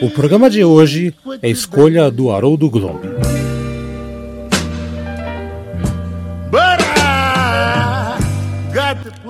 O 0.00 0.10
programa 0.10 0.48
de 0.48 0.64
hoje 0.64 1.12
é 1.42 1.48
escolha 1.48 2.10
do 2.10 2.30
Haroldo 2.30 2.70
Glomb. 2.70 3.00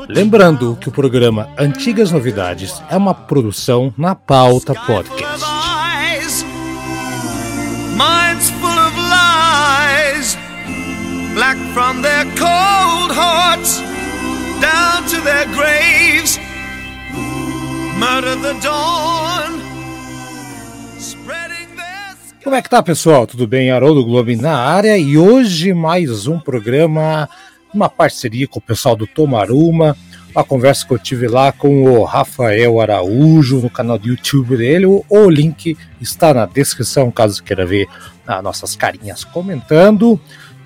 Lembrando 0.09 0.77
que 0.81 0.89
o 0.89 0.93
programa 0.93 1.49
Antigas 1.59 2.13
Novidades 2.13 2.83
é 2.91 2.97
uma 2.97 3.15
produção 3.15 3.93
na 3.97 4.15
pauta 4.15 4.75
podcast. 4.75 5.47
Black 11.35 11.57
from 11.73 12.03
their 12.03 12.25
cold 12.35 13.13
hearts 13.13 13.81
down 14.61 15.07
to 15.07 15.21
their 15.23 15.47
graves. 15.55 16.37
Murder 17.97 18.35
the 18.35 18.55
dawn. 18.61 19.68
Como 22.49 22.57
é 22.57 22.63
que 22.63 22.71
tá, 22.71 22.83
pessoal? 22.83 23.27
Tudo 23.27 23.47
bem? 23.47 23.71
Haroldo 23.71 24.03
Globo 24.03 24.35
na 24.35 24.57
área 24.57 24.97
e 24.97 25.19
hoje 25.19 25.75
mais 25.75 26.27
um 26.27 26.41
programa, 26.41 27.29
uma 27.75 27.91
parceria 27.91 28.49
com 28.49 28.59
o 28.59 28.63
pessoal 28.63 28.97
do 28.97 29.07
Tomaruma, 29.07 29.95
uma 30.35 30.43
conversa 30.43 30.87
que 30.87 30.95
eu 30.95 30.99
tive 30.99 31.29
lá 31.29 31.53
com 31.53 31.85
o 31.85 32.05
Rafael 32.05 32.81
Araújo 32.81 33.61
no 33.61 33.69
canal 33.69 33.99
do 33.99 34.09
YouTube 34.09 34.57
dele. 34.57 34.87
O 34.87 35.29
link 35.29 35.77
está 36.01 36.33
na 36.33 36.47
descrição, 36.47 37.11
caso 37.11 37.45
queira 37.45 37.67
ver 37.67 37.87
as 38.27 38.43
nossas 38.43 38.75
carinhas 38.75 39.25
comentando. 39.25 40.19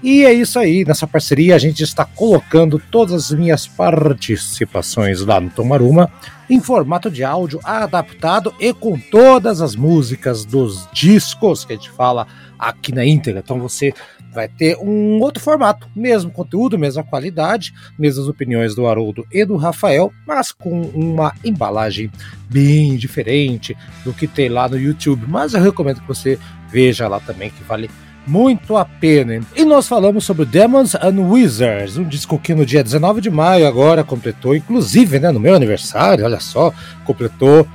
E 0.03 0.25
é 0.25 0.33
isso 0.33 0.59
aí, 0.59 0.85
nessa 0.85 1.07
parceria 1.07 1.55
a 1.55 1.59
gente 1.59 1.83
está 1.85 2.05
colocando 2.05 2.83
todas 2.91 3.15
as 3.15 3.31
minhas 3.31 3.69
participações 3.69 5.21
lá 5.21 5.41
no 5.41 5.49
Tomaruma 5.49 6.11
em 6.51 6.61
formato 6.61 7.09
de 7.09 7.23
áudio 7.23 7.61
adaptado 7.63 8.53
e 8.59 8.75
com 8.75 8.99
todas 8.99 9.61
as 9.61 9.77
músicas 9.77 10.45
dos 10.45 10.89
discos 10.93 11.65
que 11.65 11.73
a 11.73 11.77
gente 11.77 11.91
fala 11.91 12.27
aqui 12.59 12.93
na 12.93 13.05
íntegra. 13.05 13.41
Então 13.45 13.61
você 13.61 13.95
vai 14.35 14.49
ter 14.49 14.77
um 14.79 15.21
outro 15.21 15.43
formato, 15.43 15.89
mesmo 15.95 16.31
conteúdo, 16.31 16.79
mesma 16.79 17.05
qualidade, 17.05 17.73
mesmas 17.99 18.27
opiniões 18.27 18.75
do 18.75 18.87
Haroldo 18.87 19.25
e 19.31 19.45
do 19.45 19.57
Rafael, 19.57 20.13
mas 20.27 20.51
com 20.51 20.81
uma 20.81 21.33
embalagem 21.45 22.11
bem 22.51 22.97
diferente 22.97 23.77
do 24.05 24.13
que 24.13 24.27
tem 24.27 24.49
lá 24.49 24.69
no 24.69 24.79
YouTube. 24.79 25.27
Mas 25.29 25.55
eu 25.55 25.63
recomendo 25.63 26.01
que 26.01 26.09
você 26.09 26.39
veja 26.71 27.07
lá 27.07 27.21
também, 27.21 27.51
que 27.51 27.63
vale 27.63 27.89
muito 28.27 28.77
a 28.77 28.85
pena. 28.85 29.41
E 29.55 29.65
nós 29.65 29.89
falamos 29.89 30.25
sobre 30.25 30.45
Demons 30.45 30.95
and 30.95 31.21
Wizards, 31.21 31.97
um 31.97 32.05
disco 32.05 32.39
que 32.39 32.55
no 32.55 32.65
dia 32.65 32.83
19 32.83 33.21
de 33.21 33.31
maio 33.31 33.67
agora 33.67 34.05
completou, 34.05 34.55
inclusive 34.55 35.19
né, 35.19 35.31
no 35.31 35.41
meu 35.41 35.55
aniversário, 35.55 36.25
olha 36.25 36.41
só, 36.41 36.73
completou 37.05 37.67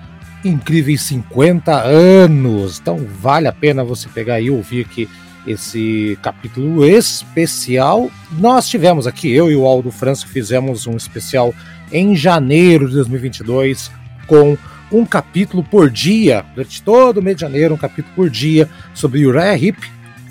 incríveis 0.44 1.02
50 1.04 1.74
anos. 1.74 2.80
Então 2.80 3.06
vale 3.20 3.48
a 3.48 3.54
pena 3.54 3.84
você 3.84 4.08
pegar 4.08 4.40
e 4.40 4.50
ouvir 4.50 4.86
aqui 4.86 5.10
esse 5.46 6.18
capítulo 6.22 6.86
especial. 6.86 8.10
Nós 8.32 8.68
tivemos 8.68 9.08
aqui, 9.08 9.32
eu 9.32 9.50
e 9.50 9.56
o 9.56 9.66
Aldo 9.66 9.92
França 9.92 10.28
fizemos 10.28 10.88
um 10.88 10.96
especial 10.96 11.54
em 11.92 12.16
janeiro 12.16 12.88
de 12.88 12.96
2022 12.96 13.92
com 14.26 14.58
um 14.92 15.06
capítulo 15.06 15.64
por 15.64 15.90
dia, 15.90 16.46
durante 16.54 16.82
todo 16.82 17.18
o 17.18 17.22
mês 17.22 17.36
de 17.36 17.42
janeiro, 17.42 17.74
um 17.74 17.78
capítulo 17.78 18.14
por 18.16 18.30
dia 18.30 18.70
sobre 18.94 19.26
Uriah 19.26 19.58
Heep, 19.58 19.78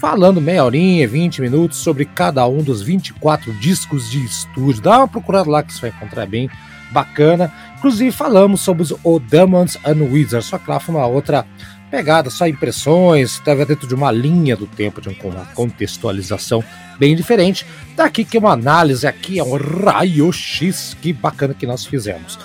falando 0.08 0.40
meia 0.40 0.64
horinha, 0.64 1.08
20 1.08 1.40
minutos 1.40 1.78
sobre 1.78 2.04
cada 2.04 2.46
um 2.46 2.62
dos 2.62 2.80
24 2.80 3.52
discos 3.54 4.08
de 4.08 4.24
estúdio. 4.24 4.80
Dá 4.80 4.98
uma 4.98 5.08
procurada 5.08 5.50
lá 5.50 5.64
que 5.64 5.74
você 5.74 5.80
vai 5.80 5.90
encontrar 5.90 6.26
bem 6.26 6.48
bacana. 6.92 7.52
Inclusive 7.76 8.12
falamos 8.12 8.60
sobre 8.60 8.84
os 8.84 8.94
o 9.02 9.18
Demons 9.18 9.76
and 9.84 10.04
Wizards, 10.04 10.46
só 10.46 10.58
que 10.58 10.70
lá 10.70 10.78
foi 10.78 10.94
uma 10.94 11.06
outra 11.06 11.44
pegada, 11.90 12.30
só 12.30 12.46
impressões, 12.46 13.32
estava 13.32 13.66
dentro 13.66 13.88
de 13.88 13.96
uma 13.96 14.12
linha 14.12 14.56
do 14.56 14.68
tempo, 14.68 15.00
de 15.00 15.08
uma 15.08 15.44
contextualização 15.46 16.62
bem 17.00 17.16
diferente. 17.16 17.66
Daqui 17.96 18.24
que 18.24 18.36
é 18.36 18.40
uma 18.40 18.52
análise, 18.52 19.08
aqui 19.08 19.40
é 19.40 19.42
um 19.42 19.56
raio-x, 19.56 20.96
que 21.02 21.12
bacana 21.12 21.52
que 21.52 21.66
nós 21.66 21.84
fizemos. 21.84 22.38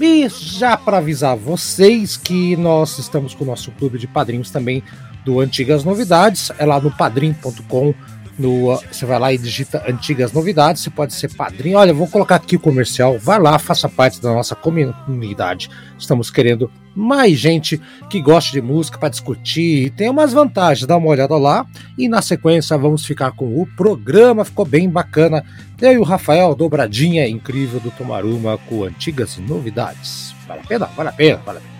E 0.00 0.28
já 0.28 0.76
para 0.76 0.98
avisar 0.98 1.36
vocês 1.36 2.16
que 2.16 2.56
nós 2.56 3.00
estamos 3.00 3.34
com 3.34 3.42
o 3.42 3.48
nosso 3.48 3.72
clube 3.72 3.98
de 3.98 4.06
padrinhos 4.06 4.52
também 4.52 4.80
do 5.24 5.40
Antigas 5.40 5.84
Novidades, 5.84 6.50
é 6.58 6.64
lá 6.64 6.80
no 6.80 6.90
padrim.com. 6.90 7.94
No, 8.38 8.74
você 8.90 9.04
vai 9.04 9.18
lá 9.18 9.32
e 9.34 9.38
digita 9.38 9.84
Antigas 9.86 10.32
Novidades, 10.32 10.82
você 10.82 10.88
pode 10.88 11.12
ser 11.12 11.34
padrinho. 11.34 11.76
Olha, 11.76 11.92
vou 11.92 12.08
colocar 12.08 12.36
aqui 12.36 12.56
o 12.56 12.60
comercial, 12.60 13.18
vai 13.18 13.38
lá, 13.38 13.58
faça 13.58 13.86
parte 13.86 14.20
da 14.20 14.32
nossa 14.32 14.54
comunidade. 14.56 15.68
Estamos 15.98 16.30
querendo 16.30 16.70
mais 16.94 17.38
gente 17.38 17.80
que 18.08 18.20
goste 18.20 18.52
de 18.52 18.60
música 18.60 18.98
para 18.98 19.10
discutir 19.10 19.90
tem 19.90 20.08
umas 20.08 20.32
vantagens. 20.32 20.86
Dá 20.86 20.96
uma 20.96 21.08
olhada 21.08 21.36
lá 21.36 21.66
e 21.98 22.08
na 22.08 22.22
sequência 22.22 22.78
vamos 22.78 23.04
ficar 23.04 23.32
com 23.32 23.60
o 23.60 23.66
programa, 23.76 24.44
ficou 24.44 24.64
bem 24.64 24.88
bacana. 24.88 25.44
Eu 25.80 25.92
e 25.92 25.98
o 25.98 26.02
Rafael, 26.02 26.54
dobradinha 26.54 27.28
incrível 27.28 27.78
do 27.80 27.90
Tomaruma 27.90 28.58
com 28.68 28.84
Antigas 28.84 29.36
Novidades. 29.36 30.34
Vale 30.46 30.60
a 30.60 30.66
pena, 30.66 30.86
vale 30.86 31.08
a 31.08 31.12
pena, 31.12 31.36
vale 31.44 31.58
a 31.58 31.60
pena. 31.60 31.79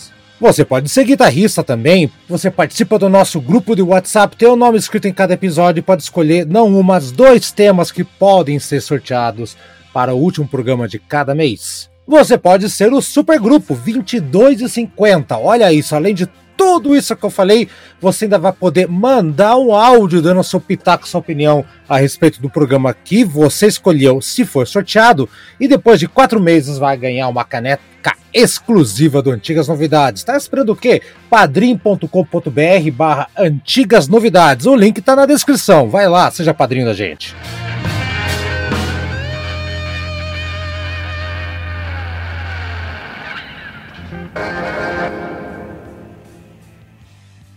Você 0.41 0.65
pode 0.65 0.89
ser 0.89 1.03
guitarrista 1.03 1.63
também. 1.63 2.11
Você 2.27 2.49
participa 2.49 2.97
do 2.97 3.07
nosso 3.07 3.39
grupo 3.39 3.75
de 3.75 3.83
WhatsApp, 3.83 4.35
tem 4.35 4.49
o 4.49 4.55
nome 4.55 4.75
escrito 4.75 5.07
em 5.07 5.13
cada 5.13 5.35
episódio 5.35 5.79
e 5.79 5.83
pode 5.83 6.01
escolher 6.01 6.47
não 6.47 6.67
um, 6.67 6.81
mas 6.81 7.11
dois 7.11 7.51
temas 7.51 7.91
que 7.91 8.03
podem 8.03 8.57
ser 8.57 8.81
sorteados 8.81 9.55
para 9.93 10.15
o 10.15 10.17
último 10.17 10.47
programa 10.47 10.87
de 10.87 10.97
cada 10.97 11.35
mês. 11.35 11.91
Você 12.07 12.39
pode 12.39 12.71
ser 12.71 12.91
o 12.91 13.03
supergrupo 13.03 13.75
22,50. 13.75 15.37
Olha 15.39 15.71
isso, 15.71 15.95
além 15.95 16.15
de 16.15 16.27
tudo 16.57 16.95
isso 16.95 17.15
que 17.15 17.23
eu 17.23 17.29
falei, 17.29 17.67
você 17.99 18.25
ainda 18.25 18.39
vai 18.39 18.51
poder 18.51 18.87
mandar 18.87 19.57
um 19.57 19.75
áudio 19.75 20.23
dando 20.23 20.43
seu 20.43 20.59
pitaco, 20.59 21.07
sua 21.07 21.19
opinião 21.19 21.63
a 21.87 21.97
respeito 21.97 22.41
do 22.41 22.49
programa 22.49 22.95
que 22.95 23.23
você 23.23 23.67
escolheu, 23.67 24.19
se 24.21 24.43
for 24.43 24.67
sorteado, 24.67 25.29
e 25.59 25.67
depois 25.67 25.99
de 25.99 26.07
quatro 26.07 26.41
meses 26.41 26.79
vai 26.79 26.97
ganhar 26.97 27.27
uma 27.27 27.43
caneca 27.43 27.90
exclusiva 28.33 29.21
do 29.21 29.31
Antigas 29.31 29.67
Novidades. 29.67 30.23
Tá 30.23 30.37
esperando 30.37 30.71
o 30.71 30.75
quê? 30.75 31.01
padrim.com.br 31.29 32.91
barra 32.93 33.27
Antigas 33.37 34.07
Novidades. 34.07 34.65
O 34.65 34.75
link 34.75 35.01
tá 35.01 35.15
na 35.15 35.25
descrição. 35.25 35.89
Vai 35.89 36.07
lá, 36.07 36.29
seja 36.31 36.53
padrinho 36.53 36.85
da 36.85 36.93
gente. 36.93 37.35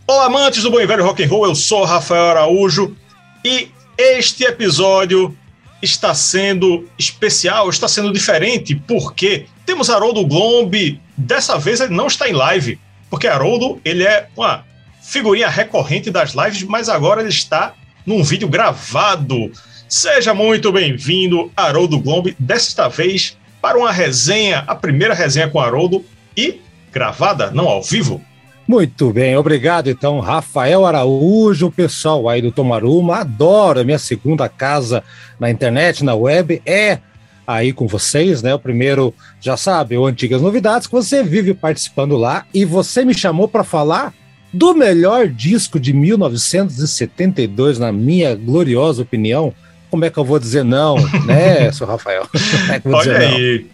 Olá, 0.06 0.26
amantes 0.26 0.62
do 0.62 0.70
bom 0.70 0.80
e 0.80 0.86
velho 0.86 1.04
rock 1.04 1.24
and 1.24 1.28
roll. 1.28 1.46
Eu 1.46 1.54
sou 1.54 1.84
Rafael 1.84 2.26
Araújo 2.26 2.96
e 3.44 3.68
este 3.96 4.44
episódio 4.44 5.36
está 5.80 6.14
sendo 6.14 6.88
especial, 6.98 7.68
está 7.68 7.88
sendo 7.88 8.12
diferente, 8.12 8.74
porque 8.74 9.46
temos 9.64 9.90
Haroldo 9.90 10.26
Glombe. 10.26 11.00
Dessa 11.16 11.58
vez 11.58 11.80
ele 11.80 11.94
não 11.94 12.06
está 12.06 12.28
em 12.28 12.32
live, 12.32 12.78
porque 13.10 13.26
Haroldo 13.26 13.80
ele 13.84 14.04
é 14.04 14.28
uma 14.36 14.64
figurinha 15.02 15.48
recorrente 15.48 16.10
das 16.10 16.32
lives, 16.34 16.62
mas 16.62 16.88
agora 16.88 17.20
ele 17.20 17.30
está 17.30 17.74
num 18.06 18.22
vídeo 18.22 18.48
gravado. 18.48 19.52
Seja 19.88 20.34
muito 20.34 20.72
bem-vindo, 20.72 21.52
Haroldo 21.56 21.98
Glombe, 21.98 22.34
desta 22.38 22.88
vez 22.88 23.36
para 23.60 23.78
uma 23.78 23.92
resenha, 23.92 24.64
a 24.66 24.74
primeira 24.74 25.14
resenha 25.14 25.48
com 25.48 25.60
Haroldo 25.60 26.04
e 26.36 26.60
gravada, 26.92 27.50
não 27.50 27.68
ao 27.68 27.82
vivo. 27.82 28.20
Muito 28.66 29.12
bem, 29.12 29.36
obrigado 29.36 29.90
então, 29.90 30.20
Rafael 30.20 30.86
Araújo, 30.86 31.66
o 31.66 31.72
pessoal 31.72 32.28
aí 32.28 32.40
do 32.40 32.50
Tomaruma, 32.50 33.18
adoro 33.18 33.84
minha 33.84 33.98
segunda 33.98 34.48
casa 34.48 35.04
na 35.38 35.50
internet, 35.50 36.02
na 36.02 36.14
web, 36.14 36.62
é 36.64 36.98
aí 37.46 37.72
com 37.72 37.86
vocês, 37.86 38.42
né? 38.42 38.54
O 38.54 38.58
primeiro, 38.58 39.14
já 39.40 39.56
sabe, 39.56 39.96
o 39.96 40.06
Antigas 40.06 40.42
Novidades, 40.42 40.86
que 40.86 40.92
você 40.92 41.22
vive 41.22 41.54
participando 41.54 42.16
lá 42.16 42.46
e 42.52 42.64
você 42.64 43.04
me 43.04 43.14
chamou 43.14 43.48
para 43.48 43.64
falar 43.64 44.12
do 44.52 44.72
melhor 44.72 45.28
disco 45.28 45.80
de 45.80 45.92
1972, 45.92 47.78
na 47.78 47.90
minha 47.90 48.34
gloriosa 48.36 49.02
opinião. 49.02 49.52
Como 49.90 50.04
é 50.04 50.10
que 50.10 50.18
eu 50.18 50.24
vou 50.24 50.38
dizer 50.38 50.64
não, 50.64 50.96
né, 51.26 51.72
seu 51.72 51.86
Rafael? 51.86 52.28
É 52.70 52.80
Olha 52.88 53.18
aí, 53.18 53.66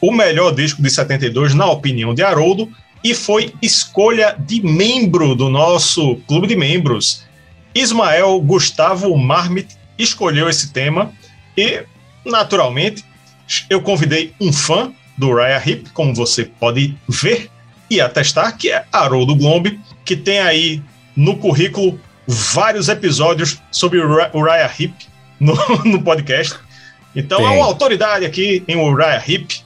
não? 0.00 0.10
o 0.10 0.12
melhor 0.12 0.54
disco 0.54 0.82
de 0.82 0.90
72, 0.90 1.54
na 1.54 1.66
opinião 1.66 2.14
de 2.14 2.22
Haroldo, 2.22 2.70
e 3.02 3.14
foi 3.14 3.54
escolha 3.62 4.36
de 4.38 4.62
membro 4.62 5.34
do 5.34 5.48
nosso 5.48 6.16
clube 6.26 6.46
de 6.46 6.56
membros. 6.56 7.24
Ismael 7.74 8.40
Gustavo 8.40 9.16
Marmit 9.16 9.76
escolheu 9.98 10.48
esse 10.48 10.72
tema 10.72 11.12
e, 11.56 11.82
naturalmente, 12.24 13.04
eu 13.68 13.80
convidei 13.80 14.32
um 14.40 14.52
fã 14.52 14.92
do 15.16 15.34
Raya 15.34 15.62
Hip, 15.64 15.90
como 15.90 16.14
você 16.14 16.44
pode 16.44 16.96
ver 17.08 17.50
e 17.90 18.00
atestar, 18.00 18.56
que 18.56 18.70
é 18.70 18.84
Haroldo 18.92 19.34
Glombe, 19.34 19.80
que 20.04 20.16
tem 20.16 20.40
aí 20.40 20.82
no 21.16 21.36
currículo 21.36 21.98
vários 22.26 22.88
episódios 22.88 23.58
sobre 23.70 23.98
o 23.98 24.42
Raya 24.42 24.70
Hip 24.78 24.94
no, 25.40 25.54
no 25.84 26.02
podcast. 26.02 26.54
Então 27.14 27.40
é 27.40 27.50
uma 27.50 27.64
autoridade 27.64 28.24
aqui 28.24 28.62
em 28.68 28.76
Uriah 28.76 29.22
Hip. 29.26 29.60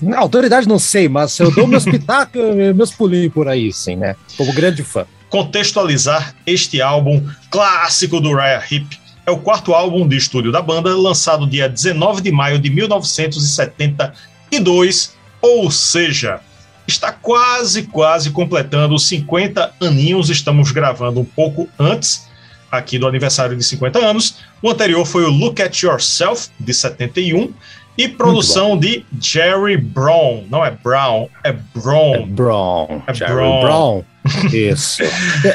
Na 0.00 0.18
autoridade 0.18 0.68
não 0.68 0.78
sei, 0.78 1.08
mas 1.08 1.38
eu 1.38 1.50
dou 1.50 1.66
meus 1.66 1.84
pitacos, 1.84 2.40
meus 2.74 2.90
pulinhos 2.92 3.32
por 3.32 3.48
aí, 3.48 3.72
sim, 3.72 3.96
né? 3.96 4.14
Como 4.36 4.52
grande 4.52 4.82
fã. 4.82 5.06
Contextualizar 5.28 6.34
este 6.46 6.80
álbum 6.80 7.26
clássico 7.50 8.20
do 8.20 8.34
Raya 8.34 8.62
Hip. 8.70 8.98
É 9.24 9.30
o 9.30 9.38
quarto 9.38 9.72
álbum 9.72 10.08
de 10.08 10.16
estúdio 10.16 10.50
da 10.50 10.60
banda, 10.60 10.92
lançado 10.96 11.46
dia 11.46 11.68
19 11.68 12.22
de 12.22 12.32
maio 12.32 12.58
de 12.58 12.68
1972, 12.70 15.14
ou 15.40 15.70
seja, 15.70 16.40
está 16.86 17.12
quase, 17.12 17.84
quase 17.84 18.30
completando 18.30 18.98
50 18.98 19.74
aninhos. 19.80 20.28
Estamos 20.28 20.72
gravando 20.72 21.20
um 21.20 21.24
pouco 21.24 21.68
antes 21.78 22.28
aqui 22.70 22.98
do 22.98 23.06
aniversário 23.06 23.56
de 23.56 23.62
50 23.62 23.98
anos. 23.98 24.38
O 24.60 24.70
anterior 24.70 25.04
foi 25.04 25.24
o 25.24 25.30
Look 25.30 25.60
at 25.60 25.82
Yourself, 25.82 26.48
de 26.58 26.72
71, 26.72 27.52
e 27.96 28.08
produção 28.08 28.78
de 28.78 29.04
Jerry 29.20 29.76
Brown. 29.76 30.44
Não 30.50 30.64
é 30.64 30.70
Brown, 30.70 31.28
é 31.44 31.52
Brown. 31.52 32.14
É 32.14 32.26
Brown. 32.26 33.02
É 33.06 33.14
Jerry 33.14 33.34
Brown. 33.34 33.60
Brown. 33.60 34.04
Isso. 34.52 35.02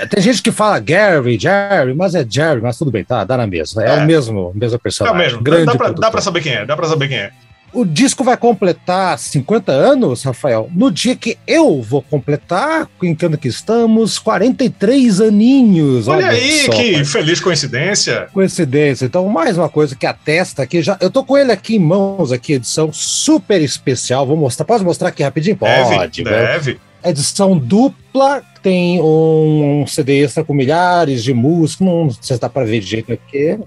Tem 0.09 0.21
gente 0.21 0.41
que 0.41 0.51
fala 0.51 0.79
Gary, 0.79 1.39
Jerry, 1.39 1.93
mas 1.95 2.15
é 2.15 2.25
Jerry, 2.27 2.61
mas 2.61 2.77
tudo 2.77 2.91
bem, 2.91 3.03
tá? 3.03 3.23
Dá 3.23 3.37
na 3.37 3.47
mesma. 3.47 3.83
É, 3.83 3.89
é. 3.89 3.93
o 3.93 4.05
mesmo, 4.05 4.51
mesmo 4.53 4.79
personagem. 4.79 5.15
É 5.15 5.19
o 5.19 5.23
mesmo. 5.23 5.41
Grande 5.41 5.65
dá, 5.65 5.75
pra, 5.75 5.89
dá 5.91 6.11
pra 6.11 6.21
saber 6.21 6.41
quem 6.41 6.53
é, 6.53 6.65
dá 6.65 6.75
pra 6.75 6.87
saber 6.87 7.07
quem 7.07 7.17
é. 7.17 7.31
O 7.73 7.83
disco 7.85 8.23
vai 8.23 8.37
completar 8.37 9.19
50 9.19 9.71
anos, 9.71 10.23
Rafael, 10.23 10.69
no 10.73 10.89
dia 10.89 11.15
que 11.15 11.37
eu 11.45 11.81
vou 11.81 12.01
completar, 12.01 12.87
em 13.03 13.13
que 13.13 13.25
ano 13.25 13.37
que 13.37 13.49
estamos, 13.49 14.17
43 14.17 15.19
aninhos. 15.19 16.07
Olha, 16.07 16.27
olha 16.27 16.37
aí, 16.37 16.65
só, 16.65 16.71
que 16.71 17.03
feliz 17.03 17.41
coincidência. 17.41 18.29
Coincidência. 18.33 19.05
Então, 19.05 19.27
mais 19.27 19.57
uma 19.57 19.67
coisa 19.67 19.95
que 19.95 20.05
atesta 20.05 20.63
aqui, 20.63 20.81
já, 20.81 20.97
eu 21.01 21.11
tô 21.11 21.23
com 21.25 21.37
ele 21.37 21.51
aqui 21.51 21.75
em 21.75 21.79
mãos, 21.79 22.31
aqui, 22.31 22.53
edição 22.53 22.91
super 22.93 23.61
especial. 23.61 24.25
Vou 24.25 24.37
mostrar, 24.37 24.65
posso 24.65 24.85
mostrar 24.85 25.09
aqui 25.09 25.21
rapidinho? 25.21 25.57
Pode. 25.57 26.23
Deve, 26.23 26.23
deve. 26.23 26.86
Edição 27.09 27.57
dupla, 27.57 28.43
tem 28.61 29.01
um 29.01 29.85
CD 29.87 30.23
extra 30.23 30.43
com 30.43 30.53
milhares 30.53 31.23
de 31.23 31.33
músicas, 31.33 31.87
não 31.87 32.09
sei 32.09 32.35
se 32.35 32.41
dá 32.41 32.49
para 32.49 32.65
ver 32.65 32.79
de 32.79 32.87
jeito 32.87 33.13
aqui. 33.13 33.57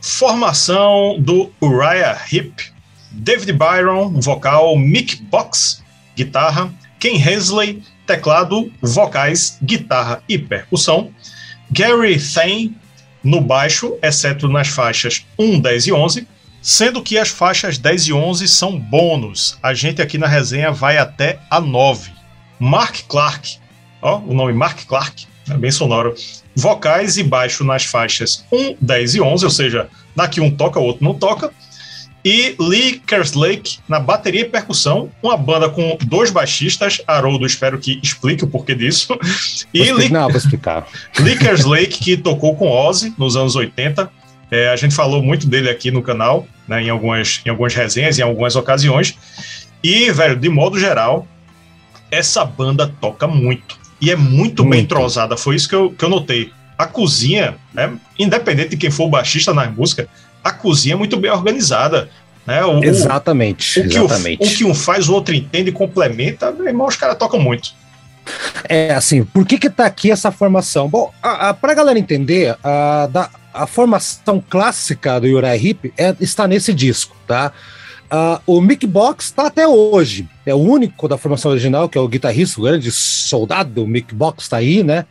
Formação 0.00 1.16
do 1.18 1.50
Uriah 1.60 2.18
Heep 2.32 2.76
David 3.16 3.52
Byron, 3.52 4.20
vocal, 4.20 4.76
Mick 4.76 5.22
Box, 5.22 5.82
guitarra, 6.14 6.72
Ken 6.98 7.16
Hensley, 7.16 7.82
teclado, 8.06 8.70
vocais, 8.82 9.58
guitarra 9.62 10.22
e 10.28 10.38
percussão, 10.38 11.10
Gary 11.70 12.18
Thane 12.20 12.76
no 13.24 13.40
baixo, 13.40 13.96
exceto 14.02 14.48
nas 14.48 14.68
faixas 14.68 15.24
1, 15.38 15.60
10 15.60 15.86
e 15.86 15.92
11, 15.92 16.28
sendo 16.60 17.02
que 17.02 17.18
as 17.18 17.28
faixas 17.28 17.78
10 17.78 18.08
e 18.08 18.12
11 18.12 18.48
são 18.48 18.78
bônus. 18.78 19.58
A 19.62 19.72
gente 19.72 20.02
aqui 20.02 20.18
na 20.18 20.26
resenha 20.26 20.70
vai 20.70 20.98
até 20.98 21.38
a 21.50 21.60
9. 21.60 22.12
Mark 22.58 23.00
Clark, 23.08 23.58
ó, 24.00 24.18
o 24.18 24.34
nome 24.34 24.52
Mark 24.52 24.84
Clark, 24.86 25.26
é 25.48 25.54
bem 25.54 25.70
sonoro. 25.70 26.14
Vocais 26.54 27.18
e 27.18 27.22
baixo 27.22 27.64
nas 27.64 27.84
faixas 27.84 28.44
1, 28.50 28.76
10 28.80 29.14
e 29.14 29.20
11, 29.20 29.44
ou 29.44 29.50
seja, 29.50 29.88
daqui 30.14 30.40
um 30.40 30.50
toca, 30.50 30.80
o 30.80 30.84
outro 30.84 31.04
não 31.04 31.14
toca 31.14 31.52
e 32.26 32.56
Lee 32.58 33.00
Kerslake 33.06 33.78
na 33.88 34.00
bateria 34.00 34.40
e 34.40 34.44
percussão, 34.44 35.08
uma 35.22 35.36
banda 35.36 35.68
com 35.68 35.96
dois 36.06 36.28
baixistas, 36.28 37.00
Haroldo, 37.06 37.46
espero 37.46 37.78
que 37.78 38.00
explique 38.02 38.42
o 38.42 38.48
porquê 38.48 38.74
disso. 38.74 39.16
E 39.72 39.92
Lee, 39.92 40.08
não, 40.08 40.26
vou 40.26 40.36
explicar. 40.36 40.88
Lee 41.20 41.38
Kerslake, 41.38 41.98
que 41.98 42.16
tocou 42.16 42.56
com 42.56 42.68
Ozzy 42.68 43.14
nos 43.16 43.36
anos 43.36 43.54
80. 43.54 44.10
É, 44.50 44.70
a 44.70 44.76
gente 44.76 44.94
falou 44.94 45.22
muito 45.22 45.46
dele 45.46 45.70
aqui 45.70 45.90
no 45.90 46.02
canal, 46.02 46.48
né, 46.66 46.82
em, 46.82 46.90
algumas, 46.90 47.42
em 47.44 47.50
algumas 47.50 47.74
resenhas, 47.74 48.18
em 48.18 48.22
algumas 48.22 48.56
ocasiões. 48.56 49.16
E, 49.82 50.10
velho, 50.10 50.34
de 50.34 50.48
modo 50.48 50.80
geral, 50.80 51.28
essa 52.10 52.44
banda 52.44 52.92
toca 53.00 53.26
muito. 53.26 53.78
E 54.00 54.10
é 54.10 54.16
muito, 54.16 54.62
muito. 54.62 54.70
bem 54.70 54.80
entrosada. 54.80 55.36
Foi 55.36 55.56
isso 55.56 55.68
que 55.68 55.74
eu, 55.74 55.90
que 55.90 56.04
eu 56.04 56.08
notei. 56.08 56.52
A 56.76 56.86
cozinha, 56.86 57.56
né, 57.72 57.92
independente 58.18 58.70
de 58.70 58.76
quem 58.76 58.90
for 58.90 59.04
o 59.04 59.10
baixista 59.10 59.54
na 59.54 59.66
música, 59.70 60.08
a 60.44 60.52
cozinha 60.52 60.94
é 60.94 60.98
muito 60.98 61.16
bem 61.16 61.30
organizada. 61.30 62.10
Né? 62.46 62.64
O, 62.64 62.84
exatamente. 62.84 63.80
O, 63.80 63.82
o, 63.82 63.86
exatamente. 63.86 64.38
Que 64.38 64.44
o, 64.44 64.46
o, 64.46 64.56
que 64.56 64.64
um 64.64 64.74
faz, 64.74 65.08
o 65.08 65.14
outro 65.14 65.34
entende 65.34 65.70
e 65.70 65.72
complementa. 65.72 66.52
Meu 66.52 66.66
irmão, 66.66 66.86
os 66.86 66.96
caras 66.96 67.16
tocam 67.16 67.40
muito. 67.40 67.74
É 68.68 68.92
assim, 68.92 69.24
por 69.24 69.46
que 69.46 69.58
que 69.58 69.70
tá 69.70 69.86
aqui 69.86 70.10
essa 70.10 70.30
formação? 70.30 70.88
Bom, 70.88 71.12
a, 71.22 71.50
a, 71.50 71.54
pra 71.54 71.74
galera 71.74 71.98
entender, 71.98 72.56
a, 72.62 73.08
da, 73.10 73.30
a 73.54 73.66
formação 73.66 74.42
clássica 74.48 75.20
do 75.20 75.26
Uriah 75.26 75.56
Heep 75.56 75.92
é, 75.96 76.14
está 76.20 76.46
nesse 76.46 76.74
disco, 76.74 77.16
tá? 77.26 77.52
Uh, 78.06 78.40
o 78.46 78.60
Mick 78.60 78.86
Box 78.86 79.26
está 79.26 79.46
até 79.46 79.66
hoje. 79.66 80.28
É 80.44 80.54
o 80.54 80.58
único 80.58 81.08
da 81.08 81.18
formação 81.18 81.50
original, 81.50 81.88
que 81.88 81.98
é 81.98 82.00
o 82.00 82.08
guitarrista, 82.08 82.60
o 82.60 82.64
grande 82.64 82.90
soldado, 82.92 83.82
o 83.82 83.86
Mick 83.86 84.14
Box 84.14 84.44
está 84.44 84.58
aí, 84.58 84.82
né? 84.82 85.04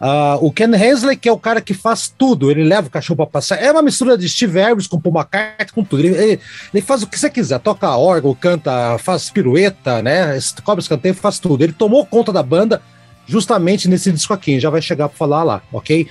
Uh, 0.00 0.44
o 0.44 0.52
Ken 0.52 0.74
Hensley, 0.74 1.16
que 1.16 1.28
é 1.28 1.32
o 1.32 1.38
cara 1.38 1.60
que 1.60 1.72
faz 1.72 2.12
tudo, 2.16 2.50
ele 2.50 2.62
leva 2.62 2.88
o 2.88 2.90
cachorro 2.90 3.16
para 3.16 3.26
passar. 3.26 3.56
É 3.56 3.70
uma 3.70 3.80
mistura 3.80 4.18
de 4.18 4.28
Steve 4.28 4.58
Harris 4.58 4.86
com 4.86 5.00
Paul 5.00 5.14
McCartney, 5.16 5.68
com 5.72 5.82
tudo. 5.84 6.00
Ele, 6.00 6.14
ele, 6.14 6.40
ele, 6.74 6.82
faz 6.82 7.02
o 7.02 7.06
que 7.06 7.18
você 7.18 7.30
quiser, 7.30 7.58
toca 7.60 7.96
órgão, 7.96 8.34
canta, 8.34 8.98
faz 8.98 9.30
pirueta, 9.30 10.02
né? 10.02 10.38
Cobra 10.62 10.82
escanteio, 10.82 11.14
faz 11.14 11.38
tudo. 11.38 11.64
Ele 11.64 11.72
tomou 11.72 12.04
conta 12.04 12.32
da 12.32 12.42
banda 12.42 12.82
justamente 13.26 13.88
nesse 13.88 14.12
disco 14.12 14.34
aqui, 14.34 14.60
já 14.60 14.68
vai 14.68 14.82
chegar 14.82 15.08
para 15.08 15.16
falar 15.16 15.42
lá, 15.42 15.62
ok? 15.72 16.06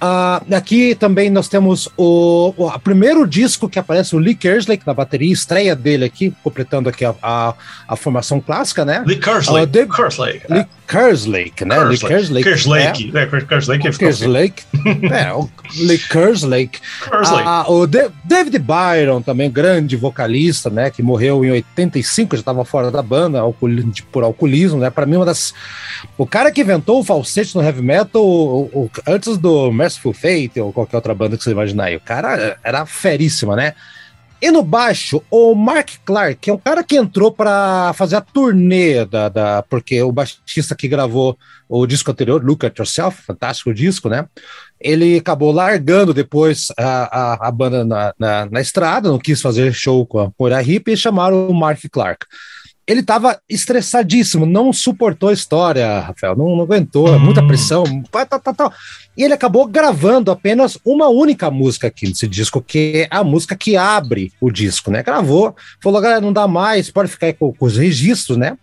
Uh, 0.00 0.54
aqui 0.54 0.94
também 0.94 1.28
nós 1.28 1.48
temos 1.48 1.88
o, 1.96 2.54
o, 2.56 2.66
o, 2.68 2.78
primeiro 2.78 3.26
disco 3.26 3.68
que 3.68 3.80
aparece 3.80 4.14
o 4.14 4.18
Lee 4.18 4.34
Kerslake 4.34 4.86
na 4.86 4.94
bateria, 4.94 5.32
estreia 5.32 5.74
dele 5.74 6.04
aqui, 6.04 6.32
completando 6.42 6.88
aqui 6.88 7.04
a, 7.04 7.14
a, 7.20 7.54
a 7.88 7.96
formação 7.96 8.40
clássica, 8.40 8.84
né? 8.84 9.02
Lee 9.04 9.18
Kerslake. 9.18 9.64
Uh, 9.64 9.66
Dave, 9.66 9.90
Lee, 10.48 10.66
Kerslake, 10.86 11.64
né? 11.64 11.78
Lee 11.84 11.98
Kerslake. 11.98 12.44
Kerslake. 12.44 13.12
É, 13.14 13.26
Kerslake. 13.26 13.88
É, 13.88 13.92
Kerslake. 13.92 14.62
é, 15.12 15.32
o 15.32 15.50
Lee 15.80 15.98
Kerslake. 15.98 16.80
Ah, 17.10 17.64
o 17.68 17.86
De 17.86 18.08
David 18.24 18.58
Byron, 18.58 19.20
também 19.20 19.50
grande 19.50 19.96
vocalista, 19.96 20.70
né? 20.70 20.90
Que 20.90 21.02
morreu 21.02 21.44
em 21.44 21.50
85, 21.50 22.36
já 22.36 22.40
estava 22.40 22.64
fora 22.64 22.90
da 22.90 23.02
banda 23.02 23.40
por 24.12 24.22
alcoolismo, 24.22 24.78
né? 24.78 24.90
Para 24.90 25.06
mim, 25.06 25.16
uma 25.16 25.26
das. 25.26 25.52
O 26.16 26.24
cara 26.24 26.52
que 26.52 26.60
inventou 26.60 27.00
o 27.00 27.04
falsete 27.04 27.56
no 27.56 27.62
heavy 27.62 27.82
metal 27.82 28.22
o, 28.22 28.62
o, 28.72 28.90
antes 29.06 29.36
do 29.36 29.72
Merciful 29.88 30.12
Fate 30.12 30.60
ou 30.60 30.72
qualquer 30.72 30.96
outra 30.96 31.14
banda 31.14 31.36
que 31.36 31.42
você 31.42 31.50
imaginar 31.50 31.84
aí. 31.84 31.96
O 31.96 32.00
cara 32.00 32.58
era 32.62 32.84
feríssima, 32.84 33.56
né? 33.56 33.74
E 34.40 34.52
no 34.52 34.62
baixo, 34.62 35.20
o 35.28 35.52
Mark 35.52 35.90
Clark, 36.04 36.36
que 36.36 36.48
é 36.48 36.52
um 36.52 36.58
cara 36.58 36.84
que 36.84 36.96
entrou 36.96 37.32
para 37.32 37.92
fazer 37.94 38.14
a 38.14 38.20
turnê 38.20 39.04
da, 39.04 39.28
da. 39.28 39.64
Porque 39.68 40.00
o 40.00 40.12
baixista 40.12 40.76
que 40.76 40.86
gravou 40.86 41.36
o 41.68 41.84
disco 41.86 42.12
anterior, 42.12 42.44
Look 42.44 42.64
at 42.64 42.78
Yourself, 42.78 43.20
fantástico 43.22 43.74
disco, 43.74 44.08
né? 44.08 44.26
Ele 44.80 45.16
acabou 45.16 45.50
largando 45.50 46.14
depois 46.14 46.68
a, 46.78 47.34
a, 47.34 47.48
a 47.48 47.50
banda 47.50 47.84
na, 47.84 48.14
na, 48.16 48.46
na, 48.46 48.60
estrada, 48.60 49.10
não 49.10 49.18
quis 49.18 49.42
fazer 49.42 49.72
show 49.72 50.06
com 50.06 50.20
a 50.20 50.30
Pura 50.30 50.62
Hip 50.62 50.88
e 50.92 50.96
chamaram 50.96 51.48
o 51.48 51.54
Mark 51.54 51.80
Clark 51.90 52.24
ele 52.88 53.00
estava 53.00 53.38
estressadíssimo, 53.46 54.46
não 54.46 54.72
suportou 54.72 55.28
a 55.28 55.32
história, 55.34 56.00
Rafael, 56.00 56.34
não, 56.34 56.56
não 56.56 56.62
aguentou, 56.62 57.10
hum. 57.10 57.18
muita 57.18 57.46
pressão, 57.46 57.84
tá, 58.10 58.24
tá, 58.24 58.38
tá, 58.38 58.54
tá. 58.54 58.72
E 59.14 59.22
ele 59.22 59.34
acabou 59.34 59.66
gravando 59.66 60.30
apenas 60.30 60.78
uma 60.82 61.08
única 61.08 61.50
música 61.50 61.88
aqui 61.88 62.08
nesse 62.08 62.26
disco, 62.26 62.62
que 62.62 63.06
é 63.10 63.14
a 63.14 63.22
música 63.22 63.54
que 63.54 63.76
abre 63.76 64.32
o 64.40 64.50
disco, 64.50 64.90
né? 64.90 65.02
Gravou, 65.02 65.54
falou, 65.82 66.00
galera, 66.00 66.20
não 66.20 66.32
dá 66.32 66.48
mais, 66.48 66.90
pode 66.90 67.10
ficar 67.10 67.26
aí 67.26 67.34
com, 67.34 67.52
com 67.52 67.66
os 67.66 67.76
registros, 67.76 68.38
né? 68.38 68.56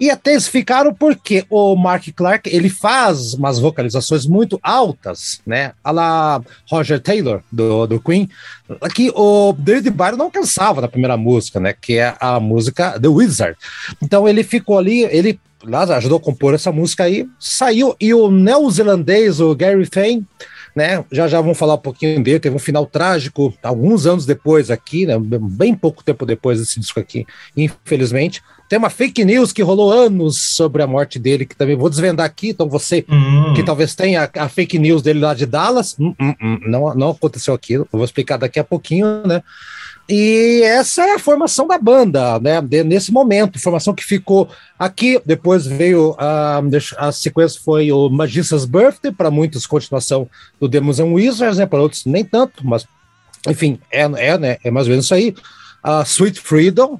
E 0.00 0.10
até 0.10 0.32
eles 0.32 0.48
ficaram 0.48 0.92
porque 0.92 1.44
o 1.48 1.76
Mark 1.76 2.04
Clark, 2.14 2.50
ele 2.52 2.68
faz 2.68 3.34
umas 3.34 3.58
vocalizações 3.58 4.26
muito 4.26 4.58
altas, 4.62 5.40
né? 5.46 5.72
A 5.82 5.90
la 5.90 6.42
Roger 6.68 7.00
Taylor, 7.00 7.42
do, 7.50 7.86
do 7.86 8.00
Queen, 8.00 8.28
que 8.94 9.12
o 9.14 9.52
David 9.56 9.90
Byron 9.90 10.16
não 10.16 10.26
alcançava 10.26 10.80
na 10.80 10.88
primeira 10.88 11.16
música, 11.16 11.60
né? 11.60 11.74
Que 11.80 11.98
é 11.98 12.14
a 12.18 12.40
música 12.40 12.98
The 12.98 13.08
Wizard. 13.08 13.56
Então 14.02 14.28
ele 14.28 14.42
ficou 14.42 14.78
ali, 14.78 15.02
ele 15.04 15.38
ajudou 15.96 16.18
a 16.18 16.20
compor 16.20 16.54
essa 16.54 16.72
música 16.72 17.04
aí, 17.04 17.26
saiu, 17.38 17.94
e 18.00 18.12
o 18.12 18.30
neozelandês, 18.30 19.40
o 19.40 19.54
Gary 19.54 19.86
Fane, 19.86 20.26
né? 20.74 21.04
Já 21.12 21.28
já 21.28 21.40
vamos 21.40 21.58
falar 21.58 21.74
um 21.74 21.78
pouquinho 21.78 22.22
dele. 22.22 22.40
Teve 22.40 22.56
um 22.56 22.58
final 22.58 22.86
trágico 22.86 23.54
alguns 23.62 24.06
anos 24.06 24.26
depois 24.26 24.70
aqui, 24.70 25.06
né? 25.06 25.14
Bem 25.18 25.74
pouco 25.74 26.02
tempo 26.02 26.26
depois 26.26 26.58
desse 26.58 26.80
disco 26.80 26.98
aqui, 26.98 27.26
infelizmente. 27.56 28.42
Tem 28.68 28.78
uma 28.78 28.90
fake 28.90 29.24
news 29.24 29.52
que 29.52 29.62
rolou 29.62 29.92
anos 29.92 30.56
sobre 30.56 30.82
a 30.82 30.86
morte 30.86 31.18
dele, 31.18 31.44
que 31.44 31.54
também 31.54 31.76
vou 31.76 31.90
desvendar 31.90 32.24
aqui. 32.24 32.48
Então, 32.48 32.68
você 32.68 33.04
hum. 33.08 33.52
que 33.54 33.62
talvez 33.62 33.94
tenha 33.94 34.28
a, 34.36 34.48
fake 34.48 34.78
news 34.78 35.02
dele 35.02 35.20
lá 35.20 35.34
de 35.34 35.44
Dallas, 35.44 35.94
hum, 35.98 36.14
hum, 36.18 36.34
hum, 36.42 36.58
não, 36.66 36.94
não 36.94 37.10
aconteceu 37.10 37.52
aquilo. 37.52 37.86
Eu 37.92 37.98
vou 37.98 38.04
explicar 38.04 38.38
daqui 38.38 38.58
a 38.58 38.64
pouquinho, 38.64 39.26
né? 39.26 39.42
E 40.08 40.60
essa 40.64 41.02
é 41.02 41.14
a 41.14 41.18
formação 41.18 41.66
da 41.66 41.78
banda, 41.78 42.38
né? 42.38 42.60
De, 42.60 42.84
nesse 42.84 43.10
momento, 43.10 43.58
formação 43.58 43.94
que 43.94 44.04
ficou 44.04 44.48
aqui. 44.78 45.20
Depois 45.24 45.66
veio 45.66 46.14
a, 46.18 46.60
a 46.98 47.12
sequência 47.12 47.60
foi 47.64 47.90
o 47.90 48.10
Magician's 48.10 48.66
Birthday, 48.66 49.12
para 49.12 49.30
muitos 49.30 49.66
continuação 49.66 50.28
do 50.60 50.68
Demons 50.68 51.00
and 51.00 51.06
Wizards, 51.06 51.58
né? 51.58 51.64
Para 51.64 51.80
outros 51.80 52.04
nem 52.04 52.24
tanto, 52.24 52.66
mas 52.66 52.86
enfim, 53.48 53.78
é, 53.90 54.02
é, 54.02 54.38
né? 54.38 54.56
é 54.64 54.70
mais 54.70 54.86
ou 54.86 54.90
menos 54.90 55.04
isso 55.06 55.14
aí 55.14 55.34
uh, 55.84 56.02
Sweet 56.04 56.40
Freedom, 56.40 56.98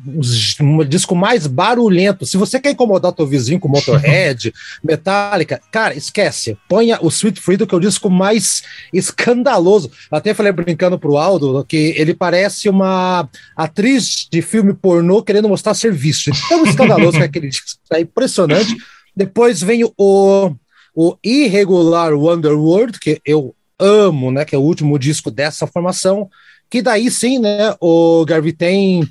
um 0.60 0.84
disco 0.84 1.14
mais 1.14 1.46
barulhento. 1.46 2.26
Se 2.26 2.36
você 2.36 2.60
quer 2.60 2.70
incomodar 2.70 3.10
o 3.10 3.14
teu 3.14 3.26
vizinho 3.26 3.58
com 3.58 3.68
Motorhead, 3.68 4.52
Metallica, 4.84 5.60
cara, 5.72 5.94
esquece. 5.94 6.58
Ponha 6.68 6.98
o 7.00 7.08
Sweet 7.08 7.40
Freedom, 7.40 7.66
que 7.66 7.74
é 7.74 7.78
o 7.78 7.80
disco 7.80 8.10
mais 8.10 8.62
escandaloso. 8.92 9.90
Até 10.10 10.34
falei 10.34 10.52
brincando 10.52 10.98
pro 10.98 11.16
Aldo 11.16 11.64
que 11.64 11.94
ele 11.96 12.14
parece 12.14 12.68
uma 12.68 13.28
atriz 13.56 14.28
de 14.30 14.42
filme 14.42 14.74
pornô 14.74 15.22
querendo 15.22 15.48
mostrar 15.48 15.74
serviço. 15.74 16.30
Tão 16.48 16.64
escandaloso 16.64 17.16
que 17.16 17.22
é 17.22 17.26
aquele 17.26 17.48
disco. 17.48 17.78
É 17.92 18.00
impressionante. 18.00 18.76
Depois 19.16 19.62
vem 19.62 19.84
o, 19.96 20.54
o 20.94 21.16
Irregular 21.24 22.12
Wonderworld, 22.12 22.98
que 22.98 23.20
eu 23.24 23.54
amo, 23.78 24.30
né? 24.30 24.44
Que 24.44 24.54
é 24.54 24.58
o 24.58 24.62
último 24.62 24.98
disco 24.98 25.30
dessa 25.30 25.66
formação. 25.66 26.28
Que 26.68 26.82
daí 26.82 27.10
sim, 27.10 27.38
né, 27.38 27.74
o 27.80 28.24
Garvey 28.24 28.52
tem 28.52 29.08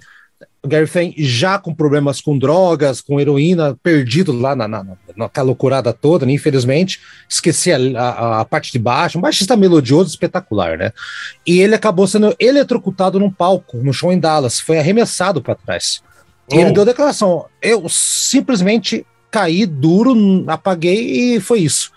o 0.63 0.67
Gary 0.67 0.87
Fane 0.87 1.13
já 1.17 1.59
com 1.59 1.75
problemas 1.75 2.21
com 2.21 2.37
drogas, 2.37 3.01
com 3.01 3.19
heroína, 3.19 3.77
perdido 3.83 4.31
lá 4.31 4.55
na, 4.55 4.65
na, 4.65 4.85
naquela 5.15 5.47
loucurada 5.47 5.91
toda, 5.91 6.25
né? 6.25 6.31
infelizmente, 6.31 7.01
esqueci 7.27 7.71
a, 7.73 7.77
a, 7.99 8.39
a, 8.39 8.45
parte 8.45 8.71
de 8.71 8.79
baixo, 8.79 9.17
um 9.17 9.21
baixista 9.21 9.57
melodioso 9.57 10.09
espetacular, 10.09 10.77
né? 10.77 10.93
E 11.45 11.59
ele 11.59 11.75
acabou 11.75 12.07
sendo 12.07 12.33
eletrocutado 12.39 13.19
num 13.19 13.29
palco, 13.29 13.77
no 13.77 13.91
show 13.91 14.11
em 14.11 14.19
Dallas, 14.19 14.59
foi 14.59 14.79
arremessado 14.79 15.41
para 15.41 15.55
trás. 15.55 16.01
E 16.49 16.55
ele 16.55 16.69
oh. 16.69 16.73
deu 16.73 16.85
declaração: 16.85 17.45
eu 17.61 17.87
simplesmente 17.89 19.05
caí 19.29 19.65
duro, 19.65 20.15
apaguei 20.47 21.35
e 21.35 21.39
foi 21.41 21.59
isso. 21.59 21.91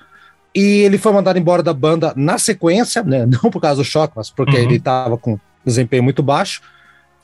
E 0.56 0.80
ele 0.80 0.96
foi 0.96 1.12
mandado 1.12 1.38
embora 1.38 1.62
da 1.62 1.74
banda 1.74 2.14
na 2.16 2.38
sequência, 2.38 3.02
né? 3.02 3.26
Não 3.28 3.50
por 3.50 3.60
causa 3.60 3.82
do 3.82 3.84
choque, 3.84 4.14
mas 4.16 4.30
porque 4.30 4.56
uhum. 4.56 4.62
ele 4.62 4.76
estava 4.76 5.18
com 5.18 5.38
desempenho 5.62 6.02
muito 6.02 6.22
baixo. 6.22 6.62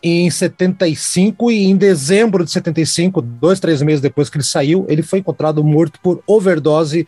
em 0.03 0.29
75 0.31 1.51
e 1.51 1.65
em 1.65 1.77
dezembro 1.77 2.45
de 2.45 2.51
75, 2.51 3.23
dois, 3.23 3.59
três 3.59 3.81
meses 3.81 4.01
depois 4.03 4.29
que 4.29 4.37
ele 4.37 4.45
saiu, 4.45 4.85
ele 4.89 5.03
foi 5.03 5.21
encontrado 5.21 5.65
morto 5.65 5.99
por 6.03 6.23
overdose 6.27 7.07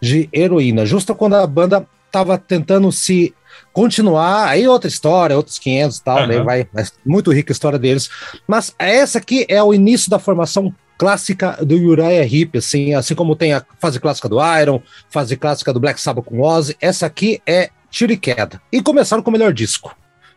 de 0.00 0.28
heroína. 0.30 0.84
Justo 0.84 1.14
quando 1.14 1.36
a 1.36 1.46
banda 1.46 1.86
estava 2.06 2.36
tentando 2.36 2.92
se 2.92 3.34
continuar, 3.72 4.48
aí 4.48 4.68
outra 4.68 4.88
história, 4.88 5.36
outros 5.36 5.58
500 5.58 5.96
e 5.96 6.04
tal, 6.04 6.20
uhum. 6.20 6.26
né, 6.26 6.40
vai, 6.42 6.68
muito 7.06 7.32
rica 7.32 7.50
a 7.50 7.54
história 7.54 7.78
deles. 7.78 8.10
Mas 8.46 8.74
essa 8.78 9.18
aqui 9.18 9.46
é 9.48 9.62
o 9.62 9.72
início 9.72 10.10
da 10.10 10.18
formação 10.18 10.74
clássica 11.02 11.58
do 11.60 11.74
Uriah 11.74 12.24
Heep, 12.24 12.58
assim, 12.58 12.94
assim 12.94 13.12
como 13.12 13.34
tem 13.34 13.52
a 13.52 13.66
fase 13.80 13.98
clássica 13.98 14.28
do 14.28 14.38
Iron, 14.60 14.80
fase 15.10 15.36
clássica 15.36 15.72
do 15.72 15.80
Black 15.80 16.00
Sabbath 16.00 16.24
com 16.24 16.40
Ozzy, 16.40 16.76
essa 16.80 17.06
aqui 17.06 17.42
é 17.44 17.70
tiro 17.90 18.12
e 18.12 18.16
queda. 18.16 18.62
E 18.70 18.80
começaram 18.80 19.20
com 19.20 19.28
o 19.28 19.32
melhor 19.32 19.52
disco. 19.52 19.96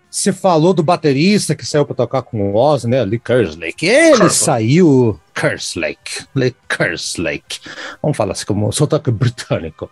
Você 0.10 0.34
falou 0.34 0.74
do 0.74 0.82
baterista 0.82 1.54
que 1.54 1.64
saiu 1.64 1.86
para 1.86 1.96
tocar 1.96 2.24
com 2.24 2.52
o 2.52 2.56
Ozzy, 2.56 2.88
né? 2.88 3.06
Lee 3.06 3.20
Kerslake. 3.20 3.86
Ele 3.86 4.18
Curse. 4.18 4.44
saiu. 4.44 5.20
Kerslake. 5.36 6.26
Lee 6.34 6.56
Kerslake. 6.68 7.60
Vamos 8.02 8.18
falar 8.18 8.32
assim 8.32 8.46
como 8.48 8.72
sotaque 8.72 9.12
britânico. 9.12 9.88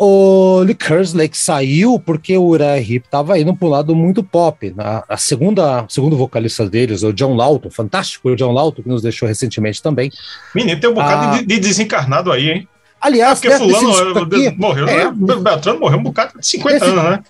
O 0.00 0.60
Lee 0.60 0.76
Kerslake 0.76 1.36
saiu 1.36 1.98
porque 1.98 2.38
o 2.38 2.44
Uriah 2.44 2.78
Heep 2.78 3.04
estava 3.04 3.36
indo 3.36 3.52
para 3.52 3.66
um 3.66 3.70
lado 3.70 3.96
muito 3.96 4.22
pop. 4.22 4.72
A, 4.78 5.04
a 5.08 5.16
segunda, 5.16 5.84
segundo 5.88 6.16
vocalista 6.16 6.70
deles, 6.70 7.02
o 7.02 7.12
John 7.12 7.34
Lawton, 7.34 7.68
fantástico 7.68 8.28
o 8.28 8.36
John 8.36 8.52
Lawton, 8.52 8.82
que 8.82 8.88
nos 8.88 9.02
deixou 9.02 9.26
recentemente 9.26 9.82
também. 9.82 10.12
Menino, 10.54 10.80
tem 10.80 10.88
um 10.88 10.94
bocado 10.94 11.26
ah, 11.26 11.38
de, 11.38 11.46
de, 11.46 11.58
desencarnado 11.58 12.30
aí, 12.30 12.48
hein? 12.48 12.68
Aliás, 13.00 13.42
é 13.42 13.50
porque 13.58 13.72
fulano 13.74 14.18
aqui, 14.20 14.54
morreu, 14.56 14.86
é, 14.86 15.06
né? 15.06 15.12
Beltrano 15.42 15.80
morreu 15.80 15.98
um 15.98 16.02
bocado 16.04 16.38
de 16.38 16.46
50 16.46 16.76
esse, 16.76 16.84
anos, 16.84 17.02
né? 17.02 17.22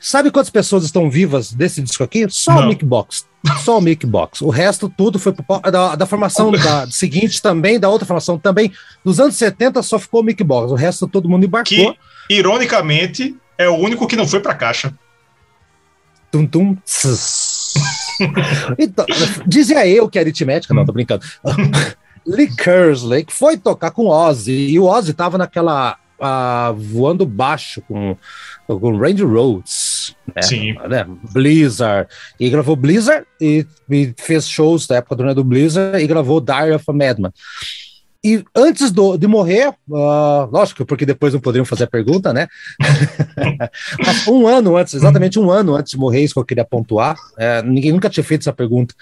Sabe 0.00 0.30
quantas 0.30 0.48
pessoas 0.48 0.84
estão 0.84 1.10
vivas 1.10 1.52
desse 1.52 1.82
disco 1.82 2.02
aqui? 2.02 2.26
Só 2.30 2.54
Não. 2.54 2.62
o 2.62 2.68
Mick 2.68 2.82
Box. 2.82 3.26
Só 3.62 3.76
o 3.76 3.80
Mick 3.82 4.06
Box. 4.06 4.42
O 4.42 4.48
resto 4.48 4.88
tudo 4.88 5.18
foi 5.18 5.32
pro, 5.32 5.44
da, 5.70 5.94
da 5.94 6.06
formação 6.06 6.50
da, 6.56 6.90
seguinte 6.90 7.42
também, 7.42 7.78
da 7.78 7.90
outra 7.90 8.06
formação 8.06 8.38
também. 8.38 8.72
Nos 9.04 9.20
anos 9.20 9.36
70 9.36 9.82
só 9.82 9.98
ficou 9.98 10.22
o 10.22 10.24
Mick 10.24 10.42
Box. 10.42 10.72
O 10.72 10.74
resto 10.74 11.06
todo 11.06 11.28
mundo 11.28 11.44
embarcou. 11.44 11.94
Que, 11.94 11.98
ironicamente, 12.34 13.36
é 13.58 13.68
o 13.68 13.76
único 13.76 14.06
que 14.06 14.16
não 14.16 14.26
foi 14.26 14.40
pra 14.40 14.54
caixa. 14.54 14.94
Tum, 16.32 16.46
tum, 16.46 16.76
então, 18.78 19.04
dizia 19.46 19.86
eu 19.86 20.08
que 20.08 20.18
é 20.18 20.22
aritmética, 20.22 20.72
não, 20.72 20.84
tô 20.84 20.92
brincando. 20.92 21.24
Lee 22.26 22.54
Kerslake 22.54 23.32
foi 23.32 23.56
tocar 23.56 23.90
com 23.90 24.06
Ozzy 24.06 24.52
e 24.52 24.78
o 24.78 24.84
Ozzy 24.84 25.12
tava 25.12 25.36
naquela 25.36 25.96
uh, 26.20 26.74
voando 26.74 27.26
baixo 27.26 27.82
com, 27.82 28.16
com 28.66 28.96
Randy 28.96 29.22
Rhodes, 29.22 30.14
né? 30.34 30.42
Sim. 30.42 30.74
Né? 30.88 31.06
Blizzard, 31.32 32.08
e 32.38 32.48
gravou 32.50 32.76
Blizzard 32.76 33.26
e, 33.40 33.66
e, 33.90 34.14
fez 34.16 34.48
shows 34.48 34.86
da 34.86 34.96
época 34.96 35.16
do, 35.16 35.34
do 35.34 35.44
Blizzard 35.44 36.02
e 36.02 36.06
gravou 36.06 36.40
Diary 36.40 36.72
of 36.72 36.84
a 36.86 36.92
Madman. 36.92 37.32
E 38.22 38.44
antes 38.54 38.90
do, 38.90 39.16
de 39.16 39.26
morrer, 39.26 39.68
uh, 39.88 40.44
lógico, 40.52 40.84
porque 40.84 41.06
depois 41.06 41.32
não 41.32 41.40
poderiam 41.40 41.64
fazer 41.64 41.84
a 41.84 41.90
pergunta, 41.90 42.34
né? 42.34 42.48
Um 44.28 44.46
ano 44.46 44.76
antes, 44.76 44.92
exatamente 44.92 45.38
um 45.38 45.50
ano 45.50 45.74
antes 45.74 45.92
de 45.92 45.98
morrer, 45.98 46.22
isso 46.22 46.34
que 46.34 46.40
eu 46.40 46.44
queria 46.44 46.64
pontuar, 46.64 47.16
é, 47.38 47.62
ninguém 47.62 47.92
nunca 47.92 48.10
tinha 48.10 48.22
feito 48.22 48.42
essa 48.42 48.52
pergunta 48.52 48.94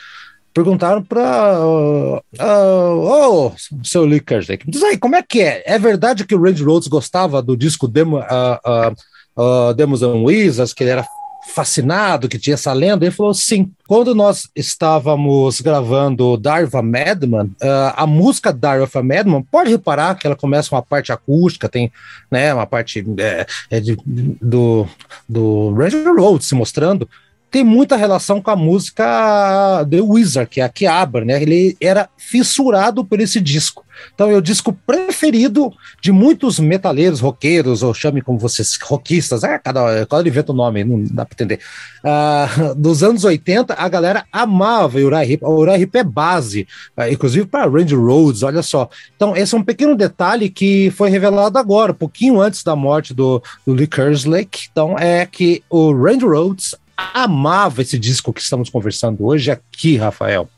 perguntaram 0.52 1.02
para 1.02 1.60
uh, 1.60 2.16
uh, 2.16 3.52
oh, 3.52 3.52
seu 3.84 4.04
Lee 4.04 4.22
diz 4.66 4.82
aí, 4.82 4.98
como 4.98 5.16
é 5.16 5.22
que 5.22 5.40
é? 5.40 5.62
É 5.66 5.78
verdade 5.78 6.24
que 6.24 6.34
o 6.34 6.42
Randy 6.42 6.62
Rhodes 6.62 6.88
gostava 6.88 7.40
do 7.42 7.56
disco 7.56 7.86
Demo, 7.86 8.18
uh, 8.18 9.74
Demos 9.74 10.02
and 10.02 10.22
Wizards, 10.22 10.72
que 10.72 10.82
ele 10.82 10.90
era 10.90 11.06
fascinado 11.48 12.28
que 12.28 12.38
tinha 12.38 12.54
essa 12.54 12.72
lenda. 12.72 13.04
Ele 13.04 13.14
falou: 13.14 13.34
sim. 13.34 13.70
Quando 13.86 14.14
nós 14.14 14.48
estávamos 14.54 15.60
gravando 15.60 16.36
Darva 16.36 16.82
Madman, 16.82 17.46
uh, 17.62 17.94
a 17.96 18.06
música 18.06 18.52
Darva 18.52 19.02
Madman, 19.02 19.42
pode 19.42 19.70
reparar 19.70 20.14
que 20.14 20.26
ela 20.26 20.36
começa 20.36 20.68
com 20.68 20.76
uma 20.76 20.82
parte 20.82 21.10
acústica, 21.10 21.68
tem 21.68 21.90
né, 22.30 22.52
uma 22.52 22.66
parte 22.66 23.04
é, 23.18 23.46
é 23.70 23.80
de, 23.80 23.96
do, 24.04 24.86
do 25.28 25.72
Ranger 25.72 26.14
Road 26.14 26.44
se 26.44 26.54
mostrando 26.54 27.08
tem 27.50 27.64
muita 27.64 27.96
relação 27.96 28.40
com 28.40 28.50
a 28.50 28.56
música 28.56 29.86
The 29.90 30.00
Wizard, 30.00 30.50
que 30.50 30.60
é 30.60 30.64
a 30.64 30.68
que 30.68 30.86
abre, 30.86 31.24
né? 31.24 31.40
Ele 31.40 31.76
era 31.80 32.08
fissurado 32.16 33.04
por 33.04 33.20
esse 33.20 33.40
disco. 33.40 33.84
Então 34.14 34.30
é 34.30 34.36
o 34.36 34.42
disco 34.42 34.72
preferido 34.86 35.72
de 36.00 36.12
muitos 36.12 36.58
metaleiros, 36.60 37.20
roqueiros, 37.20 37.82
ou 37.82 37.94
chame 37.94 38.22
como 38.22 38.38
vocês, 38.38 38.78
rockistas, 38.80 39.42
é, 39.44 39.58
cada, 39.58 40.06
cada 40.06 40.28
inventa 40.28 40.52
o 40.52 40.54
nome, 40.54 40.84
não 40.84 41.02
dá 41.02 41.24
para 41.24 41.34
entender. 41.34 41.60
Uh, 42.04 42.74
dos 42.76 43.02
anos 43.02 43.24
80, 43.24 43.74
a 43.74 43.88
galera 43.88 44.24
amava 44.32 44.98
Uriah 44.98 45.24
Heep. 45.24 45.44
Uriah 45.44 45.78
Heep 45.78 45.96
é 45.96 46.04
base, 46.04 46.66
uh, 46.96 47.10
inclusive 47.10 47.46
para 47.46 47.68
Range 47.68 47.94
Roads, 47.94 48.42
olha 48.42 48.62
só. 48.62 48.88
Então 49.16 49.36
esse 49.36 49.54
é 49.54 49.58
um 49.58 49.64
pequeno 49.64 49.96
detalhe 49.96 50.48
que 50.48 50.90
foi 50.90 51.10
revelado 51.10 51.58
agora, 51.58 51.92
um 51.92 51.96
pouquinho 51.96 52.40
antes 52.40 52.62
da 52.62 52.76
morte 52.76 53.14
do, 53.14 53.42
do 53.66 53.72
Lee 53.72 53.86
Kerslake. 53.86 54.68
Então 54.70 54.98
é 54.98 55.26
que 55.26 55.62
o 55.68 55.92
Range 55.92 56.24
Roads 56.24 56.74
amava 56.98 57.80
esse 57.82 57.96
disco 57.96 58.32
que 58.32 58.40
estamos 58.40 58.68
conversando 58.68 59.24
hoje 59.24 59.50
aqui, 59.52 59.96
Rafael. 59.96 60.48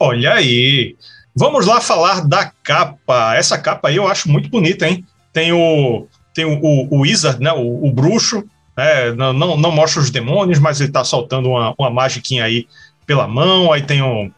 Olha 0.00 0.32
aí. 0.32 0.96
Vamos 1.36 1.66
lá 1.66 1.80
falar 1.80 2.26
da 2.26 2.50
capa. 2.62 3.36
Essa 3.36 3.58
capa 3.58 3.88
aí 3.88 3.96
eu 3.96 4.08
acho 4.08 4.30
muito 4.30 4.48
bonita, 4.48 4.88
hein? 4.88 5.04
Tem 5.32 5.52
o, 5.52 6.06
tem 6.32 6.46
o, 6.46 6.58
o, 6.58 6.96
o 6.96 7.00
Wizard, 7.02 7.40
né? 7.40 7.52
O, 7.52 7.86
o 7.86 7.92
bruxo. 7.92 8.42
Né? 8.76 9.12
Não, 9.12 9.32
não, 9.32 9.56
não, 9.56 9.70
mostra 9.70 10.00
os 10.00 10.10
demônios, 10.10 10.58
mas 10.58 10.80
ele 10.80 10.90
tá 10.90 11.04
soltando 11.04 11.50
uma, 11.50 11.74
uma 11.78 11.90
magiquinha 11.90 12.44
aí 12.44 12.66
pela 13.06 13.28
mão. 13.28 13.72
Aí 13.72 13.82
tem 13.82 14.02
um. 14.02 14.32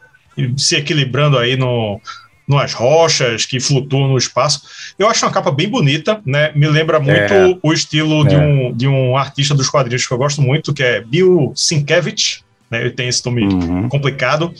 se 0.57 0.75
equilibrando 0.75 1.37
aí 1.37 1.55
no, 1.55 2.01
nas 2.55 2.73
rochas 2.73 3.45
que 3.45 3.59
flutuam 3.59 4.07
no 4.07 4.17
espaço. 4.17 4.61
Eu 4.97 5.09
acho 5.09 5.25
uma 5.25 5.31
capa 5.31 5.51
bem 5.51 5.69
bonita, 5.69 6.21
né? 6.25 6.51
Me 6.55 6.67
lembra 6.67 6.99
muito 6.99 7.33
é. 7.33 7.57
o 7.61 7.73
estilo 7.73 8.25
é. 8.25 8.29
de, 8.29 8.35
um, 8.35 8.73
de 8.73 8.87
um 8.87 9.17
artista 9.17 9.53
dos 9.53 9.69
quadrinhos 9.69 10.05
que 10.05 10.13
eu 10.13 10.17
gosto 10.17 10.41
muito, 10.41 10.73
que 10.73 10.83
é 10.83 11.01
Bill 11.01 11.53
Sienkiewicz, 11.55 12.43
né? 12.69 12.81
Ele 12.81 12.91
tem 12.91 13.07
esse 13.07 13.25
nome 13.25 13.43
uhum. 13.43 13.89
complicado. 13.89 14.53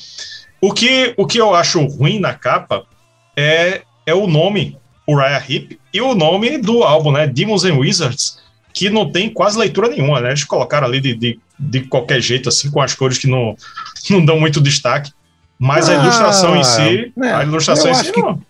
O 0.62 0.74
que, 0.74 1.14
o 1.18 1.26
que 1.26 1.40
eu 1.40 1.56
acho 1.56 1.84
ruim 1.86 2.20
na 2.20 2.34
capa 2.34 2.84
é, 3.36 3.82
é 4.06 4.14
o 4.14 4.28
nome, 4.28 4.78
Uriah 5.08 5.44
Heep, 5.48 5.80
e 5.94 6.02
o 6.02 6.14
nome 6.14 6.58
do 6.58 6.84
álbum, 6.84 7.12
né? 7.12 7.28
Demons 7.28 7.64
and 7.66 7.76
Wizards, 7.76 8.40
que 8.74 8.90
não 8.90 9.12
tem 9.12 9.30
quase 9.30 9.58
leitura 9.58 9.90
nenhuma, 9.90 10.22
né? 10.22 10.30
Eles 10.30 10.44
colocaram 10.44 10.88
ali 10.88 11.00
de, 11.00 11.16
de, 11.16 11.40
de 11.60 11.82
qualquer 11.82 12.22
jeito, 12.22 12.50
assim, 12.50 12.70
com 12.70 12.82
as 12.82 12.94
cores 12.94 13.18
que 13.18 13.28
não, 13.28 13.56
não 14.10 14.24
dão 14.24 14.40
muito 14.40 14.62
destaque. 14.62 15.12
Mas 15.64 15.88
ah, 15.88 15.92
a 15.92 15.96
ilustração 16.04 16.58
em 16.58 16.64
si, 16.64 17.14
é, 17.22 17.34
a 17.34 17.44
ilustração 17.44 17.92
em 17.92 17.94
si, 17.94 18.12
que... 18.12 18.20
não. 18.20 18.42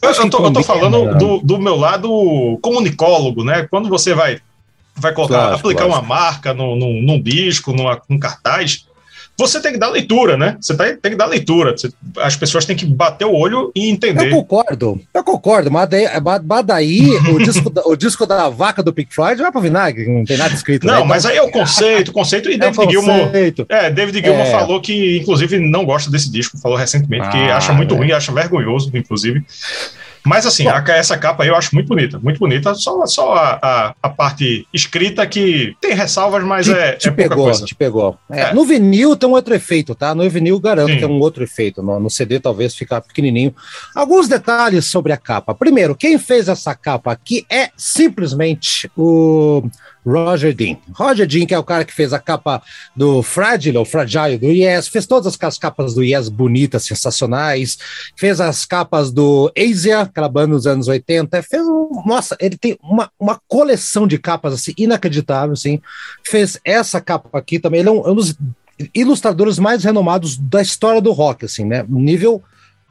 Eu, 0.00 0.10
eu, 0.12 0.30
tô, 0.30 0.44
eu 0.46 0.50
tô 0.50 0.62
falando 0.62 1.04
né? 1.04 1.14
do, 1.18 1.40
do 1.40 1.58
meu 1.58 1.76
lado 1.76 2.08
comunicólogo, 2.62 3.44
né? 3.44 3.68
Quando 3.70 3.90
você 3.90 4.14
vai, 4.14 4.40
vai 4.96 5.12
colocar, 5.12 5.34
claro, 5.34 5.56
aplicar 5.56 5.84
claro. 5.84 5.92
uma 5.92 6.08
marca 6.08 6.54
no, 6.54 6.74
no, 6.74 7.02
num 7.02 7.20
disco, 7.20 7.74
numa, 7.74 8.00
num 8.08 8.18
cartaz, 8.18 8.86
você 9.38 9.60
tem 9.60 9.72
que 9.72 9.78
dar 9.78 9.88
leitura, 9.88 10.36
né? 10.36 10.56
Você 10.60 10.76
tem, 10.76 10.96
tem 10.96 11.12
que 11.12 11.16
dar 11.16 11.26
leitura. 11.26 11.70
Você, 11.70 11.90
as 12.18 12.34
pessoas 12.34 12.64
têm 12.64 12.76
que 12.76 12.84
bater 12.84 13.24
o 13.24 13.32
olho 13.32 13.70
e 13.74 13.88
entender. 13.88 14.32
Eu 14.32 14.42
concordo, 14.42 15.00
eu 15.14 15.22
concordo, 15.22 15.70
mas 15.70 15.88
daí, 15.88 16.06
mas 16.44 16.66
daí 16.66 17.08
o, 17.32 17.38
disco 17.42 17.70
da, 17.70 17.82
o 17.86 17.96
disco 17.96 18.26
da 18.26 18.48
vaca 18.48 18.82
do 18.82 18.92
Pink 18.92 19.14
Floyd 19.14 19.40
vai 19.40 19.52
para 19.52 19.60
vinagre, 19.60 20.08
não 20.08 20.24
tem 20.24 20.36
nada 20.36 20.52
escrito. 20.52 20.86
Não, 20.86 21.00
né? 21.00 21.06
mas 21.06 21.24
aí 21.24 21.36
é 21.36 21.42
o 21.42 21.50
conceito, 21.52 22.08
o 22.08 22.12
conceito, 22.12 22.50
e 22.50 22.54
é 22.54 22.58
David 22.58 22.90
Gilmour. 22.90 23.30
É, 23.68 23.90
David 23.90 24.24
Gilmour 24.24 24.46
é. 24.46 24.50
falou 24.50 24.80
que, 24.80 25.18
inclusive, 25.18 25.58
não 25.60 25.84
gosta 25.84 26.10
desse 26.10 26.30
disco, 26.30 26.58
falou 26.58 26.76
recentemente, 26.76 27.26
ah, 27.26 27.30
que 27.30 27.38
acha 27.38 27.72
muito 27.72 27.94
é. 27.94 27.96
ruim, 27.96 28.10
acha 28.10 28.32
vergonhoso, 28.32 28.90
inclusive. 28.92 29.44
Mas 30.24 30.46
assim, 30.46 30.66
a, 30.66 30.82
essa 30.88 31.16
capa 31.16 31.42
aí 31.42 31.48
eu 31.48 31.56
acho 31.56 31.74
muito 31.74 31.88
bonita, 31.88 32.18
muito 32.18 32.38
bonita. 32.38 32.74
Só, 32.74 33.04
só 33.06 33.34
a, 33.34 33.58
a, 33.62 33.94
a 34.02 34.08
parte 34.08 34.66
escrita 34.72 35.26
que 35.26 35.76
tem 35.80 35.94
ressalvas, 35.94 36.44
mas 36.44 36.66
te, 36.66 36.72
é, 36.72 36.92
te 36.92 37.08
é 37.08 37.12
pegou, 37.12 37.44
coisa. 37.44 37.64
Te 37.64 37.74
pegou. 37.74 38.18
É, 38.30 38.40
é. 38.40 38.54
No 38.54 38.64
vinil 38.64 39.16
tem 39.16 39.28
um 39.28 39.32
outro 39.32 39.54
efeito, 39.54 39.94
tá? 39.94 40.14
No 40.14 40.28
vinil 40.28 40.58
garanto 40.60 40.90
Sim. 40.90 40.98
que 40.98 41.04
é 41.04 41.08
um 41.08 41.20
outro 41.20 41.44
efeito. 41.44 41.82
No, 41.82 41.98
no 42.00 42.10
CD 42.10 42.40
talvez 42.40 42.74
ficar 42.74 43.00
pequenininho. 43.00 43.54
Alguns 43.94 44.28
detalhes 44.28 44.86
sobre 44.86 45.12
a 45.12 45.16
capa. 45.16 45.54
Primeiro, 45.54 45.94
quem 45.94 46.18
fez 46.18 46.48
essa 46.48 46.74
capa 46.74 47.12
aqui 47.12 47.44
é 47.50 47.70
simplesmente 47.76 48.90
o 48.96 49.62
Roger 50.08 50.54
Dean. 50.54 50.78
Roger 50.94 51.26
Dean, 51.26 51.44
que 51.44 51.54
é 51.54 51.58
o 51.58 51.64
cara 51.64 51.84
que 51.84 51.92
fez 51.92 52.14
a 52.14 52.18
capa 52.18 52.62
do 52.96 53.22
Fragile, 53.22 53.76
ou 53.76 53.84
Fragile 53.84 54.38
do 54.38 54.46
Yes, 54.46 54.88
fez 54.88 55.06
todas 55.06 55.38
as 55.42 55.58
capas 55.58 55.94
do 55.94 56.02
Yes 56.02 56.30
bonitas, 56.30 56.86
sensacionais, 56.86 57.76
fez 58.16 58.40
as 58.40 58.64
capas 58.64 59.12
do 59.12 59.52
Asia, 59.56 60.00
aquela 60.00 60.28
banda 60.28 60.54
dos 60.54 60.66
anos 60.66 60.88
80, 60.88 61.42
fez, 61.42 61.62
nossa, 62.06 62.36
ele 62.40 62.56
tem 62.56 62.78
uma, 62.82 63.10
uma 63.20 63.38
coleção 63.46 64.06
de 64.06 64.18
capas, 64.18 64.54
assim, 64.54 64.72
inacreditável, 64.78 65.52
assim, 65.52 65.78
fez 66.24 66.58
essa 66.64 67.00
capa 67.02 67.38
aqui 67.38 67.58
também, 67.58 67.80
ele 67.80 67.90
é 67.90 67.92
um, 67.92 68.06
é 68.06 68.10
um 68.10 68.14
dos 68.14 68.34
ilustradores 68.94 69.58
mais 69.58 69.84
renomados 69.84 70.38
da 70.38 70.62
história 70.62 71.02
do 71.02 71.12
rock, 71.12 71.44
assim, 71.44 71.64
né, 71.64 71.84
nível 71.86 72.42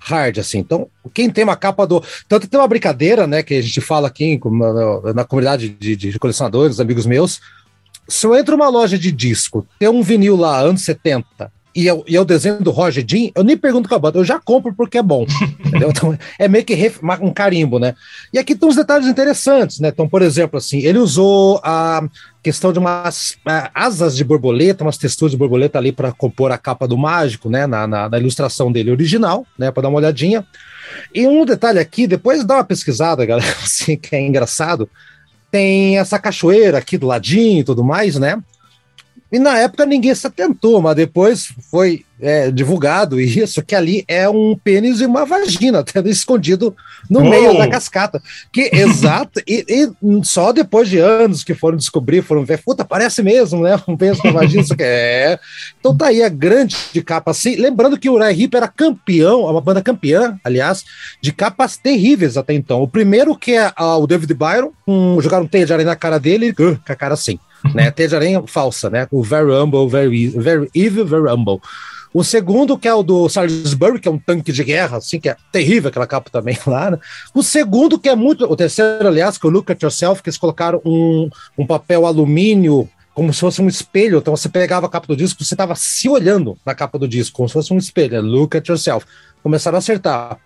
hard, 0.08 0.40
assim. 0.40 0.60
Então, 0.60 0.88
quem 1.14 1.30
tem 1.30 1.44
uma 1.44 1.56
capa 1.56 1.86
do. 1.86 2.04
Tanto 2.28 2.48
tem 2.48 2.60
uma 2.60 2.68
brincadeira, 2.68 3.28
né, 3.28 3.44
que 3.44 3.54
a 3.54 3.62
gente 3.62 3.82
fala 3.82 4.08
aqui 4.08 4.40
na, 4.46 5.14
na 5.14 5.24
comunidade 5.26 5.70
de, 5.70 5.96
de, 5.96 6.20
colecionadores, 6.20 6.80
amigos 6.80 7.06
meus. 7.06 7.40
Se 8.08 8.26
eu 8.26 8.36
entro 8.36 8.56
numa 8.56 8.70
loja 8.70 8.98
de 8.98 9.12
disco, 9.12 9.68
tem 9.78 9.90
um 9.90 10.02
vinil 10.02 10.38
lá, 10.38 10.60
anos 10.60 10.82
70, 10.84 11.52
e 11.76 11.90
é, 11.90 12.04
e 12.08 12.16
é 12.16 12.22
o 12.22 12.26
desenho 12.26 12.60
do 12.60 12.72
Roger 12.72 13.06
Dean, 13.06 13.30
eu 13.36 13.44
nem 13.44 13.58
pergunto 13.58 13.88
com 13.88 13.94
a 13.94 14.00
banda, 14.00 14.18
eu 14.18 14.24
já 14.24 14.40
compro 14.40 14.74
porque 14.74 14.98
é 14.98 15.04
bom. 15.04 15.28
então, 15.88 16.18
é 16.40 16.48
meio 16.48 16.64
que 16.64 16.92
um 17.22 17.32
carimbo, 17.32 17.78
né? 17.78 17.94
E 18.34 18.40
aqui 18.40 18.56
tem 18.56 18.68
uns 18.68 18.76
detalhes 18.76 19.08
interessantes, 19.08 19.80
né? 19.80 19.90
Então, 19.90 20.08
por 20.08 20.22
exemplo, 20.22 20.58
assim, 20.58 20.80
ele 20.80 20.98
usou 20.98 21.60
a 21.64 22.02
questão 22.48 22.72
de 22.72 22.80
umas 22.80 23.32
uh, 23.46 23.70
asas 23.76 24.16
de 24.16 24.24
borboleta, 24.24 24.82
umas 24.82 24.98
texturas 24.98 25.32
de 25.32 25.38
borboleta 25.38 25.78
ali 25.78 25.92
para 25.92 26.14
compor 26.14 26.50
a 26.50 26.58
capa 26.58 26.88
do 26.88 26.98
mágico, 26.98 27.50
né? 27.50 27.68
Na, 27.68 27.86
na, 27.86 28.08
na 28.08 28.18
ilustração 28.18 28.72
dele 28.72 28.90
original, 28.90 29.46
né? 29.60 29.70
Para 29.70 29.84
dar 29.84 29.90
uma 29.90 29.98
olhadinha. 29.98 30.48
E 31.14 31.28
um 31.28 31.44
detalhe 31.44 31.78
aqui, 31.78 32.08
depois 32.08 32.46
dá 32.46 32.56
uma 32.56 32.64
pesquisada, 32.64 33.26
galera, 33.26 33.52
assim, 33.62 33.98
que 33.98 34.16
é 34.16 34.22
engraçado. 34.22 34.90
Tem 35.52 36.00
essa 36.00 36.18
cachoeira 36.18 36.78
aqui 36.78 36.98
do 36.98 37.08
ladinho 37.08 37.60
e 37.60 37.64
tudo 37.66 37.84
mais, 37.84 38.16
né? 38.16 38.42
E 39.32 39.40
na 39.40 39.58
época 39.58 39.86
ninguém 39.86 40.16
se 40.16 40.26
atentou, 40.26 40.82
mas 40.82 40.96
depois 40.96 41.54
foi 41.70 42.06
é, 42.20 42.50
divulgado 42.50 43.20
isso, 43.20 43.62
que 43.62 43.76
ali 43.76 44.04
é 44.08 44.28
um 44.28 44.58
pênis 44.58 45.02
e 45.02 45.06
uma 45.06 45.26
vagina, 45.26 45.84
tendo 45.86 46.10
escondido 46.10 46.76
no 47.10 47.20
oh. 47.20 47.30
meio 47.30 47.58
da 47.58 47.68
cascata. 47.68 48.22
Que, 48.52 48.70
exato, 48.74 49.42
e, 49.48 49.66
e, 49.68 50.24
só 50.24 50.52
depois 50.52 50.90
de 50.90 50.98
anos 50.98 51.44
que 51.44 51.54
foram 51.54 51.78
descobrir, 51.78 52.22
foram 52.22 52.44
ver, 52.44 52.62
puta, 52.64 52.84
parece 52.84 53.22
mesmo, 53.22 53.62
né? 53.62 53.80
Um 53.88 53.96
pênis 53.96 54.20
com 54.20 54.32
vagina, 54.32 54.62
isso 54.62 54.76
que 54.76 54.84
é. 54.84 55.40
Então 55.80 55.96
tá 55.96 56.08
aí 56.08 56.24
a 56.24 56.30
grande 56.30 56.76
de 56.92 57.02
capa 57.02 57.32
assim. 57.32 57.56
Lembrando 57.56 57.98
que 57.98 58.10
o 58.10 58.14
Uriah 58.14 58.32
Heep 58.32 58.56
era 58.56 58.68
campeão, 58.68 59.42
uma 59.42 59.62
banda 59.62 59.82
campeã, 59.82 60.40
aliás, 60.44 60.84
de 61.22 61.32
capas 61.32 61.78
terríveis 61.78 62.38
até 62.38 62.54
então. 62.54 62.82
O 62.82 62.88
primeiro 62.88 63.36
que 63.36 63.54
é 63.54 63.68
uh, 63.80 64.02
o 64.02 64.08
David 64.08 64.34
Byron, 64.34 64.72
um, 64.88 65.22
jogaram 65.22 65.44
um 65.44 65.48
teia 65.48 65.66
de 65.66 65.74
areia 65.74 65.88
na 65.88 65.96
cara 65.96 66.20
dele, 66.20 66.52
uh, 66.52 66.56
com 66.56 66.94
a 66.94 66.96
cara 66.96 67.14
assim 67.14 67.40
né? 67.74 67.92
Teia 67.92 68.10
de 68.10 68.16
aranha 68.16 68.44
falsa, 68.46 68.90
né? 68.90 69.08
O 69.12 69.24
Very 69.24 69.52
Humble, 69.52 69.88
Very, 69.88 70.28
very 70.30 70.70
Evil, 70.74 71.06
Very 71.06 71.30
Humble. 71.32 71.60
O 72.14 72.24
segundo, 72.24 72.78
que 72.78 72.88
é 72.88 72.94
o 72.94 73.04
do 73.04 73.28
Salisbury, 73.30 74.00
que 74.00 74.08
é 74.08 74.12
um 74.12 74.18
tanque 74.18 74.52
de 74.52 74.64
guerra, 74.64 74.98
assim, 74.98 75.20
que 75.20 75.30
é 75.30 75.36
terrível 75.52 75.90
aquela 75.90 76.08
capa 76.08 76.30
também 76.30 76.58
lá. 76.66 76.92
Né? 76.92 76.98
O 77.34 77.44
segundo, 77.44 78.00
que 78.00 78.10
é 78.10 78.16
muito. 78.16 78.46
O 78.46 78.56
terceiro, 78.56 79.08
aliás, 79.08 79.38
que 79.38 79.46
é 79.46 79.50
o 79.50 79.52
Look 79.52 79.72
at 79.72 79.82
Yourself, 79.82 80.24
que 80.24 80.30
eles 80.30 80.38
colocaram 80.38 80.82
um, 80.86 81.30
um 81.58 81.66
papel 81.66 82.06
alumínio 82.06 82.90
como 83.14 83.34
se 83.34 83.40
fosse 83.40 83.62
um 83.62 83.68
espelho. 83.68 84.20
Então 84.20 84.36
você 84.36 84.48
pegava 84.48 84.86
a 84.86 84.90
capa 84.90 85.08
do 85.08 85.16
disco, 85.16 85.44
você 85.44 85.54
estava 85.54 85.76
se 85.76 86.08
olhando 86.08 86.58
na 86.66 86.76
capa 86.76 87.00
do 87.00 87.08
disco, 87.08 87.36
como 87.36 87.50
se 87.50 87.54
fosse 87.54 87.74
um 87.74 87.78
espelho. 87.78 88.16
É 88.16 88.22
Look 88.22 88.56
at 88.56 88.68
Yourself. 88.68 89.06
Começaram 89.42 89.76
a 89.76 89.80
acertar. 89.80 90.38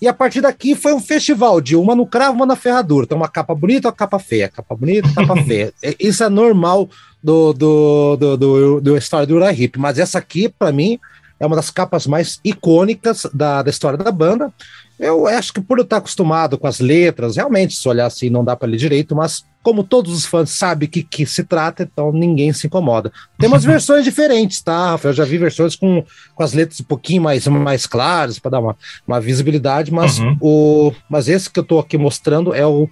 E 0.00 0.08
a 0.08 0.12
partir 0.12 0.40
daqui 0.40 0.74
foi 0.74 0.92
um 0.92 1.00
festival 1.00 1.60
de 1.60 1.76
uma 1.76 1.94
no 1.94 2.06
cravo, 2.06 2.34
uma 2.34 2.46
na 2.46 2.56
ferradura. 2.56 3.04
Então, 3.04 3.18
uma 3.18 3.28
capa 3.28 3.54
bonita, 3.54 3.88
uma 3.88 3.94
capa 3.94 4.18
feia, 4.18 4.48
capa 4.48 4.74
bonita, 4.74 5.08
capa 5.14 5.36
feia. 5.44 5.72
Isso 5.98 6.22
é 6.22 6.28
normal 6.28 6.88
do, 7.22 7.52
do, 7.52 8.16
do, 8.16 8.36
do, 8.36 8.80
do 8.80 8.96
história 8.96 9.26
do 9.26 9.34
Ura 9.34 9.52
Hip. 9.52 9.78
Mas 9.78 9.98
essa 9.98 10.18
aqui, 10.18 10.48
para 10.48 10.72
mim, 10.72 10.98
é 11.40 11.46
uma 11.46 11.56
das 11.56 11.70
capas 11.70 12.06
mais 12.06 12.40
icônicas 12.44 13.26
da, 13.32 13.62
da 13.62 13.70
história 13.70 13.98
da 13.98 14.10
banda. 14.10 14.52
Eu 14.98 15.26
acho 15.26 15.52
que 15.52 15.60
por 15.60 15.78
eu 15.78 15.84
estar 15.84 15.98
acostumado 15.98 16.56
com 16.56 16.66
as 16.66 16.80
letras, 16.80 17.36
realmente, 17.36 17.74
se 17.74 17.88
olhar 17.88 18.06
assim, 18.06 18.30
não 18.30 18.44
dá 18.44 18.56
para 18.56 18.68
ler 18.68 18.78
direito, 18.78 19.14
mas 19.14 19.44
como 19.62 19.82
todos 19.82 20.12
os 20.12 20.24
fãs 20.24 20.50
sabem 20.50 20.88
que, 20.88 21.02
que 21.02 21.26
se 21.26 21.42
trata, 21.44 21.82
então 21.82 22.12
ninguém 22.12 22.52
se 22.52 22.66
incomoda. 22.66 23.12
Tem 23.38 23.48
umas 23.48 23.64
versões 23.66 24.04
diferentes, 24.04 24.62
tá, 24.62 24.92
Rafael? 24.92 25.10
Eu 25.10 25.16
já 25.16 25.24
vi 25.24 25.36
versões 25.38 25.76
com, 25.76 26.04
com 26.34 26.42
as 26.42 26.52
letras 26.52 26.80
um 26.80 26.84
pouquinho 26.84 27.22
mais, 27.22 27.46
mais 27.46 27.86
claras, 27.86 28.38
para 28.38 28.52
dar 28.52 28.60
uma, 28.60 28.76
uma 29.06 29.20
visibilidade, 29.20 29.92
mas, 29.92 30.18
uhum. 30.18 30.36
o, 30.40 30.92
mas 31.10 31.28
esse 31.28 31.50
que 31.50 31.58
eu 31.58 31.62
estou 31.62 31.78
aqui 31.78 31.98
mostrando 31.98 32.54
é 32.54 32.66
o 32.66 32.88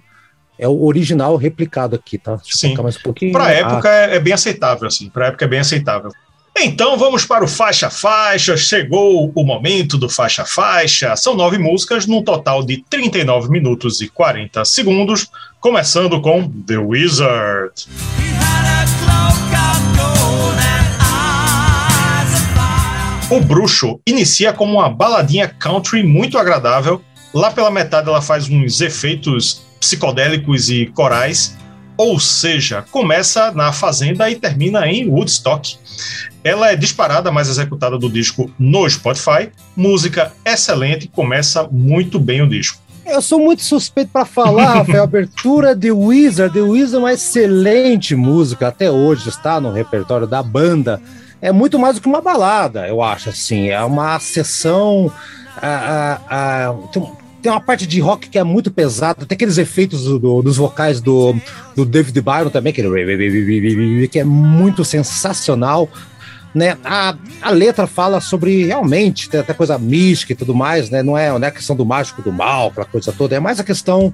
é 0.57 0.67
o 0.67 0.85
original 0.85 1.35
replicado 1.35 1.95
aqui, 1.95 2.17
tá? 2.17 2.37
Deixa 2.37 2.57
Sim. 2.57 2.75
Mais 2.81 2.95
um 2.95 3.01
pouquinho. 3.01 3.37
Época 3.37 3.89
ah. 3.89 3.93
é, 3.93 4.15
é 4.15 4.19
bem 4.21 4.31
aceitável, 4.31 4.87
assim. 4.87 5.09
Pra 5.09 5.27
época 5.27 5.43
é 5.43 5.47
bem 5.49 5.59
aceitável. 5.59 6.11
Então 6.57 6.97
vamos 6.97 7.25
para 7.25 7.43
o 7.43 7.47
Faixa 7.47 7.89
Faixa. 7.89 8.55
Chegou 8.55 9.29
o 9.35 9.43
momento 9.43 9.97
do 9.97 10.07
Faixa 10.07 10.45
Faixa. 10.45 11.13
São 11.17 11.35
nove 11.35 11.57
músicas, 11.57 12.07
num 12.07 12.23
total 12.23 12.63
de 12.63 12.83
39 12.89 13.49
minutos 13.49 13.99
e 13.99 14.07
40 14.07 14.63
segundos, 14.63 15.27
começando 15.59 16.21
com 16.21 16.49
The 16.49 16.77
Wizard. 16.77 17.73
O 23.29 23.41
Bruxo 23.41 23.99
inicia 24.07 24.53
como 24.53 24.75
uma 24.75 24.89
baladinha 24.89 25.49
country 25.49 26.03
muito 26.03 26.37
agradável. 26.37 27.01
Lá 27.33 27.51
pela 27.51 27.69
metade 27.69 28.07
ela 28.07 28.21
faz 28.21 28.49
uns 28.49 28.79
efeitos 28.79 29.65
psicodélicos 29.77 30.69
e 30.69 30.85
corais, 30.85 31.57
ou 31.97 32.19
seja, 32.19 32.83
começa 32.91 33.51
na 33.51 33.71
Fazenda 33.71 34.29
e 34.29 34.35
termina 34.35 34.87
em 34.87 35.07
Woodstock. 35.09 35.77
Ela 36.43 36.71
é 36.71 36.75
disparada 36.75 37.31
mais 37.31 37.49
executada 37.49 37.97
do 37.97 38.09
disco 38.09 38.51
no 38.59 38.89
Spotify. 38.89 39.49
Música 39.75 40.31
excelente, 40.45 41.07
começa 41.07 41.67
muito 41.71 42.19
bem 42.19 42.41
o 42.41 42.47
disco. 42.47 42.85
Eu 43.05 43.21
sou 43.21 43.39
muito 43.39 43.63
suspeito 43.63 44.11
para 44.11 44.25
falar, 44.25 44.75
Rafael. 44.77 45.03
Abertura 45.03 45.75
de 45.75 45.91
Wizard. 45.91 46.53
The 46.53 46.61
Wizard 46.61 46.95
é 46.95 46.99
uma 46.99 47.13
excelente 47.13 48.15
música, 48.15 48.67
até 48.67 48.89
hoje 48.89 49.29
está 49.29 49.61
no 49.61 49.71
repertório 49.71 50.25
da 50.25 50.41
banda. 50.41 50.99
É 51.39 51.51
muito 51.51 51.77
mais 51.77 51.95
do 51.95 52.01
que 52.01 52.07
uma 52.07 52.21
balada, 52.21 52.87
eu 52.87 53.03
acho, 53.03 53.29
assim. 53.29 53.69
É 53.69 53.83
uma 53.83 54.19
sessão. 54.19 55.11
A, 55.61 56.19
a, 56.27 56.69
a, 56.69 56.73
tem, 57.45 57.51
uma 57.51 57.61
parte 57.61 57.85
de 57.85 57.99
rock 57.99 58.27
que 58.27 58.39
é 58.39 58.43
muito 58.43 58.71
pesada, 58.71 59.25
tem 59.25 59.35
aqueles 59.35 59.59
efeitos 59.59 60.03
do, 60.03 60.17
do, 60.17 60.41
dos 60.41 60.57
vocais 60.57 60.99
do, 60.99 61.35
do 61.75 61.85
David 61.85 62.19
Byron 62.19 62.49
também, 62.49 62.73
que, 62.73 62.81
que 64.07 64.19
é 64.19 64.23
muito 64.23 64.83
sensacional 64.83 65.87
né? 66.55 66.77
A, 66.85 67.13
a 67.41 67.51
letra 67.51 67.85
fala 67.85 68.21
sobre 68.21 68.65
realmente, 68.65 69.29
tem 69.29 69.41
até 69.41 69.53
coisa 69.53 69.77
mística 69.77 70.31
e 70.31 70.35
tudo 70.35 70.55
mais, 70.55 70.89
né? 70.89 71.03
Não 71.03 71.17
é, 71.17 71.27
não 71.29 71.43
é 71.43 71.47
a 71.49 71.51
questão 71.51 71.75
do 71.75 71.85
mágico 71.85 72.21
do 72.21 72.31
mal, 72.31 72.69
aquela 72.69 72.85
coisa 72.85 73.11
toda, 73.11 73.35
é 73.35 73.41
mais 73.41 73.59
a 73.59 73.63
questão 73.63 74.13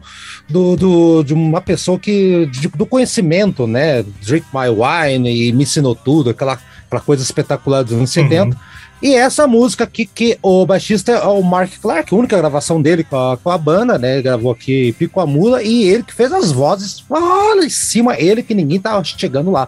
do, 0.49 0.75
do, 0.75 1.23
de 1.23 1.35
uma 1.35 1.61
pessoa 1.61 1.99
que. 1.99 2.47
De, 2.47 2.67
do 2.67 2.85
conhecimento, 2.87 3.67
né? 3.67 4.03
Drink 4.23 4.47
My 4.51 4.69
Wine 4.69 5.29
e 5.29 5.53
me 5.53 5.63
ensinou 5.63 5.93
tudo, 5.93 6.31
aquela, 6.31 6.59
aquela 6.87 7.01
coisa 7.01 7.21
espetacular 7.21 7.83
dos 7.83 7.93
anos 7.93 8.09
70. 8.09 8.57
E 9.01 9.15
essa 9.15 9.47
música 9.47 9.83
aqui, 9.83 10.05
que 10.05 10.37
o 10.43 10.63
baixista 10.63 11.11
é 11.11 11.25
o 11.25 11.41
Mark 11.41 11.71
Clark, 11.81 12.13
a 12.13 12.17
única 12.17 12.37
gravação 12.37 12.79
dele 12.79 13.03
com 13.03 13.17
a, 13.17 13.35
com 13.35 13.49
a 13.49 13.57
banda, 13.57 13.97
né? 13.97 14.13
Ele 14.13 14.21
gravou 14.21 14.51
aqui 14.51 14.93
Pico 14.93 15.19
a 15.19 15.25
Mula 15.25 15.63
e 15.63 15.83
ele 15.83 16.03
que 16.03 16.13
fez 16.13 16.31
as 16.31 16.51
vozes, 16.51 17.03
olha 17.09 17.65
em 17.65 17.69
cima, 17.69 18.15
ele 18.19 18.43
que 18.43 18.53
ninguém 18.53 18.79
tava 18.79 19.03
chegando 19.03 19.49
lá. 19.49 19.67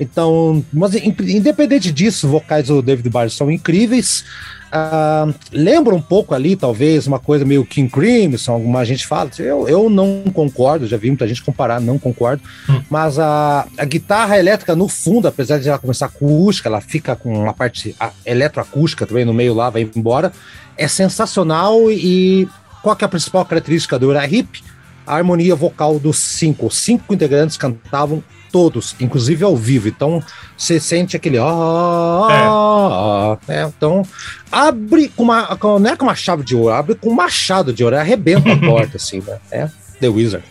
Então, 0.00 0.64
mas 0.72 0.94
independente 0.94 1.92
disso, 1.92 2.26
vocais 2.26 2.68
do 2.68 2.80
David 2.80 3.10
Barnes 3.10 3.34
são 3.34 3.50
incríveis. 3.50 4.24
Uh, 4.72 5.34
lembra 5.52 5.94
um 5.94 6.00
pouco 6.00 6.32
ali, 6.34 6.54
talvez, 6.56 7.06
uma 7.06 7.18
coisa 7.18 7.44
meio 7.44 7.66
King 7.66 7.90
Crimson, 7.90 8.52
alguma 8.52 8.82
gente 8.82 9.06
fala. 9.06 9.28
Eu, 9.38 9.68
eu 9.68 9.90
não 9.90 10.24
concordo, 10.32 10.86
já 10.86 10.96
vi 10.96 11.08
muita 11.08 11.28
gente 11.28 11.42
comparar, 11.42 11.80
não 11.80 11.98
concordo. 11.98 12.42
Hum. 12.68 12.80
Mas 12.88 13.18
a, 13.18 13.66
a 13.76 13.84
guitarra 13.84 14.38
elétrica, 14.38 14.74
no 14.74 14.88
fundo, 14.88 15.28
apesar 15.28 15.58
de 15.58 15.68
ela 15.68 15.78
começar 15.78 16.06
acústica, 16.06 16.68
ela 16.68 16.80
fica 16.80 17.14
com 17.14 17.30
uma 17.42 17.52
parte 17.52 17.94
eletroacústica 18.24 19.06
também 19.06 19.26
no 19.26 19.34
meio 19.34 19.52
lá, 19.52 19.68
vai 19.68 19.88
embora. 19.94 20.32
É 20.78 20.88
sensacional 20.88 21.90
e 21.90 22.48
qual 22.80 22.96
que 22.96 23.04
é 23.04 23.06
a 23.06 23.08
principal 23.08 23.44
característica 23.44 23.98
do 23.98 24.10
Era 24.10 24.26
Hip? 24.26 24.62
A 25.06 25.16
harmonia 25.16 25.54
vocal 25.54 25.98
dos 25.98 26.16
cinco. 26.16 26.66
Os 26.66 26.76
cinco 26.76 27.12
integrantes 27.12 27.58
cantavam 27.58 28.22
todos, 28.50 28.94
inclusive 29.00 29.44
ao 29.44 29.56
vivo. 29.56 29.88
Então 29.88 30.22
você 30.56 30.80
sente 30.80 31.16
aquele 31.16 31.38
ah, 31.38 33.38
é. 33.48 33.54
é. 33.54 33.62
então 33.64 34.02
abre 34.50 35.08
com 35.08 35.24
uma 35.24 35.58
não 35.62 35.90
é 35.90 35.96
com 35.96 36.04
uma 36.04 36.14
chave 36.14 36.44
de 36.44 36.54
ouro, 36.54 36.74
abre 36.74 36.94
com 36.94 37.10
um 37.10 37.14
machado 37.14 37.72
de 37.72 37.84
ouro, 37.84 37.96
arrebenta 37.96 38.52
a 38.52 38.58
porta 38.58 38.96
assim, 38.96 39.20
né? 39.20 39.38
É 39.50 39.68
The 40.00 40.08
Wizard. 40.08 40.44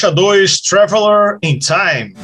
Faixa 0.00 0.12
2, 0.12 0.60
Traveler 0.62 1.38
in 1.42 1.58
Time. 1.58 2.14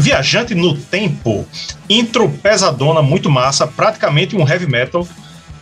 Viajante 0.00 0.56
no 0.56 0.76
Tempo, 0.76 1.46
intro 1.88 2.28
pesadona 2.28 3.00
muito 3.00 3.30
massa, 3.30 3.64
praticamente 3.64 4.34
um 4.34 4.40
heavy 4.40 4.66
metal, 4.66 5.06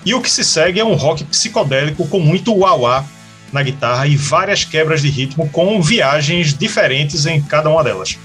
e 0.07 0.15
o 0.15 0.23
que 0.23 0.31
se 0.31 0.43
segue 0.43 0.81
é 0.81 0.85
um 0.87 0.95
rock 0.95 1.23
psicodélico 1.25 2.09
com 2.09 2.19
muito 2.19 2.55
wah 2.57 3.05
na 3.53 3.63
guitarra 3.63 4.07
e 4.07 4.17
várias 4.17 4.65
quebras 4.65 5.03
de 5.03 5.11
ritmo 5.11 5.51
com 5.51 5.83
viagens 5.83 6.57
diferentes 6.57 7.27
em 7.27 7.43
cada 7.43 7.69
uma 7.69 7.85
delas. 7.85 8.19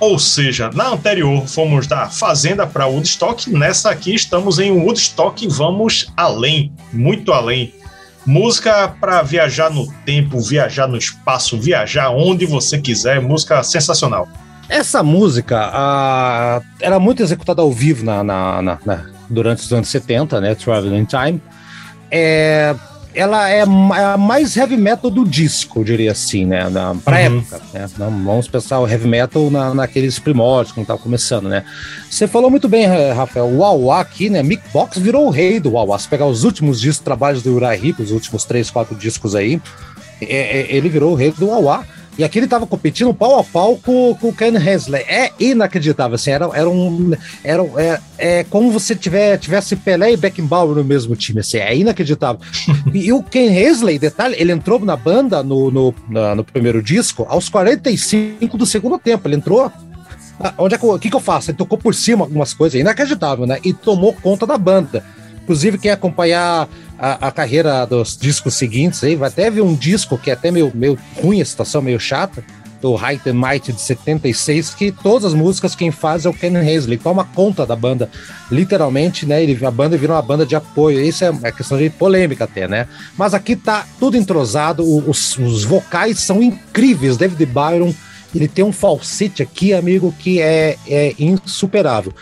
Ou 0.00 0.18
seja, 0.18 0.68
na 0.74 0.88
anterior 0.88 1.46
fomos 1.46 1.86
da 1.86 2.10
Fazenda 2.10 2.66
para 2.66 2.86
Woodstock, 2.86 3.48
nessa 3.50 3.90
aqui 3.90 4.12
estamos 4.16 4.58
em 4.58 4.72
Woodstock, 4.72 5.46
vamos 5.46 6.12
além, 6.16 6.72
muito 6.92 7.32
além. 7.32 7.72
Música 8.26 8.88
para 8.88 9.22
viajar 9.22 9.70
no 9.70 9.86
tempo, 10.04 10.40
viajar 10.40 10.86
no 10.86 10.96
espaço, 10.96 11.58
viajar 11.60 12.10
onde 12.10 12.46
você 12.46 12.78
quiser, 12.78 13.20
música 13.20 13.62
sensacional. 13.62 14.28
Essa 14.68 15.02
música 15.02 16.62
era 16.80 16.98
muito 16.98 17.22
executada 17.22 17.60
ao 17.60 17.70
vivo 17.70 18.04
na, 18.04 18.24
na, 18.24 18.62
na, 18.62 19.06
durante 19.28 19.62
os 19.62 19.72
anos 19.72 19.88
70, 19.88 20.40
né? 20.40 20.54
Traveling 20.54 21.04
Time. 21.04 21.42
É, 22.10 22.74
ela 23.14 23.48
é 23.48 23.62
a 23.62 24.16
mais 24.16 24.56
heavy 24.56 24.76
metal 24.76 25.10
do 25.10 25.24
disco, 25.24 25.80
eu 25.80 25.84
diria 25.84 26.12
assim, 26.12 26.44
né? 26.44 26.68
Na, 26.68 26.94
pra 26.94 27.16
uhum. 27.16 27.38
época, 27.38 27.60
né? 27.72 27.88
vamos 27.96 28.48
pensar 28.48 28.80
o 28.80 28.88
heavy 28.88 29.06
metal 29.06 29.50
na, 29.50 29.72
naqueles 29.72 30.18
primórdios, 30.18 30.72
quando 30.72 30.86
tava 30.86 30.98
começando, 30.98 31.48
né? 31.48 31.64
Você 32.10 32.26
falou 32.26 32.50
muito 32.50 32.68
bem, 32.68 32.86
Rafael, 33.14 33.46
o 33.46 33.58
Wawa 33.58 34.00
aqui, 34.00 34.28
né? 34.28 34.42
Mick 34.42 34.62
Box 34.72 34.98
virou 34.98 35.26
o 35.26 35.30
rei 35.30 35.60
do 35.60 35.72
Wawa. 35.72 35.98
Se 35.98 36.08
pegar 36.08 36.26
os 36.26 36.44
últimos 36.44 36.80
discos, 36.80 37.04
trabalhos 37.04 37.42
do 37.42 37.54
Uriah 37.54 37.76
Heep, 37.76 38.00
os 38.00 38.10
últimos 38.10 38.44
três, 38.44 38.70
quatro 38.70 38.96
discos 38.96 39.34
aí, 39.34 39.60
é, 40.20 40.60
é, 40.60 40.76
ele 40.76 40.88
virou 40.88 41.12
o 41.12 41.14
rei 41.14 41.30
do 41.30 41.48
Wawa. 41.48 41.86
E 42.16 42.22
aqui 42.22 42.38
ele 42.38 42.46
tava 42.46 42.66
competindo 42.66 43.12
pau 43.12 43.38
a 43.38 43.44
pau 43.44 43.76
com, 43.76 44.14
com 44.20 44.28
o 44.28 44.32
Ken 44.32 44.54
Hensley. 44.56 45.02
É 45.02 45.32
inacreditável, 45.38 46.14
assim, 46.14 46.30
era, 46.30 46.48
era 46.54 46.68
um. 46.68 47.12
Era, 47.42 47.62
é, 47.76 48.00
é 48.18 48.44
como 48.44 48.70
você 48.70 48.94
tiver, 48.94 49.36
tivesse 49.38 49.74
Pelé 49.74 50.12
e 50.12 50.16
Beckenbauer 50.16 50.76
no 50.76 50.84
mesmo 50.84 51.16
time, 51.16 51.40
assim, 51.40 51.58
é 51.58 51.76
inacreditável. 51.76 52.40
e, 52.94 53.06
e, 53.06 53.12
o 53.12 53.22
Ken 53.22 53.52
Hensley, 53.52 53.98
detalhe, 53.98 54.36
ele 54.38 54.52
entrou 54.52 54.78
na 54.78 54.96
banda 54.96 55.42
no, 55.42 55.70
no, 55.70 55.94
na, 56.08 56.34
no 56.34 56.44
primeiro 56.44 56.82
disco 56.82 57.26
aos 57.28 57.48
45 57.48 58.56
do 58.56 58.66
segundo 58.66 58.98
tempo. 58.98 59.26
Ele 59.26 59.36
entrou 59.36 59.70
ah, 60.38 60.54
onde 60.58 60.74
é 60.74 60.78
que, 60.78 60.86
o 60.86 60.98
que, 60.98 61.10
que 61.10 61.16
eu 61.16 61.20
faço? 61.20 61.50
Ele 61.50 61.58
tocou 61.58 61.78
por 61.78 61.94
cima 61.94 62.24
algumas 62.24 62.52
coisas, 62.52 62.80
inacreditável, 62.80 63.46
né? 63.46 63.58
E 63.64 63.72
tomou 63.72 64.12
conta 64.12 64.46
da 64.46 64.58
banda. 64.58 65.04
Inclusive, 65.44 65.78
quem 65.78 65.90
acompanhar 65.90 66.68
a, 66.98 67.28
a, 67.28 67.30
carreira 67.30 67.86
dos 67.86 68.16
discos 68.16 68.54
seguintes 68.54 69.04
aí, 69.04 69.14
vai 69.14 69.28
até 69.28 69.50
ver 69.50 69.60
um 69.60 69.74
disco 69.74 70.18
que 70.18 70.30
é 70.30 70.32
até 70.32 70.50
meio, 70.50 70.72
meio 70.74 70.98
ruim, 71.16 71.40
a 71.40 71.44
situação 71.44 71.80
meio 71.80 72.00
chata, 72.00 72.42
do 72.84 72.94
Height 72.96 73.26
and 73.30 73.34
Might 73.34 73.72
de 73.72 73.80
76, 73.80 74.74
que 74.74 74.92
todas 74.92 75.24
as 75.24 75.32
músicas 75.32 75.74
quem 75.74 75.90
faz 75.90 76.26
é 76.26 76.28
o 76.28 76.34
Ken 76.34 76.52
Hensley, 76.54 76.98
toma 76.98 77.24
conta 77.24 77.64
da 77.64 77.74
banda, 77.74 78.10
literalmente, 78.50 79.24
né? 79.24 79.42
Ele, 79.42 79.64
a 79.64 79.70
banda 79.70 79.96
virou 79.96 80.14
uma 80.14 80.20
banda 80.20 80.44
de 80.44 80.54
apoio. 80.54 81.00
Isso 81.00 81.24
é, 81.24 81.32
é 81.44 81.50
questão 81.50 81.78
de 81.78 81.88
polêmica 81.88 82.44
até, 82.44 82.68
né? 82.68 82.86
Mas 83.16 83.32
aqui 83.32 83.56
tá 83.56 83.86
tudo 83.98 84.18
entrosado, 84.18 84.82
os, 84.82 85.38
os 85.38 85.64
vocais 85.64 86.18
são 86.18 86.42
incríveis. 86.42 87.16
David 87.16 87.46
Byron, 87.46 87.94
ele 88.34 88.48
tem 88.48 88.62
um 88.62 88.72
falsete 88.72 89.42
aqui, 89.42 89.72
amigo, 89.72 90.14
que 90.18 90.42
é, 90.42 90.76
é 90.86 91.14
insuperável. 91.18 92.12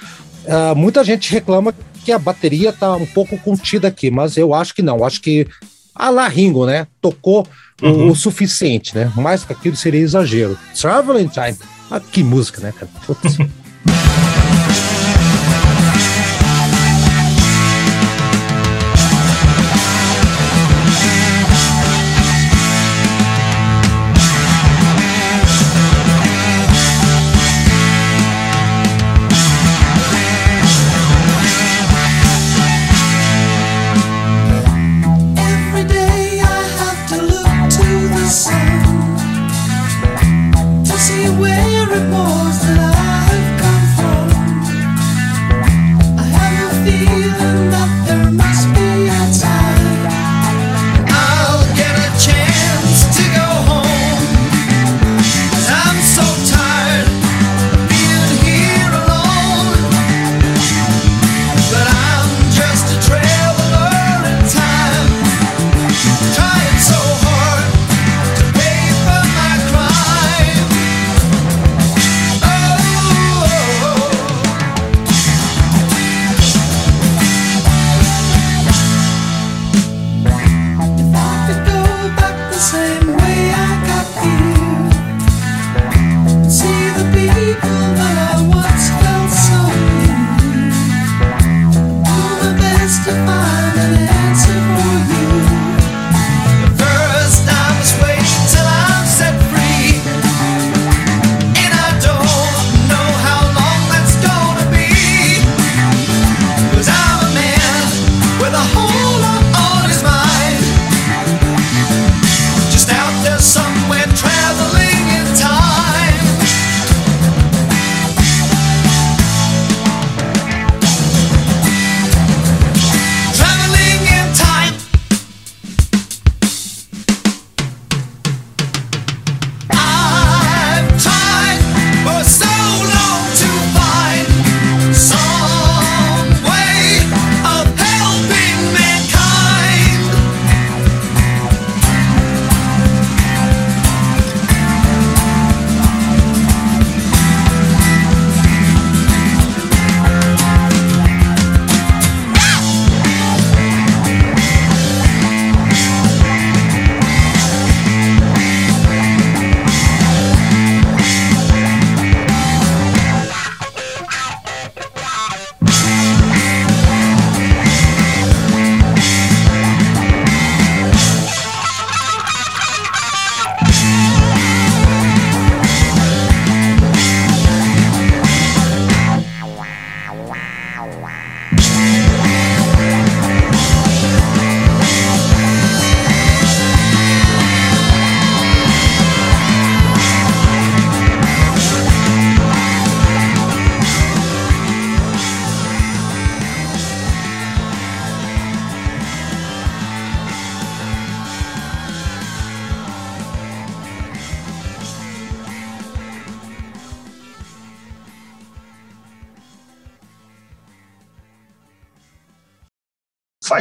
Uh, 0.44 0.76
muita 0.76 1.02
gente 1.02 1.32
reclama 1.32 1.74
que 2.04 2.12
a 2.12 2.18
bateria 2.18 2.72
tá 2.72 2.94
um 2.94 3.06
pouco 3.06 3.38
contida 3.38 3.88
aqui, 3.88 4.10
mas 4.10 4.36
eu 4.36 4.52
acho 4.54 4.74
que 4.74 4.82
não. 4.82 5.04
Acho 5.04 5.20
que 5.20 5.46
a 5.94 6.10
la 6.10 6.26
Ringo, 6.26 6.66
né? 6.66 6.86
Tocou 7.00 7.46
uhum. 7.82 8.08
o, 8.08 8.10
o, 8.10 8.16
suficiente, 8.16 8.94
né? 8.94 9.12
Mais 9.16 9.44
que 9.44 9.52
aquilo 9.52 9.76
seria 9.76 10.00
exagero. 10.00 10.58
Traveling 10.80 11.28
Time. 11.28 11.56
Ah, 11.90 12.00
que 12.00 12.22
música, 12.22 12.60
né, 12.60 12.72
cara? 12.72 12.90
where 13.08 13.50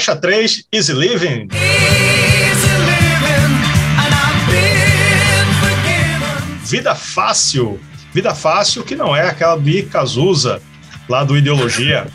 faixa 0.01 0.15
3, 0.15 0.65
Easy 0.71 0.93
Living. 0.93 1.47
Vida 6.63 6.95
Fácil. 6.95 7.79
Vida 8.11 8.33
Fácil, 8.33 8.83
que 8.83 8.95
não 8.95 9.15
é 9.15 9.27
aquela 9.27 9.57
de 9.57 9.83
Cazuza, 9.83 10.59
lá 11.07 11.23
do 11.23 11.37
Ideologia. 11.37 12.07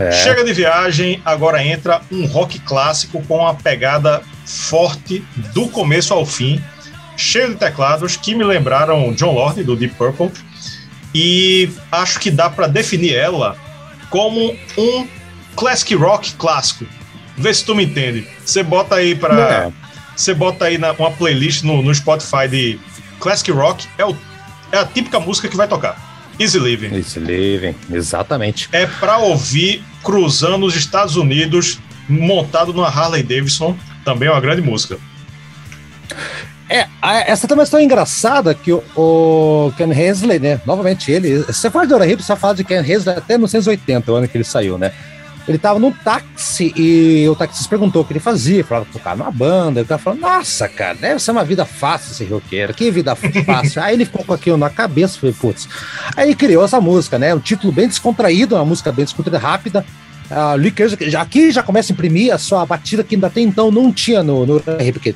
É. 0.00 0.10
Chega 0.10 0.44
de 0.44 0.52
viagem, 0.52 1.22
agora 1.24 1.64
entra 1.64 2.02
um 2.10 2.26
rock 2.26 2.58
clássico 2.58 3.22
com 3.22 3.38
uma 3.38 3.54
pegada 3.54 4.20
forte 4.44 5.24
do 5.54 5.68
começo 5.68 6.12
ao 6.12 6.26
fim, 6.26 6.60
cheio 7.16 7.50
de 7.50 7.54
teclados 7.54 8.16
que 8.16 8.34
me 8.34 8.42
lembraram 8.42 9.14
John 9.14 9.32
Lord 9.32 9.62
do 9.62 9.76
Deep 9.76 9.94
Purple 9.94 10.32
e 11.14 11.70
acho 11.92 12.18
que 12.18 12.32
dá 12.32 12.50
para 12.50 12.66
definir 12.66 13.14
ela 13.14 13.56
como 14.10 14.56
um 14.76 15.06
classic 15.56 15.94
rock 15.94 16.34
clássico. 16.34 16.86
Vê 17.36 17.52
se 17.52 17.64
tu 17.64 17.74
me 17.74 17.84
entende. 17.84 18.26
Você 18.44 18.62
bota 18.62 18.96
aí 18.96 19.14
para 19.14 19.70
você 20.16 20.32
bota 20.32 20.64
aí 20.64 20.78
na, 20.78 20.92
uma 20.92 21.10
playlist 21.10 21.62
no, 21.62 21.82
no 21.82 21.94
Spotify 21.94 22.48
de 22.48 22.80
classic 23.20 23.50
rock 23.50 23.86
é, 23.98 24.04
o, 24.04 24.16
é 24.72 24.78
a 24.78 24.86
típica 24.86 25.20
música 25.20 25.46
que 25.48 25.56
vai 25.56 25.68
tocar. 25.68 26.16
Easy 26.38 26.58
Living. 26.58 26.94
Easy 26.94 27.18
Living, 27.18 27.74
exatamente. 27.90 28.68
É 28.72 28.86
para 28.86 29.18
ouvir 29.18 29.82
cruzando 30.02 30.64
os 30.64 30.74
Estados 30.74 31.16
Unidos 31.16 31.78
montado 32.08 32.72
numa 32.72 32.88
Harley 32.88 33.22
Davidson, 33.22 33.76
também 34.04 34.28
é 34.28 34.32
uma 34.32 34.40
grande 34.40 34.62
música. 34.62 34.98
É, 36.68 36.86
essa 37.02 37.46
também 37.46 37.60
é 37.60 37.62
uma 37.62 37.64
história 37.64 37.84
engraçada 37.84 38.54
que 38.54 38.72
o, 38.72 38.82
o 38.96 39.72
Ken 39.76 39.92
Hensley, 39.92 40.38
né? 40.38 40.60
Novamente 40.66 41.12
ele. 41.12 41.38
Você 41.42 41.70
fala 41.70 41.86
de 41.86 41.90
Dora 41.90 42.06
Hip, 42.06 42.22
você 42.22 42.34
fala 42.34 42.54
de 42.54 42.64
Ken 42.64 42.80
Hensley 42.80 43.16
até 43.16 43.34
1980, 43.34 44.10
o 44.10 44.14
ano 44.14 44.28
que 44.28 44.36
ele 44.36 44.44
saiu, 44.44 44.76
né? 44.76 44.92
Ele 45.48 45.58
tava 45.58 45.78
num 45.78 45.92
táxi 45.92 46.72
e 46.76 47.28
o 47.28 47.36
taxista 47.36 47.68
perguntou 47.68 48.02
o 48.02 48.04
que 48.04 48.12
ele 48.12 48.20
fazia, 48.20 48.64
falava 48.64 48.86
que 48.86 48.92
tocava 48.92 49.16
numa 49.16 49.30
banda. 49.30 49.80
Ele 49.80 49.88
tava 49.88 50.02
falando, 50.02 50.20
nossa, 50.20 50.68
cara, 50.68 50.94
deve 50.94 51.20
ser 51.20 51.30
uma 51.30 51.44
vida 51.44 51.64
fácil 51.64 52.12
esse 52.12 52.24
roqueiro, 52.24 52.74
que 52.74 52.90
vida 52.90 53.14
fácil. 53.14 53.82
Aí 53.82 53.94
ele 53.94 54.04
ficou 54.04 54.24
com 54.24 54.32
aquilo 54.32 54.56
na 54.56 54.70
cabeça, 54.70 55.18
falei, 55.18 55.34
putz. 55.38 55.68
Aí 56.16 56.34
criou 56.34 56.64
essa 56.64 56.80
música, 56.80 57.18
né? 57.18 57.34
Um 57.34 57.38
título 57.38 57.72
bem 57.72 57.86
descontraído, 57.86 58.56
uma 58.56 58.64
música 58.64 58.90
bem 58.90 59.04
descontraída, 59.04 59.38
rápida. 59.38 59.84
Uh, 60.26 61.08
já, 61.08 61.22
aqui 61.22 61.52
já 61.52 61.62
começa 61.62 61.92
a 61.92 61.94
imprimir 61.94 62.34
a 62.34 62.38
sua 62.38 62.66
batida 62.66 63.04
que 63.04 63.14
ainda 63.14 63.28
até 63.28 63.40
então 63.40 63.70
não 63.70 63.92
tinha 63.92 64.24
no, 64.24 64.44
no 64.44 64.60
porque 64.92 65.12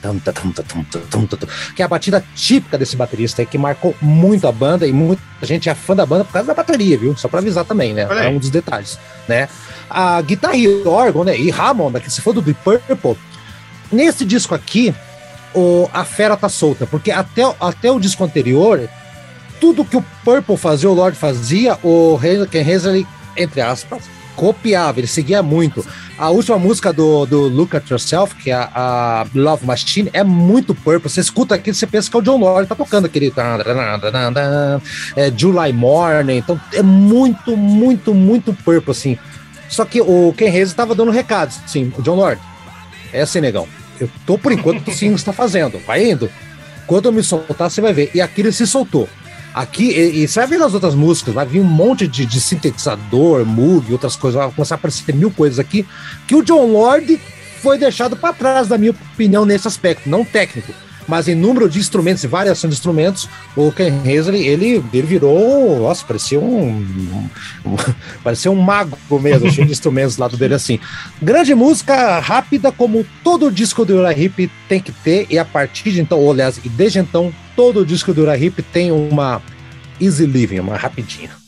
que 1.75 1.83
é 1.83 1.85
a 1.85 1.88
batida 1.88 2.25
típica 2.37 2.79
desse 2.79 2.95
baterista 2.95 3.45
que 3.45 3.59
marcou 3.59 3.93
muito 4.01 4.47
a 4.47 4.53
banda 4.53 4.87
e 4.87 4.93
muita 4.93 5.21
gente 5.43 5.69
é 5.69 5.75
fã 5.75 5.97
da 5.97 6.07
banda 6.07 6.25
por 6.25 6.33
causa 6.33 6.47
da 6.47 6.55
bateria, 6.55 6.97
viu? 6.97 7.16
Só 7.16 7.27
para 7.27 7.40
avisar 7.40 7.64
também, 7.64 7.93
né? 7.93 8.07
É 8.09 8.29
um 8.29 8.38
dos 8.38 8.51
detalhes, 8.51 9.01
né? 9.29 9.49
A 9.90 10.22
guitarra 10.22 10.57
e 10.57 10.87
órgão, 10.87 11.24
né? 11.24 11.37
E 11.37 11.50
Hammond, 11.50 12.00
que 12.00 12.11
se 12.11 12.20
for 12.20 12.33
do 12.33 12.40
Deep 12.40 12.61
Purple, 12.62 13.18
nesse 13.90 14.24
disco 14.24 14.55
aqui, 14.55 14.94
o, 15.55 15.88
a 15.92 16.05
fera 16.05 16.37
tá 16.37 16.48
solta, 16.48 16.87
porque 16.87 17.11
até, 17.11 17.42
até 17.61 17.90
o 17.90 17.98
disco 17.98 18.22
anterior, 18.22 18.88
tudo 19.61 19.85
que 19.85 19.96
o 19.96 20.05
Purple 20.24 20.57
fazia, 20.57 20.88
o 20.88 20.94
Lord 20.94 21.16
fazia, 21.16 21.76
o 21.83 22.18
Ken 22.50 22.62
Hazley, 22.62 23.07
entre 23.37 23.61
aspas, 23.61 24.05
copiava, 24.37 25.00
ele 25.00 25.07
seguia 25.07 25.42
muito. 25.42 25.85
A 26.16 26.31
última 26.31 26.59
música 26.59 26.92
do, 26.92 27.26
do 27.26 27.48
Look 27.48 27.76
at 27.76 27.88
Yourself, 27.90 28.35
que 28.37 28.50
é 28.50 28.55
a, 28.55 28.70
a 28.74 29.26
Love 29.35 29.66
Machine, 29.66 30.11
é 30.12 30.22
muito 30.22 30.74
Purple. 30.74 31.11
Você 31.11 31.20
escuta 31.20 31.55
aquilo, 31.55 31.74
você 31.74 31.87
pensa 31.87 32.11
que 32.11 32.16
é 32.16 32.20
o 32.20 32.22
John 32.22 32.38
Lord 32.38 32.68
tá 32.68 32.74
tocando 32.74 33.07
aquele. 33.07 33.33
É 35.16 35.33
July 35.37 35.72
Morning. 35.72 36.37
Então 36.37 36.61
é 36.72 36.83
muito, 36.83 37.57
muito, 37.57 38.14
muito 38.14 38.53
Purple, 38.53 38.90
assim. 38.90 39.18
Só 39.70 39.85
que 39.85 40.00
o 40.00 40.35
Ken 40.37 40.48
Hayes 40.48 40.68
estava 40.68 40.94
dando 40.94 41.12
recados, 41.12 41.59
sim, 41.66 41.92
o 41.96 42.02
John 42.02 42.16
Lord. 42.16 42.40
É 43.12 43.22
assim, 43.22 43.40
negão. 43.40 43.66
Eu 44.00 44.11
tô 44.26 44.37
por 44.37 44.50
enquanto 44.50 44.90
sim 44.92 45.14
está 45.14 45.33
fazendo. 45.33 45.78
Vai 45.87 46.11
indo. 46.11 46.30
Quando 46.87 47.06
eu 47.06 47.12
me 47.12 47.22
soltar, 47.22 47.70
você 47.70 47.80
vai 47.80 47.92
ver. 47.92 48.11
E 48.14 48.20
aqui 48.20 48.40
ele 48.40 48.50
se 48.50 48.66
soltou. 48.66 49.09
Aqui, 49.54 49.90
e, 49.90 50.22
e 50.22 50.28
você 50.28 50.40
vai 50.40 50.48
ver 50.48 50.59
nas 50.59 50.74
outras 50.74 50.94
músicas, 50.94 51.35
vai 51.35 51.44
vir 51.44 51.61
um 51.61 51.64
monte 51.64 52.06
de, 52.06 52.24
de 52.24 52.40
sintetizador, 52.40 53.44
Moog, 53.44 53.92
outras 53.92 54.14
coisas, 54.14 54.40
vai 54.40 54.50
começar 54.52 54.76
a 54.76 54.78
aparecer 54.78 55.12
mil 55.12 55.30
coisas 55.30 55.59
aqui, 55.59 55.85
que 56.26 56.37
o 56.37 56.42
John 56.42 56.66
Lord 56.66 57.20
foi 57.61 57.76
deixado 57.76 58.16
para 58.16 58.33
trás, 58.33 58.68
na 58.68 58.78
minha 58.78 58.92
opinião, 58.92 59.44
nesse 59.44 59.66
aspecto, 59.66 60.09
não 60.09 60.24
técnico, 60.24 60.72
mas 61.11 61.27
em 61.27 61.35
número 61.35 61.68
de 61.68 61.81
instrumentos 61.81 62.23
e 62.23 62.29
variação 62.29 62.70
de 62.70 62.77
instrumentos, 62.77 63.29
o 63.57 63.73
Ken 63.73 63.99
Hazley, 63.99 64.46
ele, 64.46 64.85
ele 64.92 65.03
virou, 65.03 65.81
nossa, 65.81 66.05
parecia 66.07 66.38
um, 66.38 66.87
um 67.66 67.77
parecia 68.23 68.49
um 68.49 68.55
mago 68.55 68.96
mesmo, 69.20 69.51
cheio 69.51 69.66
de 69.66 69.73
instrumentos 69.73 70.14
do 70.14 70.20
lado 70.20 70.37
dele 70.37 70.55
assim. 70.55 70.79
Grande 71.20 71.53
música, 71.53 72.20
rápida, 72.20 72.70
como 72.70 73.05
todo 73.25 73.51
disco 73.51 73.85
do 73.85 73.96
Ura 73.96 74.16
Hip 74.16 74.49
tem 74.68 74.81
que 74.81 74.92
ter, 74.92 75.27
e 75.29 75.37
a 75.37 75.44
partir 75.44 75.90
de 75.90 76.01
então, 76.01 76.16
ou 76.16 76.31
aliás, 76.31 76.61
desde 76.64 77.01
então, 77.01 77.35
todo 77.57 77.85
disco 77.85 78.14
do 78.14 78.23
Ura 78.23 78.38
Hip 78.38 78.62
tem 78.62 78.92
uma 78.92 79.42
easy 80.01 80.27
living, 80.27 80.61
uma 80.61 80.77
rapidinha. 80.77 81.39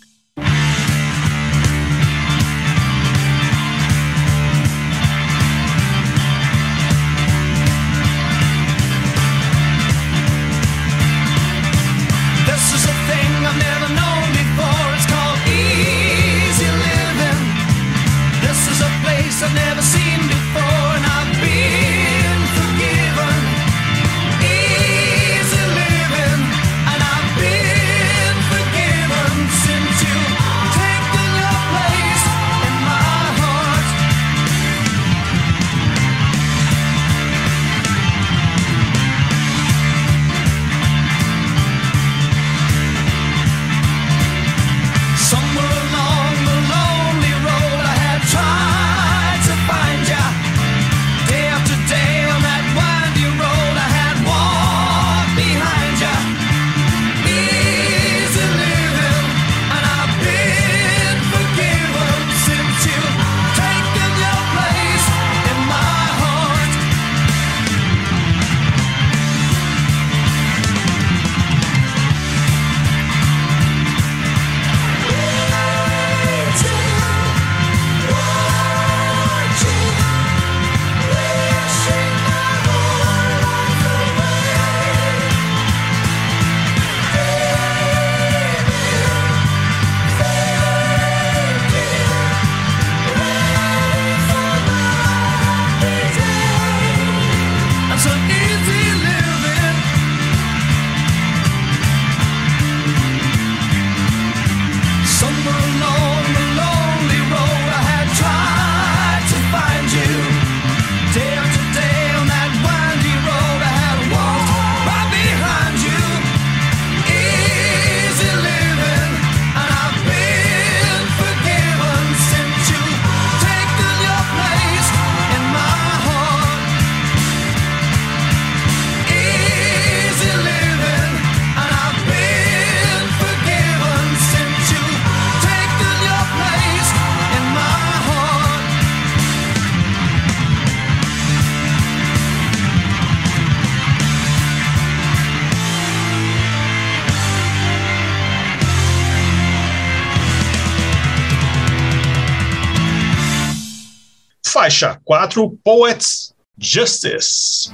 Faixa 154.73 154.99
4, 155.05 155.51
Poets 155.63 156.33
Justice. 156.59 157.71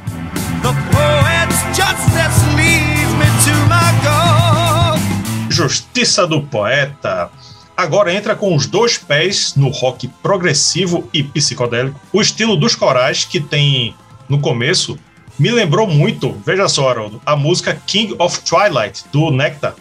The 0.62 0.72
poet's 0.90 1.60
justice 1.76 2.42
leads 2.56 3.14
me 3.14 3.26
to 3.44 3.54
my 3.68 3.92
goal. 4.02 4.98
Justiça 5.48 6.26
do 6.26 6.42
Poeta. 6.42 7.30
Agora 7.76 8.12
entra 8.12 8.34
com 8.34 8.52
os 8.52 8.66
dois 8.66 8.98
pés 8.98 9.54
no 9.54 9.68
rock 9.68 10.08
progressivo 10.20 11.08
e 11.14 11.22
psicodélico. 11.22 12.00
O 12.12 12.20
estilo 12.20 12.56
dos 12.56 12.74
corais, 12.74 13.24
que 13.24 13.38
tem 13.38 13.94
no 14.28 14.40
começo, 14.40 14.98
me 15.38 15.52
lembrou 15.52 15.86
muito, 15.86 16.32
veja 16.44 16.66
só, 16.66 16.88
Haroldo, 16.88 17.22
a 17.24 17.36
música 17.36 17.80
King 17.86 18.16
of 18.18 18.40
Twilight, 18.40 19.04
do 19.12 19.30
Nectar, 19.30 19.76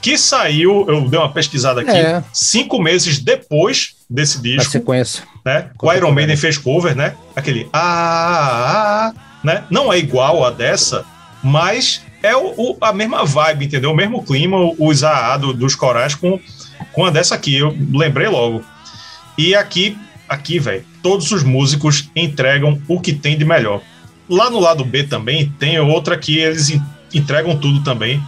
que 0.00 0.16
saiu, 0.16 0.86
eu 0.88 1.06
dei 1.10 1.18
uma 1.18 1.30
pesquisada 1.30 1.82
aqui, 1.82 1.90
é. 1.90 2.24
cinco 2.32 2.80
meses 2.80 3.18
depois 3.18 3.97
desse 4.08 4.40
disco. 4.40 4.64
Na 4.64 4.70
sequência. 4.70 5.24
Né? 5.44 5.70
O 5.80 5.92
Iron 5.92 6.12
Maiden 6.12 6.36
fez 6.36 6.56
cover, 6.56 6.96
né? 6.96 7.14
Aquele 7.36 7.68
ah, 7.72 7.80
ah, 7.80 9.08
ah, 9.08 9.14
né? 9.44 9.64
Não 9.70 9.92
é 9.92 9.98
igual 9.98 10.44
a 10.44 10.50
dessa, 10.50 11.04
mas 11.42 12.02
é 12.22 12.34
o, 12.36 12.54
o, 12.56 12.76
a 12.80 12.92
mesma 12.92 13.24
vibe, 13.24 13.66
entendeu? 13.66 13.92
O 13.92 13.96
mesmo 13.96 14.24
clima, 14.24 14.56
o 14.78 14.94
Zaá 14.94 15.36
do, 15.36 15.52
dos 15.52 15.74
corais 15.74 16.14
com, 16.14 16.40
com 16.92 17.04
a 17.04 17.10
dessa 17.10 17.34
aqui. 17.34 17.56
Eu 17.56 17.76
lembrei 17.92 18.28
logo. 18.28 18.64
E 19.36 19.54
aqui, 19.54 19.96
aqui, 20.28 20.58
velho, 20.58 20.84
todos 21.02 21.30
os 21.30 21.42
músicos 21.42 22.10
entregam 22.16 22.80
o 22.88 23.00
que 23.00 23.12
tem 23.12 23.36
de 23.36 23.44
melhor. 23.44 23.82
Lá 24.28 24.50
no 24.50 24.58
lado 24.58 24.84
B 24.84 25.04
também 25.04 25.52
tem 25.58 25.78
outra 25.78 26.18
que 26.18 26.38
eles 26.38 26.78
entregam 27.14 27.56
tudo 27.56 27.82
também. 27.82 28.20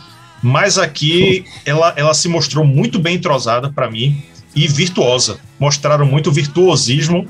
Mas 0.42 0.78
aqui 0.78 1.44
ela, 1.66 1.92
ela 1.96 2.14
se 2.14 2.26
mostrou 2.26 2.64
muito 2.64 2.98
bem 2.98 3.16
entrosada 3.16 3.70
para 3.70 3.90
mim 3.90 4.22
e 4.54 4.66
virtuosa. 4.66 5.38
Mostraram 5.58 6.06
muito 6.06 6.32
virtuosismo. 6.32 7.26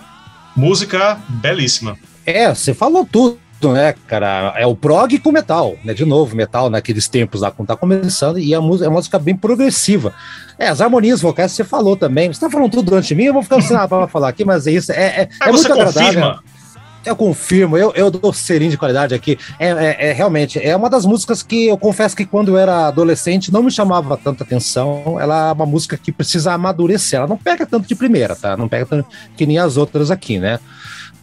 Música 0.56 1.18
belíssima. 1.28 1.96
É, 2.26 2.52
você 2.54 2.74
falou 2.74 3.06
tudo 3.10 3.38
né, 3.68 3.94
cara? 4.06 4.54
É 4.56 4.66
o 4.66 4.74
prog 4.74 5.18
com 5.18 5.30
metal, 5.30 5.76
né? 5.84 5.92
De 5.92 6.04
novo, 6.04 6.34
metal 6.34 6.70
naqueles 6.70 7.08
tempos 7.08 7.42
lá 7.42 7.50
quando 7.50 7.68
tá 7.68 7.76
começando, 7.76 8.38
e 8.38 8.54
a 8.54 8.60
música 8.60 8.86
é 8.86 8.88
uma 8.88 8.96
música 8.96 9.18
bem 9.18 9.36
progressiva. 9.36 10.14
É, 10.58 10.68
as 10.68 10.80
harmonias 10.80 11.20
vocais 11.20 11.52
você 11.52 11.64
falou 11.64 11.96
também. 11.96 12.32
Você 12.32 12.40
tá 12.40 12.48
falando 12.48 12.70
tudo 12.70 12.84
durante 12.90 13.14
mim, 13.14 13.24
eu 13.24 13.34
vou 13.34 13.42
ficar 13.42 13.60
sem 13.60 13.76
nada 13.76 13.88
pra 13.88 14.08
falar 14.08 14.28
aqui, 14.28 14.44
mas 14.44 14.66
é 14.66 14.72
isso. 14.72 14.92
É, 14.92 15.22
é, 15.22 15.28
é 15.42 15.52
muito 15.52 15.70
agradável. 15.70 16.38
Eu 17.04 17.16
confirmo, 17.16 17.78
eu, 17.78 17.92
eu 17.94 18.10
dou 18.10 18.32
serinho 18.32 18.70
de 18.70 18.76
qualidade 18.76 19.14
aqui. 19.14 19.38
É, 19.58 19.68
é, 19.68 20.08
é, 20.08 20.12
realmente, 20.12 20.58
é 20.58 20.76
uma 20.76 20.90
das 20.90 21.06
músicas 21.06 21.42
que 21.42 21.66
eu 21.66 21.78
confesso 21.78 22.14
que 22.14 22.26
quando 22.26 22.48
eu 22.48 22.58
era 22.58 22.88
adolescente 22.88 23.52
não 23.52 23.62
me 23.62 23.70
chamava 23.70 24.16
tanta 24.16 24.44
atenção. 24.44 25.18
Ela 25.18 25.48
é 25.48 25.52
uma 25.52 25.66
música 25.66 25.96
que 25.96 26.12
precisa 26.12 26.52
amadurecer. 26.52 27.18
Ela 27.18 27.28
não 27.28 27.38
pega 27.38 27.64
tanto 27.64 27.88
de 27.88 27.94
primeira, 27.94 28.36
tá? 28.36 28.56
Não 28.56 28.68
pega 28.68 28.84
tanto 28.84 29.08
que 29.36 29.46
nem 29.46 29.58
as 29.58 29.76
outras 29.76 30.10
aqui, 30.10 30.38
né? 30.38 30.60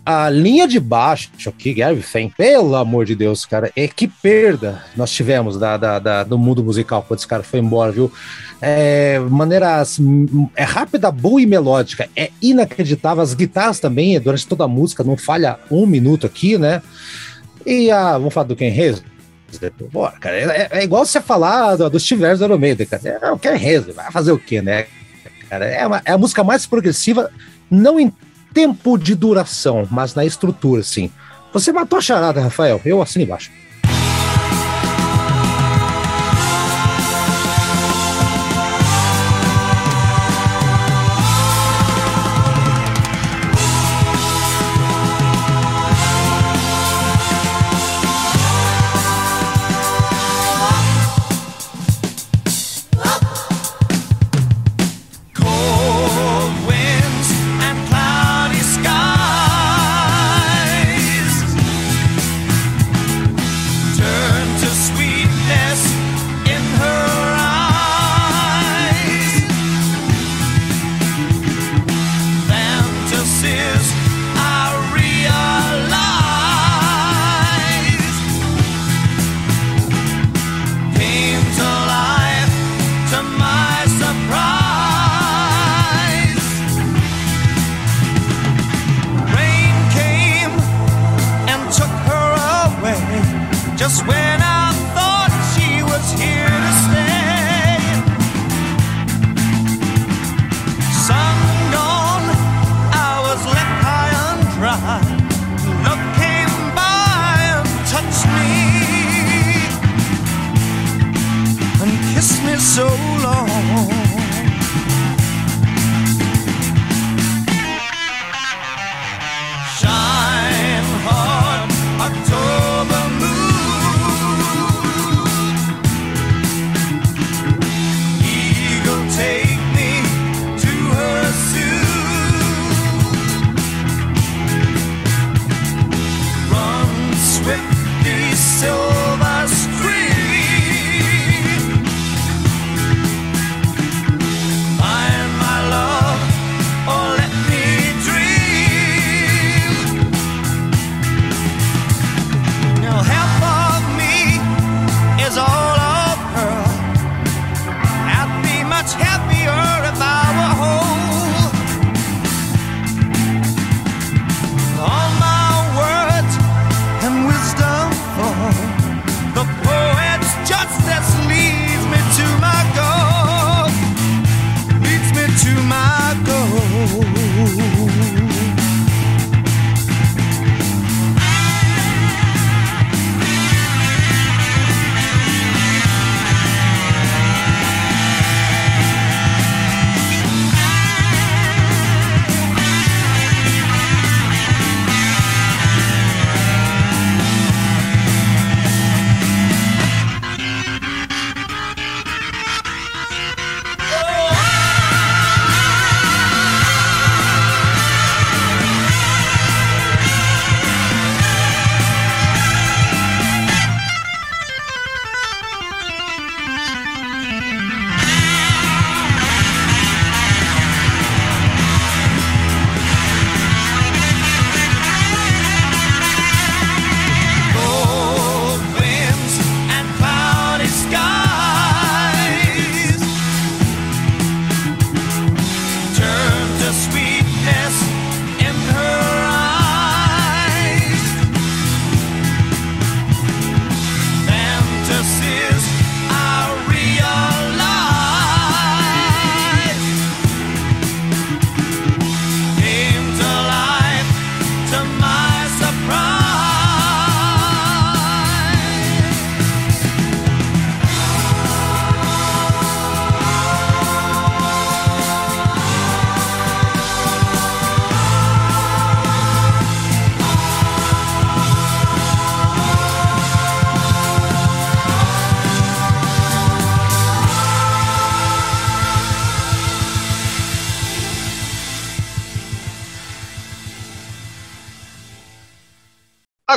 A 0.07 0.29
linha 0.29 0.65
de 0.65 0.79
baixo 0.79 1.29
aqui, 1.47 1.73
Gary 1.73 2.01
Fame, 2.01 2.33
pelo 2.37 2.77
amor 2.77 3.03
de 3.03 3.13
Deus, 3.13 3.45
cara, 3.45 3.69
é 3.75 3.89
que 3.89 4.07
perda 4.07 4.81
nós 4.95 5.11
tivemos 5.11 5.59
da, 5.59 5.75
da, 5.75 5.99
da 5.99 6.23
do 6.23 6.37
mundo 6.37 6.63
musical 6.63 7.03
quando 7.05 7.19
esse 7.19 7.27
cara 7.27 7.43
foi 7.43 7.59
embora, 7.59 7.91
viu? 7.91 8.09
É, 8.61 9.19
maneira 9.19 9.81
assim, 9.81 10.49
é 10.55 10.63
rápida, 10.63 11.11
boa 11.11 11.41
e 11.41 11.45
melódica, 11.45 12.07
é 12.15 12.31
inacreditável. 12.41 13.21
As 13.21 13.33
guitarras 13.33 13.81
também, 13.81 14.17
durante 14.17 14.47
toda 14.47 14.63
a 14.63 14.67
música, 14.67 15.03
não 15.03 15.17
falha 15.17 15.59
um 15.69 15.85
minuto 15.85 16.25
aqui, 16.25 16.57
né? 16.57 16.81
E 17.65 17.91
a, 17.91 18.13
vamos 18.13 18.33
falar 18.33 18.47
do 18.47 18.55
Ken 18.55 18.69
Reis? 18.69 19.03
Bora, 19.91 20.13
cara, 20.21 20.37
é, 20.37 20.69
é, 20.71 20.83
igual 20.85 21.05
você 21.05 21.19
falar 21.19 21.75
do, 21.75 21.89
do 21.89 21.99
Steve 21.99 22.21
Harris 22.21 22.39
do 22.39 22.57
Maiden, 22.57 22.87
cara. 22.87 23.19
É 23.21 23.29
o 23.29 23.37
Ken 23.37 23.57
Reis, 23.57 23.85
vai 23.87 24.09
fazer 24.09 24.31
o 24.31 24.39
quê, 24.39 24.61
né? 24.61 24.85
Cara, 25.49 25.65
é, 25.65 25.85
uma, 25.85 26.01
é 26.05 26.13
a 26.13 26.17
música 26.17 26.45
mais 26.45 26.65
progressiva, 26.65 27.29
não 27.69 27.99
em 27.99 28.09
tempo 28.57 28.97
de 28.97 29.13
duração, 29.13 29.87
mas 29.91 30.15
na 30.15 30.25
estrutura, 30.25 30.81
sim. 30.81 31.11
Você 31.53 31.71
matou 31.71 31.99
a 31.99 32.01
charada, 32.01 32.41
Rafael. 32.41 32.81
Eu 32.83 33.03
assino 33.03 33.23
embaixo. 33.23 33.51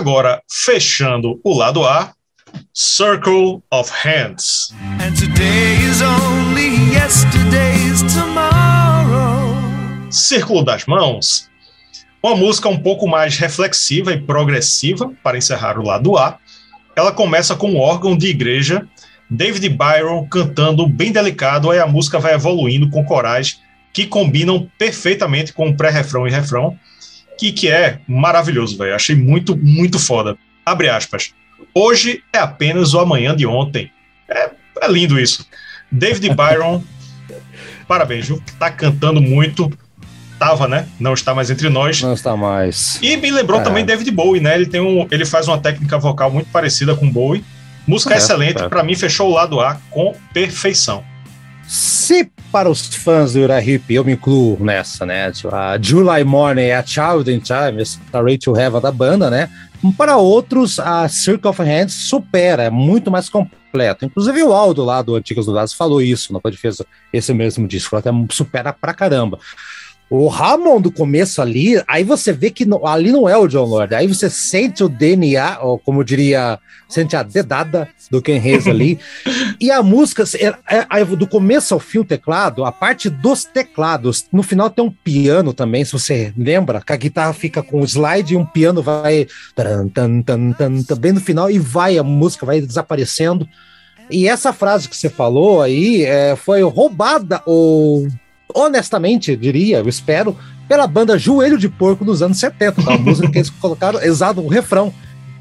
Agora, 0.00 0.40
fechando 0.50 1.38
o 1.44 1.54
lado 1.54 1.84
A, 1.84 2.14
Circle 2.72 3.62
of 3.70 3.92
Hands. 4.02 4.72
And 4.98 5.12
today 5.14 5.76
is 5.76 6.00
only 6.00 6.94
yesterday's 6.94 8.00
tomorrow. 8.14 9.54
Círculo 10.10 10.64
das 10.64 10.86
Mãos. 10.86 11.50
Uma 12.22 12.34
música 12.34 12.66
um 12.70 12.78
pouco 12.78 13.06
mais 13.06 13.36
reflexiva 13.36 14.10
e 14.14 14.22
progressiva 14.22 15.12
para 15.22 15.36
encerrar 15.36 15.78
o 15.78 15.84
lado 15.84 16.16
A. 16.16 16.38
Ela 16.96 17.12
começa 17.12 17.54
com 17.54 17.72
um 17.72 17.78
órgão 17.78 18.16
de 18.16 18.28
igreja, 18.28 18.88
David 19.28 19.68
Byron 19.68 20.26
cantando 20.30 20.86
bem 20.86 21.12
delicado, 21.12 21.70
aí 21.70 21.78
a 21.78 21.86
música 21.86 22.18
vai 22.18 22.32
evoluindo 22.32 22.88
com 22.88 23.04
corais 23.04 23.60
que 23.92 24.06
combinam 24.06 24.66
perfeitamente 24.78 25.52
com 25.52 25.68
o 25.68 25.76
pré-refrão 25.76 26.26
e 26.26 26.30
refrão, 26.30 26.78
que, 27.40 27.52
que 27.52 27.68
é 27.70 28.00
maravilhoso, 28.06 28.76
velho. 28.76 28.94
Achei 28.94 29.16
muito, 29.16 29.56
muito 29.56 29.98
foda. 29.98 30.36
Abre 30.64 30.90
aspas. 30.90 31.32
Hoje 31.74 32.22
é 32.34 32.38
apenas 32.38 32.92
o 32.92 33.00
amanhã 33.00 33.34
de 33.34 33.46
ontem. 33.46 33.90
É, 34.28 34.50
é 34.82 34.88
lindo 34.88 35.18
isso. 35.18 35.46
David 35.90 36.28
Byron, 36.36 36.84
parabéns, 37.88 38.28
viu? 38.28 38.42
Tá 38.58 38.70
cantando 38.70 39.22
muito. 39.22 39.72
Tava, 40.38 40.68
né? 40.68 40.86
Não 40.98 41.14
está 41.14 41.34
mais 41.34 41.50
entre 41.50 41.70
nós. 41.70 42.02
Não 42.02 42.12
está 42.12 42.36
mais. 42.36 42.98
E 43.00 43.16
me 43.16 43.30
lembrou 43.30 43.60
é. 43.60 43.64
também 43.64 43.86
David 43.86 44.10
Bowie, 44.10 44.40
né? 44.40 44.54
Ele 44.54 44.66
tem 44.66 44.80
um, 44.80 45.08
ele 45.10 45.24
faz 45.24 45.48
uma 45.48 45.58
técnica 45.58 45.98
vocal 45.98 46.30
muito 46.30 46.50
parecida 46.50 46.94
com 46.94 47.10
Bowie. 47.10 47.42
Música 47.86 48.14
é, 48.14 48.18
excelente, 48.18 48.62
é. 48.62 48.68
para 48.68 48.82
mim 48.82 48.94
fechou 48.94 49.30
o 49.30 49.32
lado 49.32 49.60
A 49.60 49.80
com 49.90 50.14
perfeição. 50.34 51.02
Se 51.70 52.28
para 52.50 52.68
os 52.68 52.92
fãs 52.96 53.34
do 53.34 53.40
Hip, 53.60 53.94
eu 53.94 54.04
me 54.04 54.14
incluo 54.14 54.58
nessa, 54.58 55.06
né? 55.06 55.30
A 55.52 55.78
July 55.80 56.24
Morning 56.24 56.62
é 56.62 56.74
a 56.74 56.84
Child 56.84 57.32
in 57.32 57.38
Time, 57.38 57.80
a 58.12 58.20
Rachel 58.20 58.56
Heva 58.56 58.80
da 58.80 58.90
banda, 58.90 59.30
né? 59.30 59.48
Para 59.96 60.16
outros, 60.16 60.80
a 60.80 61.08
Circle 61.08 61.48
of 61.48 61.62
Hands 61.62 61.94
supera, 61.94 62.64
é 62.64 62.70
muito 62.70 63.08
mais 63.08 63.28
completo. 63.28 64.04
Inclusive 64.04 64.42
o 64.42 64.52
Aldo 64.52 64.84
lá 64.84 65.00
do 65.00 65.14
Antigos 65.14 65.46
do 65.46 65.52
Lados 65.52 65.72
falou 65.72 66.02
isso, 66.02 66.32
pode 66.40 66.56
fazer 66.56 66.84
esse 67.12 67.32
mesmo 67.32 67.68
disco, 67.68 67.94
até 67.94 68.10
supera 68.32 68.72
pra 68.72 68.92
caramba. 68.92 69.38
O 70.10 70.26
Ramon 70.26 70.80
do 70.80 70.90
começo 70.90 71.40
ali, 71.40 71.80
aí 71.86 72.02
você 72.02 72.32
vê 72.32 72.50
que 72.50 72.66
ali 72.84 73.12
não 73.12 73.28
é 73.28 73.36
o 73.36 73.46
John 73.46 73.64
Lord, 73.64 73.94
aí 73.94 74.08
você 74.08 74.28
sente 74.28 74.82
o 74.82 74.88
DNA, 74.88 75.60
ou 75.60 75.78
como 75.78 76.02
diria, 76.02 76.58
sente 76.88 77.14
a 77.14 77.22
dedada 77.22 77.88
do 78.10 78.20
Ken 78.20 78.40
Reis 78.40 78.66
ali. 78.66 78.98
e 79.60 79.70
a 79.70 79.84
música, 79.84 80.24
é, 80.68 80.78
é, 81.00 81.04
do 81.04 81.28
começo 81.28 81.74
ao 81.74 81.78
fim, 81.78 81.98
o 81.98 82.04
teclado, 82.04 82.64
a 82.64 82.72
parte 82.72 83.08
dos 83.08 83.44
teclados, 83.44 84.26
no 84.32 84.42
final 84.42 84.68
tem 84.68 84.84
um 84.84 84.90
piano 84.90 85.54
também, 85.54 85.84
se 85.84 85.92
você 85.92 86.34
lembra, 86.36 86.80
que 86.80 86.92
a 86.92 86.96
guitarra 86.96 87.32
fica 87.32 87.62
com 87.62 87.80
o 87.80 87.84
slide 87.84 88.34
e 88.34 88.36
um 88.36 88.44
piano 88.44 88.82
vai 88.82 89.28
tan, 89.54 89.86
tan, 89.86 90.22
tan, 90.22 90.52
tan, 90.52 90.96
bem 90.98 91.12
no 91.12 91.20
final 91.20 91.48
e 91.48 91.60
vai, 91.60 91.98
a 91.98 92.02
música 92.02 92.44
vai 92.44 92.60
desaparecendo. 92.60 93.48
E 94.10 94.26
essa 94.26 94.52
frase 94.52 94.88
que 94.88 94.96
você 94.96 95.08
falou 95.08 95.62
aí 95.62 96.02
é, 96.02 96.34
foi 96.34 96.62
roubada 96.62 97.40
ou 97.46 98.08
honestamente, 98.54 99.36
diria, 99.36 99.78
eu 99.78 99.88
espero, 99.88 100.36
pela 100.68 100.86
banda 100.86 101.18
Joelho 101.18 101.58
de 101.58 101.68
Porco 101.68 102.04
nos 102.04 102.22
anos 102.22 102.38
70, 102.38 102.82
tá? 102.82 102.90
uma 102.90 102.98
música 102.98 103.30
que 103.30 103.38
eles 103.38 103.50
colocaram 103.60 104.00
exato 104.02 104.40
o 104.40 104.48
refrão. 104.48 104.92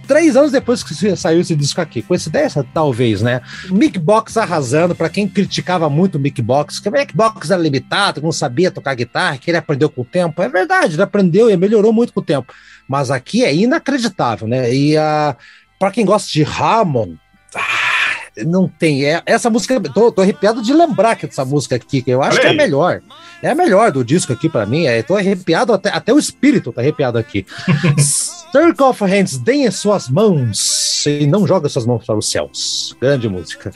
Três 0.08 0.36
anos 0.36 0.52
depois 0.52 0.82
que 0.82 1.16
saiu 1.16 1.40
esse 1.40 1.56
disco 1.56 1.80
aqui. 1.80 2.02
Coincidência? 2.02 2.66
Talvez, 2.74 3.22
né? 3.22 3.42
Mick 3.70 4.00
Box 4.00 4.38
arrasando, 4.38 4.96
para 4.96 5.08
quem 5.08 5.28
criticava 5.28 5.88
muito 5.88 6.16
o 6.16 6.20
Mick 6.20 6.42
Box, 6.42 6.80
que 6.80 6.90
o 6.90 6.92
Mick 6.92 7.16
Box 7.16 7.52
era 7.52 7.62
limitado, 7.62 8.20
não 8.20 8.32
sabia 8.32 8.72
tocar 8.72 8.96
guitarra, 8.96 9.38
que 9.38 9.52
ele 9.52 9.58
aprendeu 9.58 9.88
com 9.88 10.02
o 10.02 10.06
tempo. 10.06 10.42
É 10.42 10.50
verdade, 10.50 10.96
ele 10.96 11.04
aprendeu 11.04 11.48
e 11.48 11.56
melhorou 11.56 11.94
muito 11.94 12.12
com 12.12 12.22
o 12.22 12.24
tempo. 12.24 12.52
Mas 12.88 13.12
aqui 13.12 13.46
é 13.46 13.54
inacreditável, 13.54 14.48
né? 14.48 14.74
E 14.74 14.98
uh, 14.98 15.36
para 15.78 15.92
quem 15.92 16.04
gosta 16.04 16.28
de 16.32 16.44
Hammond, 16.44 17.20
ah, 17.56 17.89
não 18.46 18.68
tem. 18.68 19.06
É, 19.06 19.22
essa 19.26 19.50
música, 19.50 19.80
tô, 19.80 20.12
tô 20.12 20.22
arrepiado 20.22 20.62
de 20.62 20.74
lembrar 20.74 21.16
que 21.16 21.26
essa 21.26 21.46
música 21.46 21.76
aqui, 21.76 22.02
que 22.02 22.12
eu 22.12 22.22
acho 22.22 22.40
que 22.40 22.48
é 22.48 22.52
a 22.52 22.54
melhor. 22.54 23.02
É 23.42 23.50
a 23.50 23.56
melhor 23.56 23.92
do 23.92 24.04
disco 24.04 24.34
aqui 24.34 24.50
para 24.50 24.66
mim. 24.66 24.86
É, 24.86 25.02
tô 25.02 25.16
arrepiado, 25.16 25.74
até, 25.74 25.90
até 25.90 26.14
o 26.14 26.20
espírito 26.20 26.72
tá 26.72 26.82
arrepiado 26.82 27.18
aqui. 27.18 27.46
Circle 28.52 28.86
of 28.86 29.04
Hands, 29.04 29.38
deem 29.38 29.70
suas 29.72 30.10
mãos 30.10 31.06
e 31.06 31.28
não 31.28 31.46
joga 31.46 31.70
suas 31.70 31.86
mãos 31.86 32.06
para 32.06 32.18
os 32.18 32.30
céus. 32.30 32.96
Grande 33.00 33.30
música. 33.30 33.72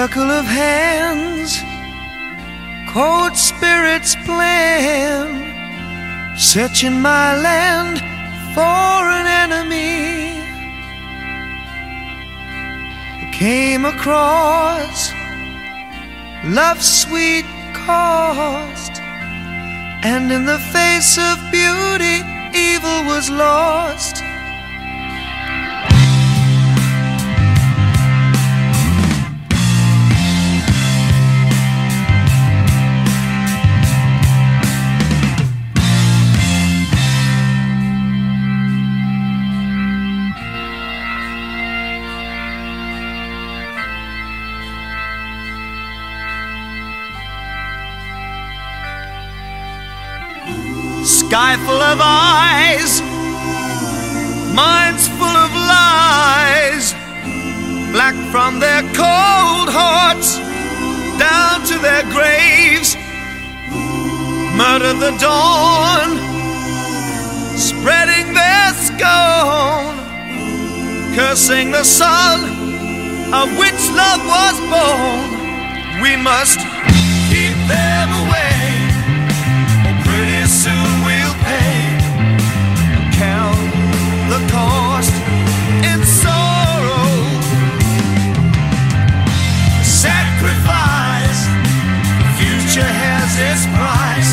Circle 0.00 0.30
of 0.30 0.46
hands, 0.46 1.60
cold 2.90 3.36
spirits 3.36 4.16
plan, 4.24 5.28
searching 6.38 7.02
my 7.02 7.36
land 7.36 7.98
for 8.54 9.10
an 9.18 9.26
enemy. 9.44 10.40
Came 13.30 13.84
across 13.84 15.12
love's 16.46 16.88
sweet 17.02 17.44
cost, 17.74 18.92
and 20.12 20.32
in 20.32 20.46
the 20.46 20.60
face 20.72 21.18
of 21.18 21.36
beauty, 21.52 22.24
evil 22.54 23.04
was 23.04 23.28
lost. 23.28 24.29
Sky 51.30 51.54
full 51.64 51.80
of 51.80 52.00
eyes, 52.02 53.00
minds 54.52 55.06
full 55.14 55.36
of 55.46 55.50
lies, 55.54 56.92
black 57.92 58.16
from 58.32 58.58
their 58.58 58.82
cold 58.98 59.68
hearts 59.70 60.38
down 61.22 61.62
to 61.70 61.78
their 61.86 62.02
graves. 62.10 62.96
Murder 64.58 64.92
the 65.04 65.14
dawn, 65.22 66.18
spreading 67.56 68.34
their 68.34 68.70
scorn, 68.88 69.94
cursing 71.14 71.70
the 71.70 71.84
sun 71.84 72.40
of 73.32 73.46
which 73.56 73.80
love 73.94 74.22
was 74.26 74.56
born. 74.74 76.02
We 76.02 76.16
must 76.16 76.58
keep 77.30 77.54
them 77.70 78.08
away. 78.26 78.29
its 93.40 93.64
price. 93.76 94.32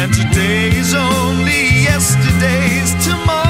And 0.00 0.12
today's 0.12 0.94
only 0.94 1.84
yesterday's 1.84 2.92
tomorrow. 3.04 3.43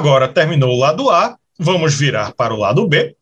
Agora 0.00 0.26
terminou 0.28 0.70
o 0.70 0.78
lado 0.78 1.10
A, 1.10 1.36
vamos 1.58 1.94
virar 1.94 2.32
para 2.32 2.54
o 2.54 2.56
lado 2.56 2.88
B. 2.88 3.14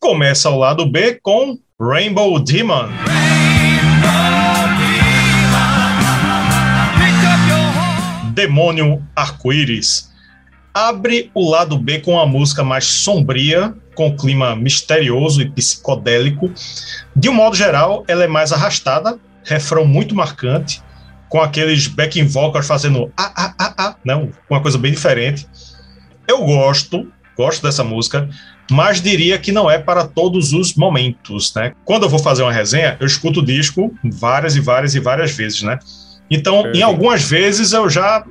Começa 0.00 0.50
o 0.50 0.58
lado 0.58 0.84
B 0.84 1.20
com 1.22 1.56
Rainbow 1.80 2.40
Demon. 2.40 2.88
Demônio 8.34 9.00
Arco-Íris. 9.14 10.10
Abre 10.74 11.30
o 11.32 11.48
lado 11.48 11.78
B 11.78 12.00
com 12.00 12.18
a 12.18 12.26
música 12.26 12.64
mais 12.64 12.84
sombria, 12.84 13.72
com 13.94 14.16
clima 14.16 14.56
misterioso 14.56 15.40
e 15.40 15.48
psicodélico. 15.48 16.52
De 17.14 17.28
um 17.28 17.32
modo 17.32 17.54
geral, 17.54 18.02
ela 18.08 18.24
é 18.24 18.26
mais 18.26 18.50
arrastada, 18.50 19.20
refrão 19.44 19.84
muito 19.84 20.16
marcante, 20.16 20.82
com 21.28 21.40
aqueles 21.40 21.86
backing 21.86 22.26
vocals 22.26 22.66
fazendo 22.66 23.12
ah, 23.16 23.32
ah, 23.36 23.54
ah, 23.56 23.74
ah, 23.78 23.96
não, 24.04 24.32
uma 24.50 24.60
coisa 24.60 24.76
bem 24.76 24.90
diferente. 24.90 25.46
Eu 26.26 26.44
gosto, 26.44 27.10
gosto 27.36 27.62
dessa 27.62 27.82
música, 27.82 28.28
mas 28.70 29.00
diria 29.00 29.38
que 29.38 29.52
não 29.52 29.70
é 29.70 29.78
para 29.78 30.06
todos 30.06 30.52
os 30.52 30.74
momentos, 30.74 31.52
né? 31.54 31.72
Quando 31.84 32.04
eu 32.04 32.08
vou 32.08 32.18
fazer 32.18 32.42
uma 32.42 32.52
resenha, 32.52 32.96
eu 33.00 33.06
escuto 33.06 33.40
o 33.40 33.44
disco 33.44 33.92
várias 34.04 34.56
e 34.56 34.60
várias 34.60 34.94
e 34.94 35.00
várias 35.00 35.32
vezes, 35.32 35.62
né? 35.62 35.78
Então, 36.30 36.72
em 36.72 36.82
algumas 36.82 37.22
vezes 37.22 37.72
eu 37.72 37.88
já 37.90 38.24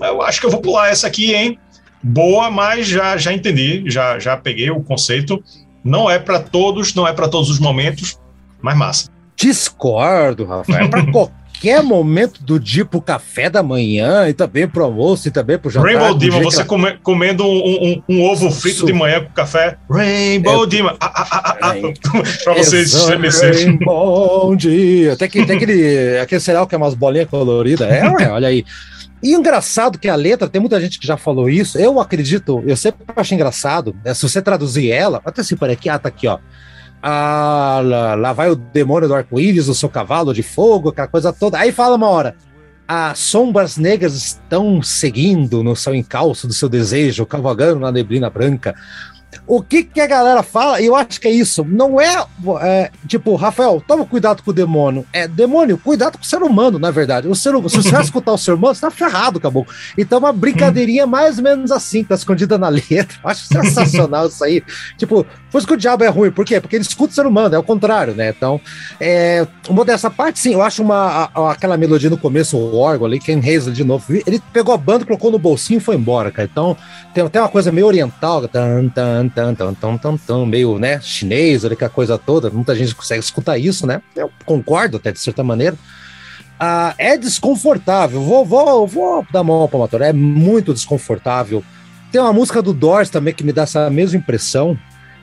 eu 0.00 0.22
acho 0.22 0.40
que 0.40 0.46
eu 0.46 0.50
vou 0.50 0.60
pular 0.60 0.88
essa 0.88 1.06
aqui, 1.06 1.34
hein? 1.34 1.58
Boa, 2.02 2.50
mas 2.50 2.86
já 2.86 3.16
já 3.16 3.32
entendi, 3.32 3.84
já 3.86 4.18
já 4.18 4.36
peguei 4.36 4.70
o 4.70 4.82
conceito. 4.82 5.42
Não 5.82 6.10
é 6.10 6.18
para 6.18 6.40
todos, 6.40 6.94
não 6.94 7.06
é 7.06 7.12
para 7.12 7.28
todos 7.28 7.50
os 7.50 7.58
momentos, 7.58 8.18
mas 8.60 8.76
massa. 8.76 9.10
Discordo, 9.36 10.44
Rafael. 10.44 10.86
É 10.86 10.88
para 10.88 11.10
qualquer 11.12 11.34
momento 11.82 12.42
do 12.42 12.58
dia 12.58 12.84
pro 12.84 13.00
café 13.00 13.48
da 13.48 13.62
manhã 13.62 14.28
e 14.28 14.34
também 14.34 14.68
pro 14.68 14.84
almoço 14.84 15.28
e 15.28 15.30
também 15.30 15.58
pro 15.58 15.70
jantar. 15.70 15.86
Rainbow 15.86 16.14
Demon, 16.14 16.42
você 16.42 16.60
ela... 16.60 16.66
come, 16.66 16.98
comendo 17.02 17.44
um, 17.44 17.48
um, 17.48 18.02
um, 18.08 18.22
ovo 18.22 18.50
frito 18.50 18.78
Isso. 18.78 18.86
de 18.86 18.92
manhã 18.92 19.22
com 19.24 19.32
café. 19.32 19.76
Rainbow 19.90 20.64
é, 20.64 20.66
Demon. 20.66 20.96
Ah, 21.00 21.12
ah, 21.14 21.28
ah, 21.30 21.56
ah, 21.62 21.74
pra 22.44 22.54
vocês 22.54 22.92
estremecerem. 22.92 23.78
Bom 23.78 24.54
dia. 24.56 25.12
Até, 25.14 25.28
que, 25.28 25.40
até 25.40 25.54
aquele, 25.54 26.18
aquele 26.18 26.40
cereal 26.40 26.66
que 26.66 26.74
é 26.74 26.78
umas 26.78 26.94
bolinhas 26.94 27.28
coloridas. 27.28 27.88
É, 27.90 28.30
olha 28.30 28.48
aí. 28.48 28.64
E 29.22 29.32
engraçado 29.32 29.98
que 29.98 30.06
a 30.06 30.14
letra, 30.14 30.48
tem 30.48 30.60
muita 30.60 30.78
gente 30.78 30.98
que 30.98 31.06
já 31.06 31.16
falou 31.16 31.48
isso, 31.48 31.78
eu 31.78 31.98
acredito, 31.98 32.62
eu 32.66 32.76
sempre 32.76 33.04
acho 33.16 33.34
engraçado, 33.34 33.96
né, 34.04 34.12
se 34.12 34.20
você 34.20 34.42
traduzir 34.42 34.90
ela, 34.90 35.22
até 35.24 35.42
se 35.42 35.56
por 35.56 35.70
aqui, 35.70 35.88
ah, 35.88 35.98
tá 35.98 36.10
aqui, 36.10 36.28
ó. 36.28 36.38
Ah, 37.06 37.82
lá, 37.84 38.14
lá 38.14 38.32
vai 38.32 38.48
o 38.48 38.54
demônio 38.56 39.06
do 39.06 39.14
arco-íris, 39.14 39.68
o 39.68 39.74
seu 39.74 39.90
cavalo 39.90 40.32
de 40.32 40.42
fogo, 40.42 40.88
aquela 40.88 41.06
coisa 41.06 41.34
toda. 41.34 41.58
Aí 41.58 41.70
fala 41.70 41.96
uma 41.96 42.08
hora, 42.08 42.34
as 42.88 43.18
sombras 43.18 43.76
negras 43.76 44.14
estão 44.14 44.82
seguindo 44.82 45.62
no 45.62 45.76
seu 45.76 45.94
encalço 45.94 46.46
do 46.46 46.54
seu 46.54 46.66
desejo, 46.66 47.26
cavalgando 47.26 47.80
na 47.80 47.92
neblina 47.92 48.30
branca. 48.30 48.74
O 49.46 49.62
que, 49.62 49.82
que 49.84 50.00
a 50.00 50.06
galera 50.06 50.42
fala, 50.42 50.80
e 50.80 50.86
eu 50.86 50.96
acho 50.96 51.20
que 51.20 51.28
é 51.28 51.30
isso, 51.30 51.64
não 51.68 52.00
é, 52.00 52.24
é, 52.62 52.90
tipo, 53.06 53.34
Rafael, 53.34 53.82
toma 53.86 54.06
cuidado 54.06 54.42
com 54.42 54.50
o 54.50 54.54
demônio. 54.54 55.04
É, 55.12 55.28
demônio, 55.28 55.76
cuidado 55.76 56.16
com 56.16 56.24
o 56.24 56.26
ser 56.26 56.42
humano, 56.42 56.78
na 56.78 56.90
verdade. 56.90 57.28
O 57.28 57.34
ser, 57.34 57.54
se 57.68 57.76
você 57.76 57.96
escutar 58.00 58.32
o 58.32 58.38
ser 58.38 58.52
humano, 58.52 58.74
você 58.74 58.80
tá 58.80 58.90
ferrado, 58.90 59.38
acabou. 59.38 59.66
Então, 59.98 60.18
uma 60.18 60.32
brincadeirinha 60.32 61.06
mais 61.06 61.38
ou 61.38 61.44
menos 61.44 61.70
assim, 61.70 62.02
tá 62.02 62.14
escondida 62.14 62.56
na 62.56 62.68
letra. 62.72 63.18
Eu 63.22 63.30
acho 63.30 63.46
sensacional 63.46 64.28
isso 64.28 64.42
aí. 64.42 64.62
Tipo, 64.96 65.26
por 65.50 65.58
isso 65.58 65.66
que 65.66 65.74
o 65.74 65.76
diabo 65.76 66.04
é 66.04 66.08
ruim, 66.08 66.30
por 66.30 66.44
quê? 66.44 66.60
Porque 66.60 66.76
ele 66.76 66.82
escuta 66.82 67.12
o 67.12 67.14
ser 67.14 67.26
humano, 67.26 67.54
é 67.54 67.58
o 67.58 67.62
contrário, 67.62 68.14
né? 68.14 68.32
Então, 68.36 68.60
é, 68.98 69.46
uma 69.68 69.84
dessa 69.84 70.10
parte, 70.10 70.38
sim, 70.38 70.54
eu 70.54 70.62
acho 70.62 70.82
uma, 70.82 71.30
aquela 71.50 71.76
melodia 71.76 72.10
no 72.10 72.18
começo, 72.18 72.56
o 72.56 72.78
órgão 72.78 73.06
ali, 73.06 73.20
Ken 73.20 73.38
Hazel 73.38 73.72
de 73.72 73.84
novo, 73.84 74.04
ele 74.26 74.42
pegou 74.52 74.74
a 74.74 74.78
banda, 74.78 75.04
colocou 75.04 75.30
no 75.30 75.38
bolsinho 75.38 75.78
e 75.78 75.80
foi 75.80 75.96
embora, 75.96 76.30
cara. 76.30 76.48
Então, 76.50 76.76
tem 77.12 77.24
até 77.24 77.40
uma 77.40 77.48
coisa 77.48 77.70
meio 77.70 77.86
oriental, 77.86 78.48
tan, 78.48 78.88
tan, 78.88 79.28
tan, 79.34 79.54
tan, 79.54 79.74
tan, 79.74 79.96
tan, 79.96 80.16
tan, 80.16 80.46
meio, 80.46 80.78
né, 80.78 81.00
chinês, 81.00 81.64
olha 81.64 81.76
que 81.76 81.84
a 81.84 81.88
coisa 81.88 82.16
toda, 82.18 82.50
muita 82.50 82.74
gente 82.74 82.94
consegue 82.94 83.20
escutar 83.20 83.58
isso, 83.58 83.86
né? 83.86 84.00
Eu 84.14 84.30
concordo 84.44 84.96
até 84.96 85.12
de 85.12 85.18
certa 85.18 85.42
maneira. 85.42 85.76
Ah, 86.58 86.94
é 86.98 87.16
desconfortável, 87.16 88.22
vou, 88.22 88.44
vou, 88.44 88.86
vou 88.86 89.26
dar 89.32 89.42
mão 89.42 89.66
para 89.68 89.78
motor, 89.78 90.02
é 90.02 90.12
muito 90.12 90.72
desconfortável. 90.72 91.64
Tem 92.12 92.20
uma 92.20 92.32
música 92.32 92.62
do 92.62 92.72
Doors 92.72 93.10
também 93.10 93.34
que 93.34 93.42
me 93.42 93.52
dá 93.52 93.62
essa 93.62 93.90
mesma 93.90 94.18
impressão, 94.18 94.78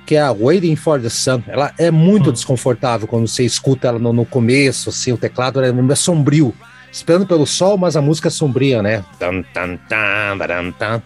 que 0.06 0.16
é 0.16 0.22
a 0.22 0.32
Waiting 0.32 0.76
for 0.76 1.00
the 1.00 1.10
Sun. 1.10 1.42
Ela 1.48 1.74
é 1.78 1.90
muito 1.90 2.30
hum. 2.30 2.34
desconfortável 2.34 3.08
quando 3.08 3.28
você 3.28 3.44
escuta 3.44 3.88
ela 3.88 4.00
no, 4.00 4.12
no 4.12 4.26
começo, 4.26 4.90
assim, 4.90 5.14
o 5.14 5.18
teclado 5.18 5.64
é, 5.64 5.70
é 5.70 5.96
sombrio 5.96 6.54
esperando 6.92 7.26
pelo 7.26 7.48
sol, 7.48 7.78
mas 7.78 7.96
a 7.96 8.02
música 8.02 8.28
é 8.28 8.32
sombria, 8.32 8.84
né? 8.84 9.04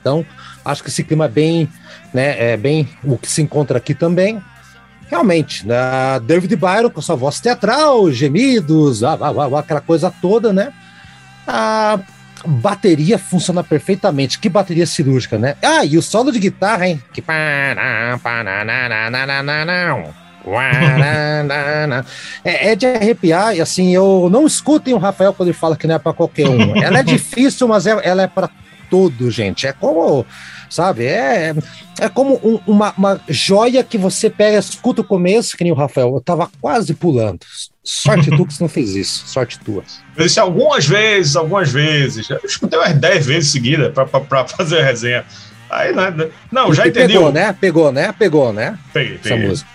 Então, 0.01 0.25
acho 0.65 0.83
que 0.83 0.89
esse 0.89 1.03
clima 1.03 1.25
é 1.25 1.29
bem, 1.29 1.69
né, 2.13 2.53
é 2.53 2.57
bem 2.57 2.89
o 3.03 3.17
que 3.17 3.29
se 3.29 3.41
encontra 3.41 3.77
aqui 3.77 3.93
também. 3.93 4.41
Realmente, 5.07 5.65
né, 5.65 5.77
David 6.25 6.55
Byron 6.55 6.89
com 6.89 7.01
sua 7.01 7.15
voz 7.15 7.39
teatral, 7.39 8.11
gemidos, 8.11 9.03
ah, 9.03 9.17
aquela 9.59 9.81
coisa 9.81 10.11
toda, 10.21 10.51
né? 10.51 10.73
A 11.47 11.99
bateria 12.45 13.17
funciona 13.17 13.63
perfeitamente. 13.63 14.39
Que 14.39 14.49
bateria 14.49 14.85
cirúrgica, 14.85 15.37
né? 15.37 15.55
Ah, 15.61 15.85
e 15.85 15.97
o 15.97 16.01
solo 16.01 16.31
de 16.31 16.39
guitarra, 16.39 16.87
hein? 16.87 17.01
Que 17.13 17.21
é, 22.43 22.71
é, 22.71 22.75
de 22.75 22.85
arrepiar, 22.85 23.55
e 23.55 23.61
assim, 23.61 23.95
eu 23.95 24.29
não 24.31 24.45
escutem 24.45 24.93
o 24.93 24.99
Rafael 24.99 25.33
quando 25.33 25.49
ele 25.49 25.57
fala 25.57 25.75
que 25.75 25.87
não 25.87 25.95
é 25.95 25.99
para 25.99 26.13
qualquer 26.13 26.47
um. 26.47 26.75
Ela 26.75 26.99
é 26.99 27.03
difícil, 27.03 27.67
mas 27.67 27.87
é, 27.87 27.99
ela 28.03 28.21
é 28.21 28.27
para 28.27 28.49
todo, 28.89 29.31
gente. 29.31 29.65
É 29.65 29.73
como, 29.73 30.23
sabe, 30.69 31.05
é, 31.05 31.53
é 31.99 32.09
como 32.09 32.39
um, 32.43 32.59
uma, 32.65 32.93
uma 32.97 33.21
joia 33.27 33.83
que 33.83 33.97
você 33.97 34.29
pega, 34.29 34.57
escuta 34.57 35.01
o 35.01 35.05
começo, 35.05 35.55
que 35.57 35.63
nem 35.63 35.73
o 35.73 35.75
Rafael, 35.75 36.13
eu 36.13 36.21
tava 36.21 36.49
quase 36.59 36.93
pulando. 36.93 37.39
Sorte 37.83 38.31
tu 38.31 38.45
que 38.45 38.53
você 38.53 38.63
não 38.63 38.69
fez 38.69 38.95
isso, 38.95 39.27
sorte 39.27 39.59
tua. 39.59 39.83
Eu 40.17 40.25
disse 40.25 40.39
algumas 40.39 40.87
vezes, 40.87 41.35
algumas 41.35 41.71
vezes. 41.71 42.27
Eu 42.29 42.39
escutei 42.43 42.79
umas 42.79 42.93
10 42.93 43.25
vezes 43.27 43.51
seguida 43.51 43.91
para 43.91 44.47
fazer 44.47 44.79
a 44.79 44.83
resenha. 44.83 45.25
Aí, 45.69 45.93
né? 45.93 46.29
Não, 46.51 46.73
já 46.73 46.87
entendi. 46.87 47.13
Pegou, 47.13 47.31
né? 47.31 47.53
Pegou, 47.53 47.91
né? 47.91 48.15
Pegou, 48.17 48.53
né? 48.53 48.79
Peguei, 48.91 49.17
peguei. 49.17 49.37
Essa 49.37 49.47
música. 49.47 49.69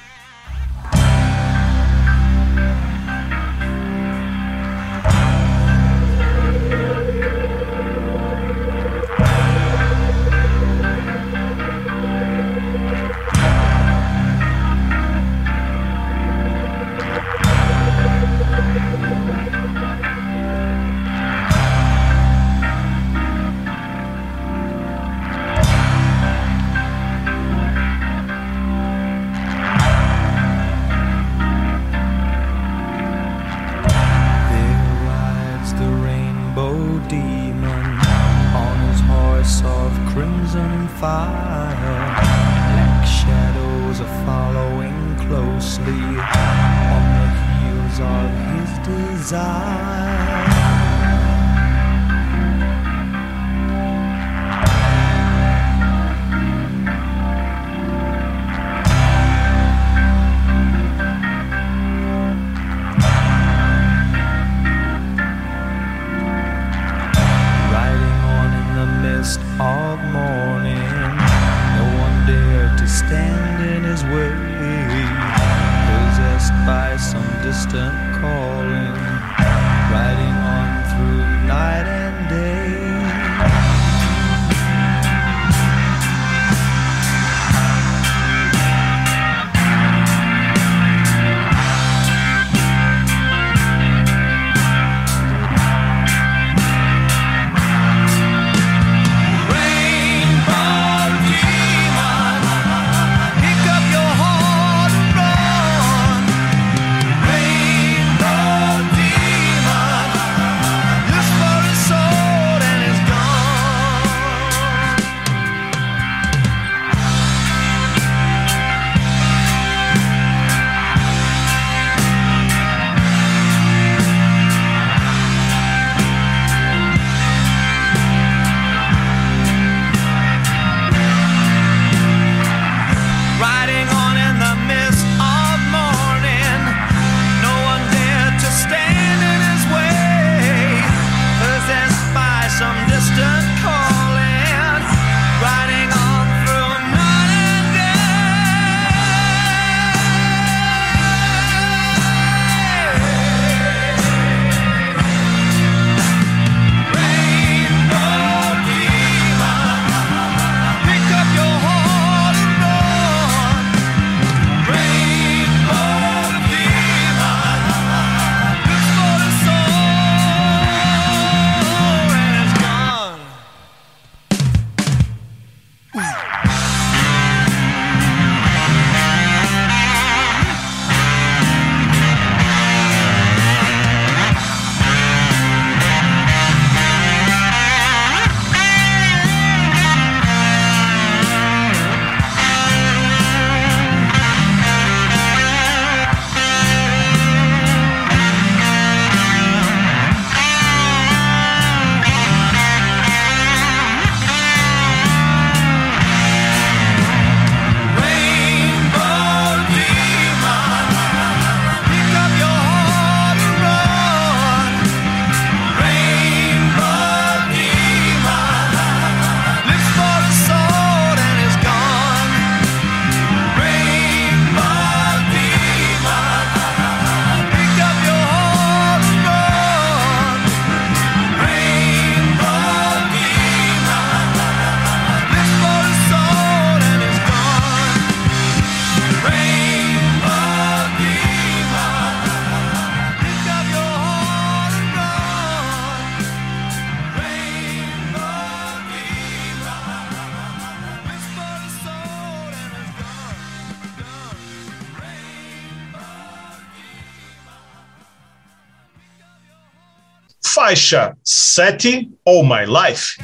Faixa 260.55 261.17
7, 261.25 262.11
All 262.27 262.43
My 262.43 262.67
Life. 262.67 263.19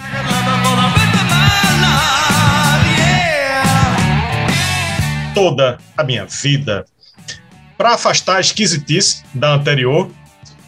Toda 5.35 5.79
a 5.97 6.05
minha 6.05 6.25
vida. 6.25 6.85
Para 7.77 7.95
afastar 7.95 8.37
a 8.37 8.41
esquisitice 8.41 9.25
da 9.35 9.55
anterior, 9.55 10.09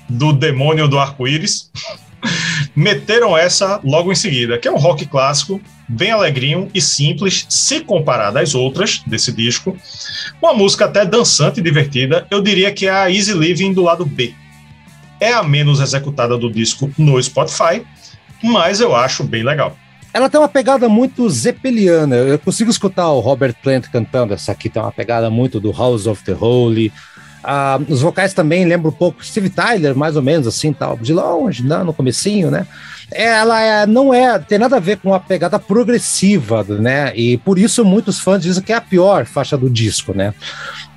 do 0.08 0.32
demônio 0.32 0.88
do 0.88 0.98
arco-íris, 0.98 1.70
meteram 2.74 3.38
essa 3.38 3.80
logo 3.84 4.10
em 4.10 4.16
seguida, 4.16 4.58
que 4.58 4.66
é 4.66 4.72
um 4.72 4.78
rock 4.78 5.06
clássico, 5.06 5.60
bem 5.88 6.10
alegrinho 6.10 6.68
e 6.74 6.80
simples, 6.80 7.46
se 7.48 7.82
comparado 7.82 8.36
às 8.36 8.56
outras 8.56 9.00
desse 9.06 9.30
disco. 9.30 9.78
Uma 10.42 10.54
música 10.54 10.86
até 10.86 11.06
dançante 11.06 11.60
e 11.60 11.62
divertida, 11.62 12.26
eu 12.32 12.42
diria 12.42 12.72
que 12.72 12.88
é 12.88 12.90
a 12.90 13.08
Easy 13.08 13.32
Living 13.32 13.72
do 13.72 13.82
lado 13.82 14.04
B. 14.04 14.34
É 15.20 15.32
a 15.32 15.42
menos 15.42 15.80
executada 15.80 16.36
do 16.36 16.50
disco 16.50 16.90
no 16.96 17.20
Spotify, 17.22 17.84
mas 18.42 18.80
eu 18.80 18.94
acho 18.94 19.24
bem 19.24 19.42
legal. 19.42 19.76
Ela 20.12 20.28
tem 20.28 20.40
uma 20.40 20.48
pegada 20.48 20.88
muito 20.88 21.28
zeppeliana. 21.28 22.16
Eu 22.16 22.38
consigo 22.38 22.70
escutar 22.70 23.08
o 23.10 23.20
Robert 23.20 23.54
Plant 23.62 23.88
cantando. 23.88 24.32
Essa 24.32 24.52
aqui 24.52 24.68
tem 24.68 24.80
uma 24.80 24.92
pegada 24.92 25.28
muito 25.28 25.60
do 25.60 25.70
House 25.70 26.06
of 26.06 26.24
the 26.24 26.34
Holy. 26.38 26.92
Ah, 27.42 27.78
os 27.88 28.00
vocais 28.02 28.32
também 28.32 28.64
lembram 28.64 28.90
um 28.90 28.94
pouco 28.94 29.24
Steve 29.24 29.50
Tyler, 29.50 29.94
mais 29.94 30.16
ou 30.16 30.22
menos 30.22 30.46
assim, 30.46 30.72
tal, 30.72 30.96
de 30.96 31.12
longe, 31.12 31.62
né, 31.62 31.78
no 31.84 31.92
comecinho, 31.92 32.50
né? 32.50 32.66
Ela 33.10 33.60
é, 33.60 33.86
não 33.86 34.12
é, 34.12 34.38
tem 34.38 34.58
nada 34.58 34.76
a 34.76 34.80
ver 34.80 34.98
com 34.98 35.14
a 35.14 35.20
pegada 35.20 35.58
progressiva, 35.58 36.62
né? 36.64 37.12
E 37.16 37.38
por 37.38 37.58
isso 37.58 37.84
muitos 37.84 38.18
fãs 38.20 38.42
dizem 38.42 38.62
que 38.62 38.72
é 38.72 38.76
a 38.76 38.80
pior 38.80 39.24
faixa 39.24 39.56
do 39.56 39.70
disco, 39.70 40.12
né? 40.14 40.34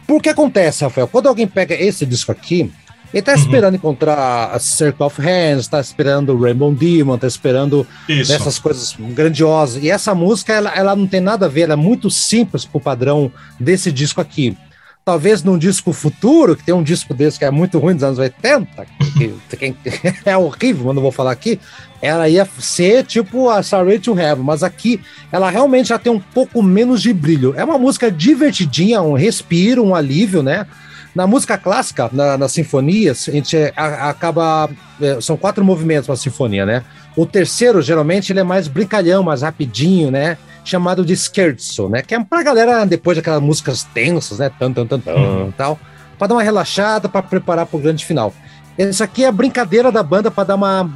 Por 0.07 0.21
que 0.21 0.29
acontece, 0.29 0.83
Rafael? 0.83 1.07
Quando 1.07 1.29
alguém 1.29 1.47
pega 1.47 1.73
esse 1.73 2.05
disco 2.05 2.31
aqui, 2.31 2.71
ele 3.13 3.21
tá 3.21 3.33
uhum. 3.33 3.37
esperando 3.37 3.75
encontrar 3.75 4.51
a 4.53 4.59
Circle 4.59 5.05
of 5.05 5.21
Hands, 5.21 5.67
tá 5.67 5.79
esperando 5.79 6.33
o 6.33 6.41
Rainbow 6.41 6.73
Demon, 6.73 7.17
tá 7.17 7.27
esperando 7.27 7.85
Isso. 8.07 8.31
essas 8.33 8.57
coisas 8.57 8.95
grandiosas. 8.97 9.83
E 9.83 9.89
essa 9.89 10.15
música, 10.15 10.53
ela, 10.53 10.71
ela 10.75 10.95
não 10.95 11.07
tem 11.07 11.19
nada 11.19 11.45
a 11.45 11.49
ver, 11.49 11.61
ela 11.61 11.73
é 11.73 11.77
muito 11.77 12.09
simples 12.09 12.65
pro 12.65 12.79
padrão 12.79 13.31
desse 13.59 13.91
disco 13.91 14.21
aqui 14.21 14.55
talvez 15.03 15.43
num 15.43 15.57
disco 15.57 15.91
futuro, 15.91 16.55
que 16.55 16.63
tem 16.63 16.73
um 16.73 16.83
disco 16.83 17.13
desse 17.13 17.39
que 17.39 17.45
é 17.45 17.51
muito 17.51 17.79
ruim 17.79 17.95
dos 17.95 18.03
anos 18.03 18.19
80, 18.19 18.85
que, 19.17 19.33
que 19.57 19.75
é 20.29 20.37
horrível, 20.37 20.85
mas 20.85 20.95
não 20.95 21.01
vou 21.01 21.11
falar 21.11 21.31
aqui, 21.31 21.59
ela 22.01 22.29
ia 22.29 22.47
ser 22.59 23.03
tipo 23.05 23.49
a 23.49 23.63
Sorry 23.63 23.99
to 23.99 24.17
Heaven, 24.17 24.43
mas 24.43 24.63
aqui 24.63 25.01
ela 25.31 25.49
realmente 25.49 25.89
já 25.89 25.99
tem 25.99 26.11
um 26.11 26.19
pouco 26.19 26.61
menos 26.61 27.01
de 27.01 27.13
brilho. 27.13 27.53
É 27.57 27.63
uma 27.63 27.77
música 27.77 28.11
divertidinha, 28.11 29.01
um 29.01 29.13
respiro, 29.13 29.83
um 29.83 29.95
alívio, 29.95 30.43
né? 30.43 30.65
Na 31.13 31.27
música 31.27 31.57
clássica, 31.57 32.09
na, 32.13 32.37
nas 32.37 32.51
sinfonias, 32.53 33.27
a 33.27 33.31
gente 33.31 33.57
a, 33.75 34.09
acaba. 34.09 34.69
É, 35.01 35.19
são 35.19 35.35
quatro 35.35 35.63
movimentos 35.63 36.07
uma 36.07 36.15
sinfonia, 36.15 36.65
né? 36.65 36.83
O 37.15 37.25
terceiro, 37.25 37.81
geralmente, 37.81 38.31
ele 38.31 38.39
é 38.39 38.43
mais 38.43 38.67
brincalhão, 38.67 39.23
mais 39.23 39.41
rapidinho, 39.41 40.09
né? 40.09 40.37
chamado 40.63 41.03
de 41.03 41.15
scherzo, 41.15 41.89
né? 41.89 42.01
Que 42.01 42.15
é 42.15 42.23
pra 42.23 42.43
galera, 42.43 42.85
depois 42.85 43.17
daquelas 43.17 43.41
músicas 43.41 43.83
tensas, 43.83 44.39
né? 44.39 44.51
Tan, 44.59 44.71
tan, 44.71 44.85
tan, 44.85 44.99
tan, 44.99 45.15
uhum. 45.15 45.51
tal, 45.51 45.79
pra 46.17 46.27
dar 46.27 46.35
uma 46.35 46.43
relaxada, 46.43 47.09
para 47.09 47.23
preparar 47.23 47.65
pro 47.65 47.79
grande 47.79 48.05
final. 48.05 48.33
Essa 48.77 49.03
aqui 49.03 49.23
é 49.23 49.27
a 49.27 49.31
brincadeira 49.31 49.91
da 49.91 50.03
banda 50.03 50.31
para 50.31 50.45
dar 50.45 50.55
uma 50.55 50.89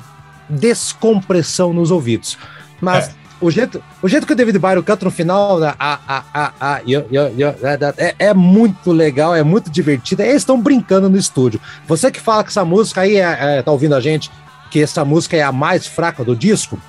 descompressão 0.49 1.73
nos 1.73 1.91
ouvidos. 1.91 2.37
Mas 2.79 3.09
é. 3.09 3.11
O, 3.45 3.51
jeito, 3.51 3.83
o 4.01 4.07
jeito 4.07 4.25
que 4.25 4.33
o 4.33 4.35
David 4.35 4.57
Byron 4.57 4.81
canta 4.81 5.05
no 5.05 5.11
final, 5.11 5.59
né? 5.59 5.73
a, 5.77 5.99
a, 6.07 6.23
a, 6.33 6.53
a, 6.59 6.81
é, 7.97 8.15
é, 8.17 8.33
muito 8.33 8.91
legal, 8.91 9.35
é 9.35 9.43
muito 9.43 9.69
divertido. 9.69 10.23
Eles 10.23 10.37
estão 10.37 10.59
brincando 10.59 11.07
no 11.07 11.15
estúdio. 11.15 11.61
Você 11.87 12.09
que 12.09 12.19
fala 12.19 12.43
que 12.43 12.49
essa 12.49 12.65
música 12.65 13.01
aí, 13.01 13.17
é, 13.17 13.57
é, 13.57 13.61
tá 13.61 13.71
ouvindo 13.71 13.93
a 13.93 14.01
gente, 14.01 14.31
que 14.71 14.81
essa 14.81 15.05
música 15.05 15.37
é 15.37 15.43
a 15.43 15.51
mais 15.51 15.85
fraca 15.85 16.23
do 16.23 16.35
disco, 16.35 16.79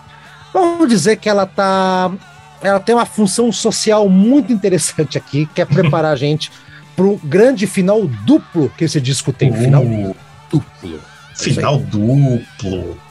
vamos 0.53 0.89
dizer 0.89 1.17
que 1.17 1.29
ela 1.29 1.45
tá 1.45 2.11
ela 2.63 2.81
tem 2.81 2.95
uma 2.95 3.05
função 3.05 3.53
social 3.53 4.09
muito 4.09 4.51
interessante 4.51 5.19
aqui, 5.19 5.47
que 5.55 5.61
é 5.61 5.65
preparar 5.67 6.13
a 6.13 6.17
gente 6.17 6.51
para 6.97 7.05
o 7.05 7.19
grande 7.23 7.67
final 7.67 8.07
duplo 8.25 8.73
que 8.79 8.85
esse 8.85 8.99
disco 8.99 9.31
tem. 9.31 9.51
Uh, 9.51 9.55
final 9.57 9.85
duplo. 10.51 11.01
Final 11.35 11.79
duplo. 11.81 13.06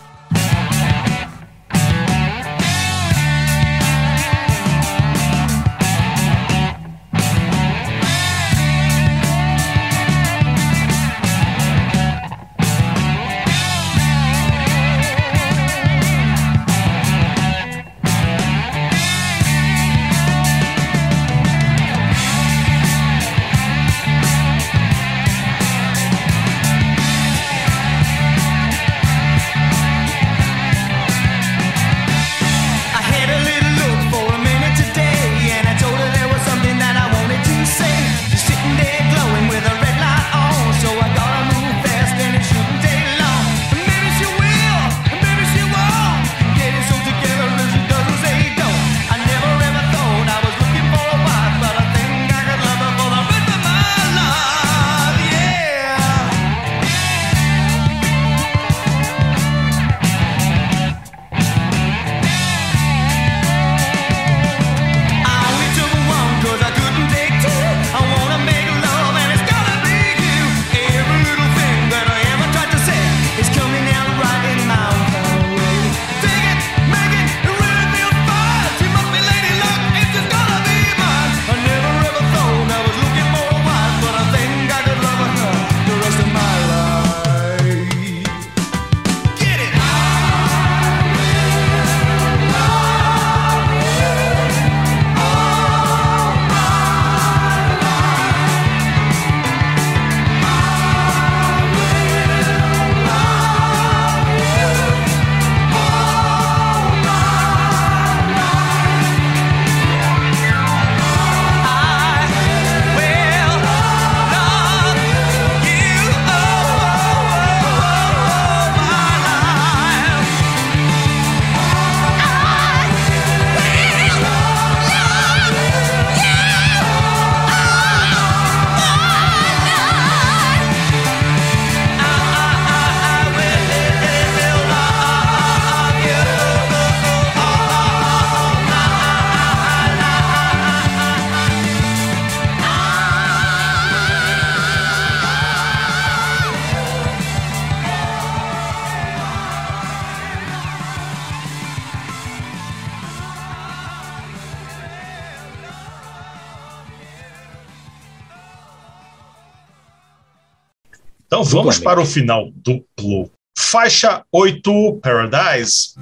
Então 161.45 161.59
vamos 161.59 161.77
para 161.77 162.01
o 162.01 162.05
final 162.07 162.49
duplo. 162.55 163.29
Faixa 163.55 164.23
8, 164.31 164.99
Paradise. 164.99 165.93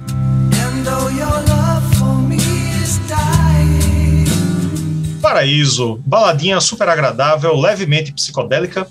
Paraíso, 5.20 6.00
baladinha 6.06 6.58
super 6.62 6.88
agradável, 6.88 7.54
levemente 7.54 8.10
psicodélica, 8.10 8.88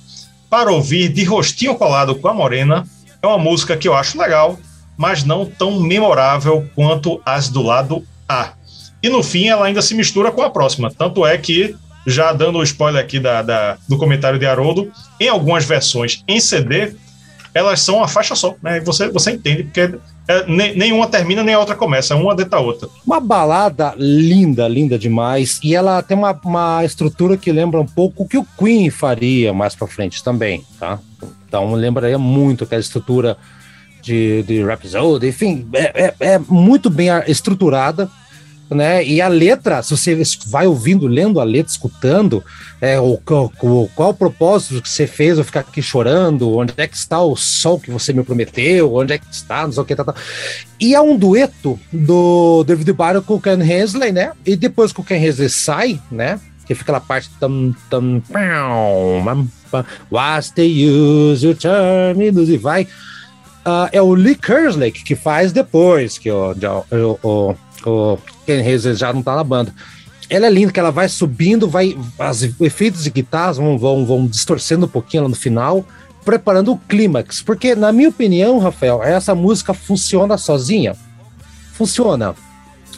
para 0.48 0.72
ouvir 0.72 1.10
de 1.10 1.24
rostinho 1.24 1.74
colado 1.74 2.14
com 2.14 2.28
a 2.28 2.34
morena. 2.36 2.86
É 3.20 3.26
uma 3.26 3.40
música 3.40 3.76
que 3.76 3.88
eu 3.88 3.96
acho 3.96 4.20
legal, 4.20 4.60
mas 4.96 5.24
não 5.24 5.48
tão 5.48 5.80
memorável 5.80 6.70
quanto 6.76 7.20
as 7.26 7.50
do 7.50 7.64
lado 7.64 8.06
A. 8.30 8.54
E 9.02 9.10
no 9.10 9.24
fim 9.24 9.48
ela 9.48 9.66
ainda 9.66 9.82
se 9.82 9.96
mistura 9.96 10.32
com 10.32 10.44
a 10.44 10.52
próxima. 10.52 10.92
Tanto 10.92 11.26
é 11.26 11.36
que, 11.36 11.76
já 12.06 12.34
dando 12.34 12.60
o 12.60 12.64
spoiler 12.64 13.02
aqui 13.02 13.20
da, 13.20 13.42
da, 13.42 13.78
do 13.88 13.98
comentário 13.98 14.40
de 14.40 14.46
Haroldo, 14.46 14.92
em 15.20 15.28
algumas 15.28 15.66
versões 15.66 16.24
em 16.28 16.40
CD, 16.40 16.94
elas 17.54 17.82
são 17.82 17.98
uma 17.98 18.08
faixa 18.08 18.36
só, 18.36 18.56
né? 18.62 18.80
Você, 18.82 19.10
você 19.10 19.32
entende, 19.32 19.64
porque 19.64 19.96
é, 20.28 20.46
nenhuma 20.48 21.08
termina, 21.08 21.44
nem 21.44 21.54
a 21.54 21.60
outra 21.60 21.76
começa, 21.76 22.16
uma 22.16 22.36
dentro 22.36 22.52
da 22.52 22.60
outra. 22.60 22.90
Uma 23.06 23.20
balada 23.20 23.94
linda, 23.98 24.68
linda 24.68 24.98
demais. 24.98 25.60
E 25.64 25.76
ela 25.76 26.02
tem 26.02 26.18
uma, 26.18 26.40
uma 26.44 26.84
estrutura 26.84 27.38
que 27.38 27.52
lembra 27.52 27.80
um 27.80 27.86
pouco 27.86 28.24
o 28.24 28.28
que 28.28 28.38
o 28.38 28.48
Queen 28.58 28.90
faria 28.90 29.54
mais 29.54 29.76
pra 29.76 29.88
frente 29.88 30.24
também, 30.24 30.66
tá? 30.80 31.00
Então 31.48 31.74
lembraria 31.74 32.18
muito 32.18 32.64
aquela 32.64 32.82
estrutura 32.82 33.38
de, 34.02 34.44
de 34.44 34.64
Rhapsody, 34.64 35.28
enfim, 35.28 35.68
é, 35.74 36.14
é, 36.20 36.34
é 36.34 36.40
muito 36.40 36.90
bem 36.90 37.08
estruturada 37.28 38.10
né? 38.70 39.04
E 39.06 39.22
a 39.22 39.28
letra, 39.28 39.82
se 39.82 39.96
você 39.96 40.22
vai 40.48 40.68
ouvindo, 40.68 41.08
lendo 41.08 41.40
a 41.40 41.44
letra, 41.44 41.72
escutando, 41.72 42.44
é, 42.82 43.00
o, 43.00 43.20
o, 43.62 43.90
qual 43.96 44.10
o 44.10 44.14
propósito 44.14 44.82
que 44.82 44.90
você 44.90 45.08
fez 45.08 45.38
eu 45.38 45.44
ficar 45.44 45.62
aqui 45.62 45.82
chorando, 45.82 46.56
onde 46.56 46.74
é 46.78 46.88
que 46.88 46.98
está 46.98 47.22
o 47.22 47.36
sol 47.36 47.80
que 47.80 47.92
você 47.92 48.12
me 48.14 48.24
prometeu, 48.24 48.94
onde 48.96 49.14
é 49.14 49.18
que 49.18 49.26
está, 49.32 49.64
não 49.64 49.72
sei 49.72 49.84
o 49.84 49.86
que, 49.86 49.96
tá, 49.96 50.04
tá. 50.04 50.16
E 50.80 50.94
é 50.94 51.02
um 51.02 51.18
dueto 51.18 51.80
do 51.92 52.64
David 52.64 52.92
Byron 52.94 53.22
com 53.22 53.36
o 53.36 53.42
Ken 53.42 53.62
Hensley, 53.62 54.12
né? 54.12 54.32
E 54.46 54.56
depois 54.56 54.92
que 54.92 55.02
o 55.02 55.04
Ken 55.04 55.24
Hensley 55.24 55.50
sai, 55.50 56.02
né? 56.12 56.40
Que 56.66 56.76
fica 56.76 56.94
aquela 56.94 57.02
parte 57.02 57.30
tam, 57.40 57.76
tam, 57.90 58.22
What's 60.12 60.52
the 60.52 60.64
use, 60.64 61.46
you 61.46 61.56
turn 61.56 62.22
e 62.22 62.58
vai. 62.58 62.88
Uh, 63.66 63.88
é 63.94 64.02
o 64.02 64.14
Lee 64.14 64.36
Kerslake 64.36 65.04
que 65.04 65.16
faz 65.16 65.54
depois 65.54 66.18
que 66.18 66.30
o, 66.30 66.54
o, 66.54 67.18
o, 67.24 67.56
o 67.90 68.20
Ken 68.46 68.62
Hayes 68.62 68.84
já 68.98 69.12
não 69.14 69.22
tá 69.22 69.36
na 69.36 69.44
banda. 69.44 69.74
Ela 70.30 70.48
é 70.48 70.50
linda, 70.50 70.72
que 70.72 70.80
ela 70.80 70.92
vai 70.92 71.10
subindo, 71.10 71.68
vai. 71.68 71.98
Os 72.18 72.62
efeitos 72.62 73.04
de 73.04 73.10
guitarras 73.10 73.58
vão, 73.58 73.78
vão, 73.78 74.06
vão 74.06 74.26
distorcendo 74.26 74.86
um 74.86 74.90
pouquinho 74.90 75.24
lá 75.24 75.30
no 75.30 75.36
final, 75.36 75.86
preparando 76.24 76.72
o 76.72 76.78
clímax. 76.78 77.42
Porque, 77.42 77.76
na 77.76 77.92
minha 77.92 78.10
opinião, 78.10 78.60
Rafael, 78.60 79.04
essa 79.04 79.36
música 79.36 79.74
funciona 79.74 80.38
sozinha. 80.38 80.96
Funciona. 81.74 82.36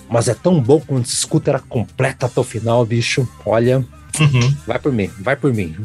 Mas 0.09 0.27
é 0.27 0.33
tão 0.33 0.61
bom 0.61 0.79
quando 0.85 1.05
se 1.05 1.15
escuta 1.15 1.49
ela 1.49 1.59
completa 1.59 2.27
até 2.27 2.39
o 2.39 2.43
final, 2.43 2.85
bicho. 2.85 3.27
Olha. 3.45 3.83
Uhum. 4.19 4.55
Vai 4.65 4.79
por 4.79 4.93
mim, 4.93 5.09
vai 5.19 5.35
por 5.35 5.53
mim. 5.53 5.75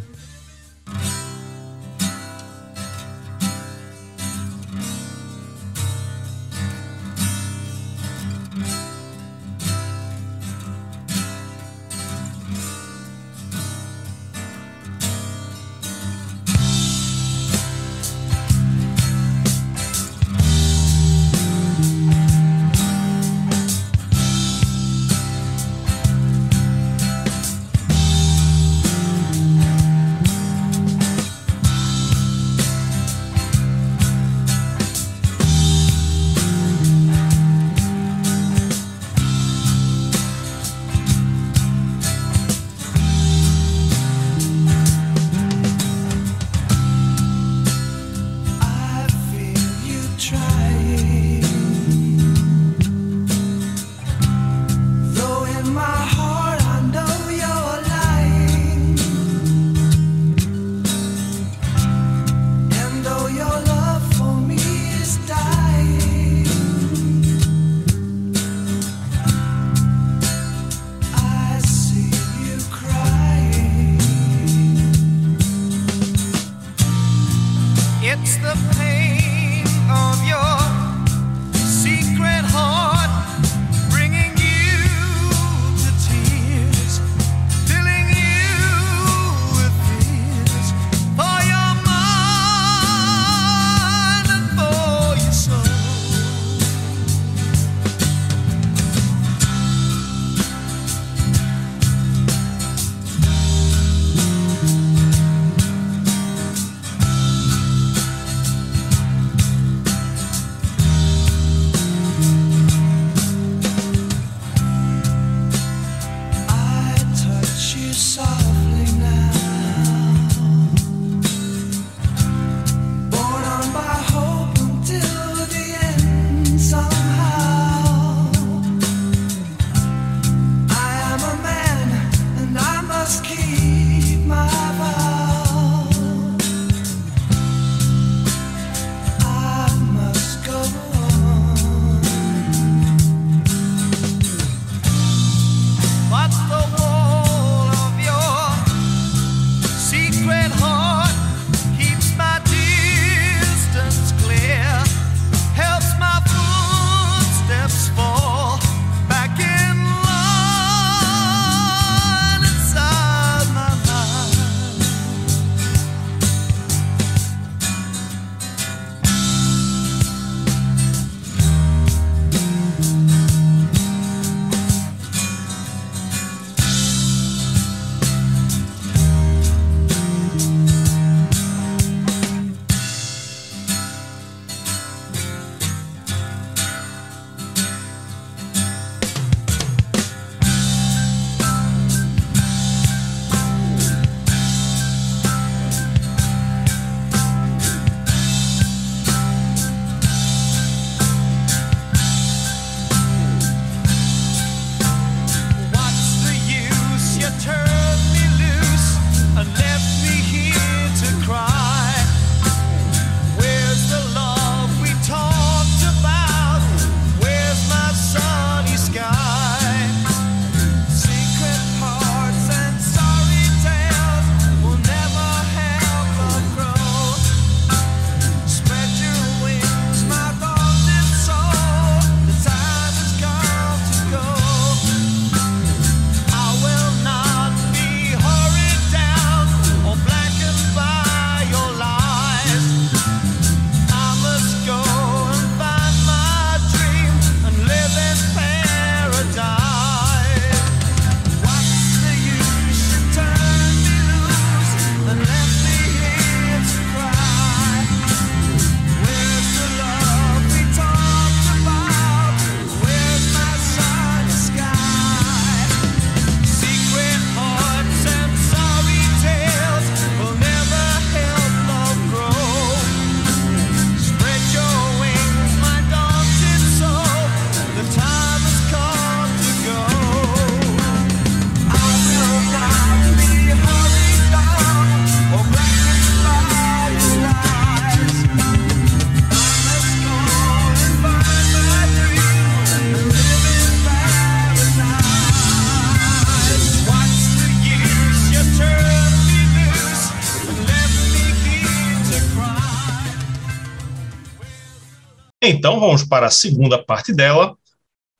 Então 305.61 305.79
vamos 305.79 306.03
para 306.03 306.25
a 306.25 306.31
segunda 306.31 306.83
parte 306.83 307.13
dela. 307.13 307.55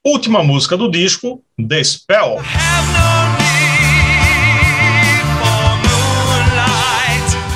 Última 0.05 0.43
música 0.43 0.77
do 0.77 0.91
disco, 0.91 1.43
The 1.57 1.83
Spell. 1.83 2.37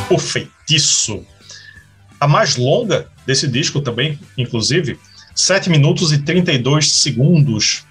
O 0.10 0.18
Feitiço. 0.18 1.24
A 2.20 2.28
mais 2.28 2.56
longa 2.56 3.12
desse 3.28 3.48
disco 3.48 3.80
também, 3.80 4.20
inclusive, 4.36 5.00
7 5.36 5.70
minutos 5.70 6.12
e 6.12 6.18
32 6.18 6.92
segundos 6.92 7.86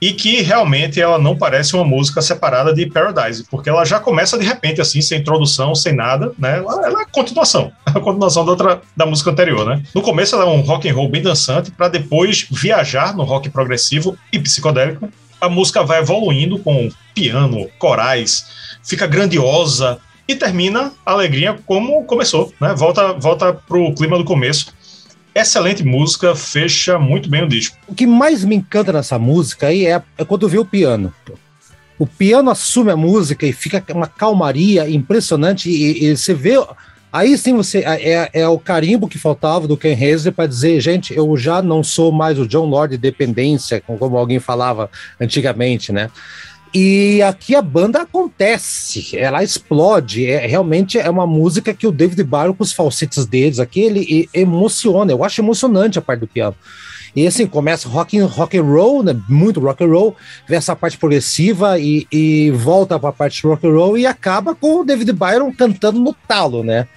e 0.00 0.12
que 0.12 0.42
realmente 0.42 1.00
ela 1.00 1.18
não 1.18 1.36
parece 1.36 1.74
uma 1.74 1.84
música 1.84 2.20
separada 2.20 2.74
de 2.74 2.86
Paradise, 2.86 3.44
porque 3.50 3.68
ela 3.68 3.84
já 3.84 3.98
começa 3.98 4.38
de 4.38 4.44
repente 4.44 4.80
assim, 4.80 5.00
sem 5.00 5.20
introdução, 5.20 5.74
sem 5.74 5.94
nada, 5.94 6.32
né? 6.38 6.58
Ela, 6.58 6.86
ela 6.86 7.02
é 7.02 7.04
continuação, 7.06 7.72
a 7.86 8.00
continuação 8.00 8.44
da 8.44 8.50
outra 8.50 8.82
da 8.96 9.06
música 9.06 9.30
anterior, 9.30 9.66
né? 9.66 9.82
No 9.94 10.02
começo 10.02 10.34
ela 10.34 10.44
é 10.44 10.48
um 10.48 10.60
rock 10.60 10.88
and 10.88 10.94
roll 10.94 11.08
bem 11.08 11.22
dançante 11.22 11.70
para 11.70 11.88
depois 11.88 12.46
viajar 12.50 13.16
no 13.16 13.24
rock 13.24 13.48
progressivo 13.48 14.16
e 14.32 14.38
psicodélico. 14.38 15.08
A 15.40 15.48
música 15.48 15.82
vai 15.82 16.00
evoluindo 16.00 16.58
com 16.58 16.90
piano, 17.14 17.68
corais, 17.78 18.46
fica 18.82 19.06
grandiosa 19.06 19.98
e 20.26 20.34
termina 20.34 20.92
a 21.04 21.12
alegria 21.12 21.56
como 21.66 22.04
começou, 22.04 22.52
né? 22.60 22.74
Volta 22.74 23.12
volta 23.12 23.52
pro 23.52 23.94
clima 23.94 24.18
do 24.18 24.24
começo 24.24 24.72
excelente 25.34 25.82
música, 25.84 26.34
fecha 26.34 26.98
muito 26.98 27.28
bem 27.28 27.42
o 27.42 27.48
disco. 27.48 27.76
O 27.88 27.94
que 27.94 28.06
mais 28.06 28.44
me 28.44 28.56
encanta 28.56 28.92
nessa 28.92 29.18
música 29.18 29.66
aí 29.66 29.86
é, 29.86 30.00
é 30.16 30.24
quando 30.24 30.48
vê 30.48 30.58
o 30.58 30.64
piano. 30.64 31.12
O 31.98 32.06
piano 32.06 32.50
assume 32.50 32.90
a 32.90 32.96
música 32.96 33.46
e 33.46 33.52
fica 33.52 33.82
uma 33.92 34.06
calmaria 34.06 34.88
impressionante 34.88 35.70
e, 35.70 36.04
e 36.04 36.16
você 36.16 36.34
vê 36.34 36.58
Aí 37.14 37.38
sim 37.38 37.54
você 37.54 37.78
é, 37.78 38.10
é, 38.10 38.30
é, 38.40 38.48
o 38.48 38.58
carimbo 38.58 39.06
que 39.06 39.20
faltava 39.20 39.68
do 39.68 39.76
Ken 39.76 39.94
Hazel 39.94 40.32
para 40.32 40.48
dizer, 40.48 40.80
gente, 40.80 41.14
eu 41.14 41.36
já 41.36 41.62
não 41.62 41.80
sou 41.80 42.10
mais 42.10 42.40
o 42.40 42.48
John 42.48 42.64
Lord 42.64 42.96
de 42.96 43.00
dependência, 43.00 43.80
como 43.80 44.18
alguém 44.18 44.40
falava 44.40 44.90
antigamente, 45.20 45.92
né? 45.92 46.10
E 46.74 47.22
aqui 47.22 47.54
a 47.54 47.62
banda 47.62 48.02
acontece, 48.02 49.16
ela 49.16 49.44
explode. 49.44 50.26
É, 50.26 50.44
realmente 50.44 50.98
é 50.98 51.08
uma 51.08 51.26
música 51.26 51.72
que 51.72 51.86
o 51.86 51.92
David 51.92 52.24
Barrow, 52.24 52.52
com 52.52 52.64
os 52.64 52.72
falsetes 52.72 53.24
deles 53.26 53.60
aqui, 53.60 53.80
ele 53.80 54.28
emociona. 54.34 55.12
Eu 55.12 55.22
acho 55.22 55.40
emocionante 55.40 56.00
a 56.00 56.02
parte 56.02 56.20
do 56.20 56.26
piano. 56.26 56.56
E 57.14 57.28
assim, 57.28 57.46
começa 57.46 57.88
rock, 57.88 58.18
rock 58.18 58.58
and 58.58 58.64
roll, 58.64 59.04
né? 59.04 59.16
Muito 59.28 59.60
rock 59.60 59.84
and 59.84 59.88
roll, 59.88 60.16
vem 60.48 60.58
essa 60.58 60.74
parte 60.74 60.98
progressiva 60.98 61.78
e, 61.78 62.08
e 62.10 62.50
volta 62.50 62.98
para 62.98 63.10
a 63.10 63.12
parte 63.12 63.46
rock 63.46 63.64
and 63.64 63.70
roll 63.70 63.96
e 63.96 64.04
acaba 64.04 64.52
com 64.52 64.80
o 64.80 64.84
David 64.84 65.12
Byron 65.12 65.52
cantando 65.52 66.00
no 66.00 66.12
talo, 66.26 66.64
né? 66.64 66.88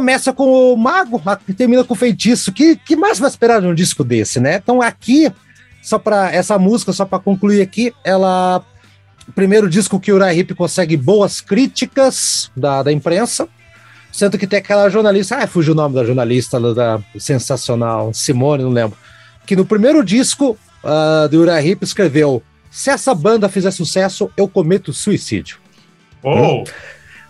Começa 0.00 0.32
com 0.32 0.72
o 0.72 0.76
mago, 0.78 1.22
termina 1.54 1.84
com 1.84 1.92
o 1.92 1.96
feitiço. 1.96 2.50
Que, 2.52 2.74
que 2.74 2.96
mais 2.96 3.18
vai 3.18 3.28
esperar 3.28 3.60
de 3.60 3.66
um 3.66 3.74
disco 3.74 4.02
desse, 4.02 4.40
né? 4.40 4.56
Então 4.56 4.80
aqui, 4.80 5.30
só 5.82 5.98
para 5.98 6.32
essa 6.32 6.58
música, 6.58 6.90
só 6.92 7.04
para 7.04 7.18
concluir 7.18 7.60
aqui, 7.60 7.92
ela 8.02 8.64
primeiro 9.34 9.68
disco 9.70 10.00
que 10.00 10.10
o 10.10 10.16
Uriah 10.16 10.34
Heep 10.34 10.54
consegue 10.54 10.96
boas 10.96 11.40
críticas 11.40 12.50
da, 12.56 12.82
da 12.82 12.90
imprensa, 12.90 13.46
sendo 14.10 14.36
que 14.36 14.46
tem 14.46 14.58
aquela 14.58 14.88
jornalista, 14.88 15.36
ah, 15.36 15.46
fugiu 15.46 15.72
o 15.72 15.76
nome 15.76 15.94
da 15.94 16.04
jornalista 16.04 16.58
da, 16.74 16.98
sensacional, 17.16 18.12
Simone, 18.12 18.64
não 18.64 18.70
lembro, 18.70 18.98
que 19.46 19.54
no 19.54 19.64
primeiro 19.64 20.02
disco 20.02 20.58
uh, 20.82 21.28
do 21.28 21.42
Uriah 21.42 21.64
Heep 21.64 21.84
escreveu 21.84 22.42
se 22.72 22.90
essa 22.90 23.14
banda 23.14 23.48
fizer 23.48 23.70
sucesso, 23.70 24.28
eu 24.36 24.48
cometo 24.48 24.92
suicídio. 24.92 25.58
Oh! 26.24 26.62
Hum? 26.62 26.64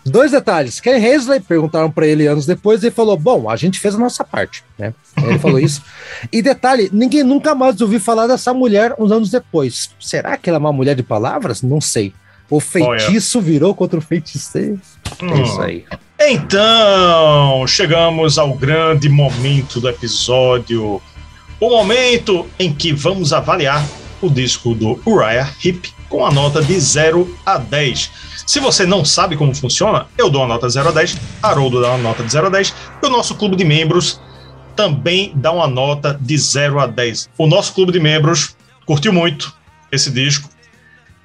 Dois 0.05 0.31
detalhes. 0.31 0.79
Ken 0.79 0.95
Hazley 0.95 1.39
perguntaram 1.39 1.91
para 1.91 2.07
ele 2.07 2.25
anos 2.25 2.45
depois 2.45 2.81
e 2.81 2.87
ele 2.87 2.95
falou: 2.95 3.15
Bom, 3.15 3.49
a 3.49 3.55
gente 3.55 3.79
fez 3.79 3.95
a 3.95 3.99
nossa 3.99 4.23
parte, 4.23 4.63
né? 4.77 4.93
Ele 5.23 5.37
falou 5.37 5.59
isso. 5.59 5.83
E 6.31 6.41
detalhe: 6.41 6.89
ninguém 6.91 7.23
nunca 7.23 7.53
mais 7.53 7.79
ouviu 7.81 7.99
falar 7.99 8.27
dessa 8.27 8.53
mulher 8.53 8.95
uns 8.97 9.11
anos 9.11 9.29
depois. 9.29 9.91
Será 9.99 10.37
que 10.37 10.49
ela 10.49 10.57
é 10.57 10.59
uma 10.59 10.73
mulher 10.73 10.95
de 10.95 11.03
palavras? 11.03 11.61
Não 11.61 11.79
sei. 11.79 12.13
O 12.49 12.59
feitiço 12.59 13.39
oh, 13.39 13.41
virou 13.41 13.75
contra 13.75 13.99
o 13.99 14.01
feiticeiro. 14.01 14.79
Hum. 15.21 15.29
É 15.29 15.41
isso 15.41 15.61
aí. 15.61 15.85
Então, 16.19 17.65
chegamos 17.65 18.37
ao 18.37 18.53
grande 18.53 19.07
momento 19.07 19.79
do 19.79 19.87
episódio. 19.87 21.01
O 21.59 21.69
momento 21.69 22.47
em 22.59 22.73
que 22.73 22.91
vamos 22.91 23.33
avaliar 23.33 23.85
o 24.21 24.29
disco 24.29 24.75
do 24.75 24.99
Uriah 25.05 25.49
Heep 25.63 25.93
com 26.09 26.25
a 26.25 26.31
nota 26.31 26.61
de 26.61 26.79
0 26.79 27.37
a 27.45 27.57
10. 27.57 28.11
Se 28.45 28.59
você 28.59 28.85
não 28.85 29.05
sabe 29.05 29.37
como 29.37 29.55
funciona, 29.55 30.07
eu 30.17 30.29
dou 30.29 30.43
a 30.43 30.47
nota 30.47 30.69
0 30.69 30.89
a 30.89 30.91
10, 30.91 31.17
Haroldo 31.41 31.81
dá 31.81 31.89
uma 31.89 31.97
nota 31.97 32.23
de 32.23 32.31
0 32.31 32.47
a 32.47 32.49
10 32.49 32.73
e 33.01 33.05
o 33.05 33.09
nosso 33.09 33.35
clube 33.35 33.55
de 33.55 33.63
membros 33.63 34.19
também 34.75 35.31
dá 35.35 35.51
uma 35.51 35.67
nota 35.67 36.17
de 36.19 36.35
0 36.37 36.79
a 36.79 36.87
10. 36.87 37.29
O 37.37 37.45
nosso 37.47 37.73
clube 37.73 37.91
de 37.91 37.99
membros 37.99 38.55
curtiu 38.85 39.11
muito 39.13 39.55
esse 39.91 40.09
disco 40.09 40.49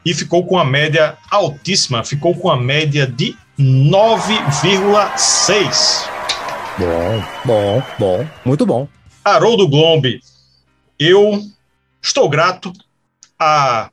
e 0.05 0.13
ficou 0.15 0.45
com 0.47 0.59
a 0.59 0.65
média 0.65 1.17
altíssima, 1.31 2.05
ficou 2.05 2.35
com 2.35 2.51
a 2.51 2.57
média 2.57 3.07
de 3.07 3.37
9,6. 3.59 6.09
Bom, 6.79 7.25
bom, 7.45 7.83
bom, 7.99 8.27
muito 8.45 8.67
bom. 8.67 8.87
Haroldo 9.25 9.67
Glombe, 9.67 10.21
eu 10.99 11.43
estou 12.01 12.29
grato 12.29 12.73
a 13.39 13.91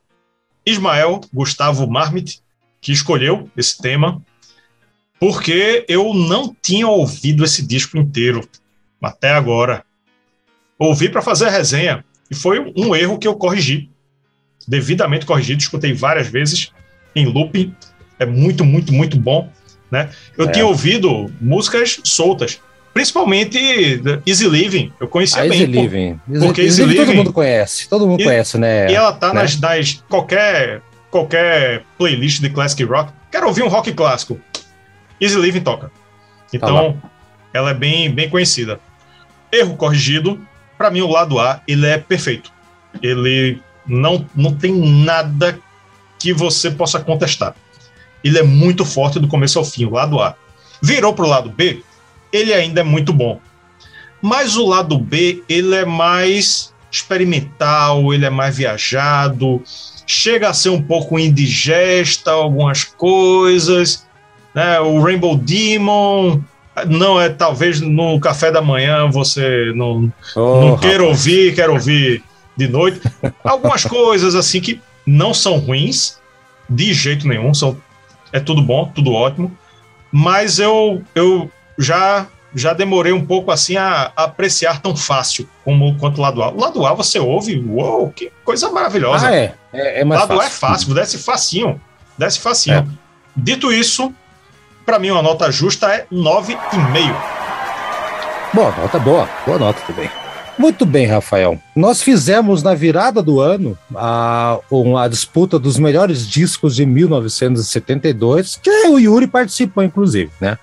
Ismael 0.65 1.21
Gustavo 1.33 1.87
Marmit, 1.87 2.42
que 2.83 2.91
escolheu 2.91 3.49
esse 3.55 3.81
tema, 3.81 4.21
porque 5.17 5.85
eu 5.87 6.13
não 6.13 6.53
tinha 6.61 6.85
ouvido 6.85 7.45
esse 7.45 7.65
disco 7.65 7.97
inteiro 7.97 8.47
até 9.01 9.31
agora. 9.31 9.85
Ouvi 10.77 11.07
para 11.07 11.21
fazer 11.21 11.47
a 11.47 11.49
resenha 11.49 12.03
e 12.29 12.35
foi 12.35 12.59
um 12.75 12.93
erro 12.93 13.17
que 13.17 13.27
eu 13.27 13.35
corrigi, 13.35 13.89
devidamente 14.67 15.25
corrigido, 15.25 15.61
escutei 15.61 15.93
várias 15.93 16.27
vezes 16.27 16.71
em 17.15 17.25
looping. 17.25 17.73
É 18.19 18.25
muito, 18.25 18.65
muito, 18.65 18.91
muito 18.91 19.17
bom. 19.17 19.49
Né? 19.89 20.09
Eu 20.37 20.49
é. 20.49 20.51
tinha 20.51 20.65
ouvido 20.65 21.31
músicas 21.39 22.01
soltas, 22.03 22.59
Principalmente 22.93 23.57
Easy 24.23 24.47
Living, 24.47 24.93
eu 24.99 25.07
conhecia 25.07 25.41
a 25.41 25.47
bem. 25.47 25.61
Easy 25.61 25.65
Living. 25.65 26.19
Porque 26.39 26.61
Easy, 26.61 26.85
Living, 26.85 27.05
todo 27.05 27.15
mundo 27.15 27.33
conhece, 27.33 27.89
todo 27.89 28.05
mundo 28.05 28.21
e, 28.21 28.23
conhece, 28.23 28.55
né? 28.59 28.91
E 28.91 28.93
ela 28.93 29.11
tá 29.11 29.33
né? 29.33 29.41
nas, 29.41 29.59
nas 29.59 30.03
qualquer 30.07 30.83
qualquer 31.13 31.85
playlist 31.95 32.41
de 32.41 32.49
classic 32.49 32.83
rock. 32.83 33.13
Quero 33.31 33.47
ouvir 33.47 33.61
um 33.61 33.67
rock 33.67 33.93
clássico. 33.93 34.41
Easy 35.21 35.39
Living 35.39 35.61
toca. 35.61 35.91
Então, 36.51 36.97
tá 36.99 37.09
ela 37.53 37.69
é 37.69 37.73
bem 37.75 38.11
bem 38.11 38.27
conhecida. 38.27 38.79
Erro 39.51 39.77
corrigido, 39.77 40.41
para 40.75 40.89
mim 40.89 41.01
o 41.01 41.11
lado 41.11 41.39
A, 41.39 41.61
ele 41.67 41.85
é 41.85 41.99
perfeito. 41.99 42.51
Ele 42.99 43.61
não 43.85 44.27
não 44.35 44.55
tem 44.55 44.73
nada 44.73 45.59
que 46.17 46.33
você 46.33 46.71
possa 46.71 46.99
contestar. 46.99 47.55
Ele 48.23 48.39
é 48.39 48.43
muito 48.43 48.83
forte 48.83 49.19
do 49.19 49.27
começo 49.27 49.59
ao 49.59 49.65
fim, 49.65 49.85
o 49.85 49.91
lado 49.91 50.19
A. 50.19 50.35
Virou 50.81 51.13
pro 51.13 51.27
lado 51.27 51.49
B, 51.49 51.83
ele 52.31 52.51
ainda 52.51 52.81
é 52.81 52.83
muito 52.83 53.13
bom. 53.13 53.39
Mas 54.19 54.55
o 54.55 54.65
lado 54.65 54.97
B, 54.97 55.43
ele 55.47 55.75
é 55.75 55.85
mais 55.85 56.73
experimental, 56.89 58.13
ele 58.13 58.25
é 58.25 58.29
mais 58.29 58.57
viajado, 58.57 59.61
chega 60.05 60.49
a 60.49 60.53
ser 60.53 60.69
um 60.69 60.81
pouco 60.81 61.19
indigesta 61.19 62.31
algumas 62.31 62.83
coisas, 62.83 64.05
né? 64.53 64.79
O 64.79 65.01
Rainbow 65.01 65.35
Demon 65.35 66.41
não 66.87 67.21
é 67.21 67.29
talvez 67.29 67.79
no 67.79 68.19
café 68.19 68.51
da 68.51 68.61
manhã 68.61 69.09
você 69.09 69.71
não, 69.75 70.11
oh, 70.35 70.61
não 70.61 70.77
queira 70.77 71.03
ouvir, 71.03 71.53
quer 71.53 71.69
ouvir 71.69 72.23
de 72.57 72.67
noite. 72.67 73.01
Algumas 73.43 73.83
coisas 73.85 74.35
assim 74.35 74.59
que 74.59 74.81
não 75.05 75.33
são 75.33 75.57
ruins 75.57 76.19
de 76.69 76.93
jeito 76.93 77.27
nenhum, 77.27 77.53
são 77.53 77.77
é 78.31 78.39
tudo 78.39 78.61
bom, 78.61 78.91
tudo 78.93 79.11
ótimo, 79.11 79.55
mas 80.11 80.57
eu 80.57 81.03
eu 81.13 81.51
já 81.77 82.27
já 82.55 82.73
demorei 82.73 83.11
um 83.11 83.25
pouco 83.25 83.51
assim 83.51 83.77
a, 83.77 84.11
a, 84.15 84.23
apreciar 84.25 84.81
tão 84.81 84.95
fácil 84.95 85.47
como 85.63 85.97
quanto 85.97 86.19
o 86.19 86.21
lado 86.21 86.43
A. 86.43 86.49
O 86.49 86.59
lado 86.59 86.85
A 86.85 86.93
você 86.93 87.19
ouve, 87.19 87.59
uou, 87.67 88.11
que 88.11 88.31
coisa 88.43 88.69
maravilhosa. 88.69 89.27
Ah, 89.27 89.35
é. 89.35 89.55
É, 89.73 90.01
é 90.01 90.05
mais 90.05 90.21
lado 90.21 90.35
fácil. 90.35 90.43
A 90.43 90.45
é 90.45 90.49
fácil, 90.49 90.93
desce 90.93 91.17
facinho. 91.17 91.81
Desce 92.17 92.39
facinho. 92.39 92.77
É. 92.77 92.85
Dito 93.35 93.71
isso, 93.71 94.13
para 94.85 94.99
mim 94.99 95.09
uma 95.11 95.21
nota 95.21 95.51
justa 95.51 95.87
é 95.93 96.05
9,5. 96.11 96.57
Boa 98.53 98.71
nota, 98.71 98.99
boa. 98.99 99.29
Boa 99.45 99.57
nota 99.57 99.81
também. 99.87 100.09
Muito 100.57 100.85
bem, 100.85 101.07
Rafael. 101.07 101.59
Nós 101.75 102.03
fizemos 102.03 102.61
na 102.61 102.75
virada 102.75 103.23
do 103.23 103.39
ano 103.39 103.77
a, 103.95 104.59
uma 104.69 105.07
disputa 105.07 105.57
dos 105.57 105.79
melhores 105.79 106.27
discos 106.27 106.75
de 106.75 106.85
1972, 106.85 108.59
que 108.61 108.69
o 108.87 108.99
Yuri 108.99 109.25
participou, 109.25 109.83
inclusive, 109.83 110.31
né? 110.39 110.57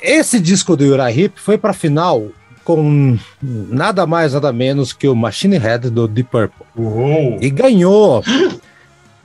Esse 0.00 0.40
disco 0.40 0.76
do 0.76 0.84
Uriah 0.84 1.12
Heep 1.12 1.40
foi 1.40 1.58
para 1.58 1.72
final 1.72 2.28
com 2.68 3.18
nada 3.40 4.06
mais, 4.06 4.34
nada 4.34 4.52
menos 4.52 4.92
que 4.92 5.08
o 5.08 5.16
Machine 5.16 5.56
Head 5.56 5.88
do 5.88 6.06
Deep 6.06 6.30
Purple. 6.30 6.66
Uou. 6.76 7.38
E 7.40 7.48
ganhou. 7.48 8.22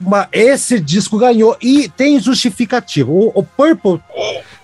Uma, 0.00 0.28
esse 0.32 0.80
disco 0.80 1.18
ganhou 1.18 1.56
e 1.60 1.88
tem 1.88 2.18
justificativo. 2.18 3.12
O, 3.12 3.40
o, 3.40 3.42
Purple 3.42 4.00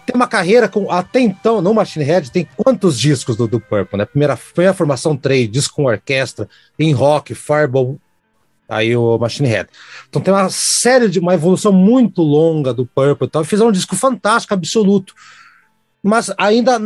tem 0.07 0.15
uma 0.15 0.27
carreira 0.27 0.67
com 0.67 0.91
até 0.91 1.21
então, 1.21 1.61
no 1.61 1.75
Machine 1.75 2.05
Head, 2.05 2.31
tem 2.31 2.49
quantos 2.57 2.99
discos 2.99 3.37
do, 3.37 3.47
do 3.47 3.61
Purple, 3.61 3.99
né? 3.99 4.07
Primeira 4.07 4.35
foi 4.35 4.67
a 4.67 4.75
formação 4.75 5.15
3, 5.15 5.51
disco 5.51 5.77
com 5.77 5.85
orquestra, 5.85 6.49
em 6.79 6.93
rock, 6.93 7.35
Fireball, 7.35 7.99
aí 8.67 8.97
o 8.97 9.19
Machine 9.19 9.49
Head. 9.49 9.69
Então 10.09 10.23
tem 10.23 10.33
uma 10.33 10.49
série 10.49 11.09
de 11.09 11.19
uma 11.19 11.35
evolução 11.35 11.73
muito 11.73 12.23
longa 12.23 12.73
do 12.73 12.87
Purple 12.87 13.27
e 13.27 13.31
tal. 13.31 13.45
Fizeram 13.45 13.69
um 13.69 13.73
disco 13.73 13.95
fantástico, 13.95 14.55
absoluto. 14.55 15.15
Mas 16.03 16.33
ainda, 16.39 16.79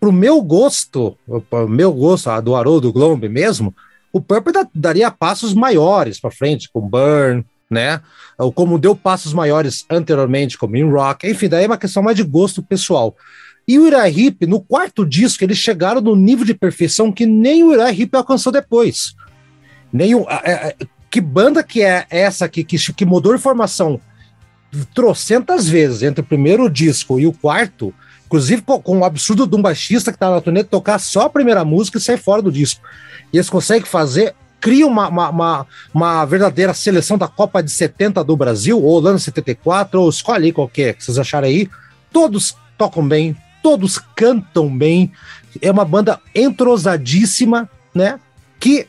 para 0.00 0.08
o 0.08 0.12
meu 0.12 0.42
gosto, 0.42 1.16
o 1.28 1.68
meu 1.68 1.92
gosto, 1.92 2.30
a 2.30 2.40
do 2.40 2.56
Haroldo 2.56 2.92
Glombe 2.92 3.28
mesmo, 3.28 3.74
o 4.12 4.20
Purple 4.20 4.52
daria 4.74 5.10
passos 5.10 5.54
maiores 5.54 6.20
para 6.20 6.30
frente, 6.30 6.68
com 6.72 6.80
Burn, 6.80 7.44
né? 7.70 8.00
Ou 8.36 8.52
como 8.52 8.78
deu 8.78 8.94
passos 8.94 9.32
maiores 9.32 9.86
anteriormente, 9.88 10.58
como 10.58 10.76
In 10.76 10.90
Rock. 10.90 11.28
Enfim, 11.28 11.48
daí 11.48 11.64
é 11.64 11.66
uma 11.66 11.78
questão 11.78 12.02
mais 12.02 12.16
de 12.16 12.22
gosto 12.22 12.62
pessoal. 12.62 13.16
E 13.66 13.78
o 13.78 13.84
Uriah 13.84 14.10
Heep, 14.10 14.46
no 14.46 14.60
quarto 14.60 15.06
disco, 15.06 15.44
eles 15.44 15.56
chegaram 15.56 16.00
no 16.00 16.16
nível 16.16 16.44
de 16.44 16.52
perfeição 16.52 17.12
que 17.12 17.24
nem 17.24 17.62
o 17.62 17.68
Uriah 17.68 17.92
Heep 17.92 18.14
alcançou 18.14 18.52
depois. 18.52 19.14
Nem 19.92 20.14
o, 20.14 20.26
que 21.08 21.20
banda 21.20 21.62
que 21.62 21.82
é 21.82 22.06
essa 22.10 22.48
que, 22.48 22.64
que, 22.64 22.76
que 22.92 23.04
mudou 23.04 23.34
de 23.34 23.40
formação 23.40 24.00
trocentas 24.94 25.68
vezes 25.68 26.02
entre 26.02 26.22
o 26.22 26.26
primeiro 26.26 26.68
disco 26.70 27.20
e 27.20 27.26
o 27.26 27.32
quarto, 27.32 27.94
Inclusive 28.32 28.62
com, 28.62 28.80
com 28.80 28.98
o 29.00 29.04
absurdo 29.04 29.46
de 29.46 29.54
um 29.54 29.60
baixista 29.60 30.10
que 30.10 30.16
tá 30.16 30.30
na 30.30 30.40
turnê 30.40 30.64
tocar 30.64 30.98
só 30.98 31.26
a 31.26 31.28
primeira 31.28 31.66
música 31.66 31.98
e 31.98 32.00
sair 32.00 32.16
fora 32.16 32.40
do 32.40 32.50
disco. 32.50 32.80
E 33.30 33.36
eles 33.36 33.50
conseguem 33.50 33.84
fazer, 33.84 34.34
cria 34.58 34.86
uma, 34.86 35.06
uma, 35.08 35.28
uma, 35.28 35.66
uma, 35.92 36.24
verdadeira 36.24 36.72
seleção 36.72 37.18
da 37.18 37.28
Copa 37.28 37.62
de 37.62 37.70
70 37.70 38.24
do 38.24 38.34
Brasil, 38.34 38.82
ou 38.82 38.90
Holanda 38.90 39.18
74, 39.18 40.00
ou 40.00 40.08
escolhe 40.08 40.46
aí 40.46 40.52
qualquer 40.52 40.94
que 40.94 41.04
vocês 41.04 41.18
acharem 41.18 41.50
aí. 41.50 41.70
Todos 42.10 42.56
tocam 42.78 43.06
bem, 43.06 43.36
todos 43.62 43.98
cantam 44.16 44.74
bem. 44.74 45.12
É 45.60 45.70
uma 45.70 45.84
banda 45.84 46.18
entrosadíssima, 46.34 47.68
né? 47.94 48.18
Que 48.58 48.86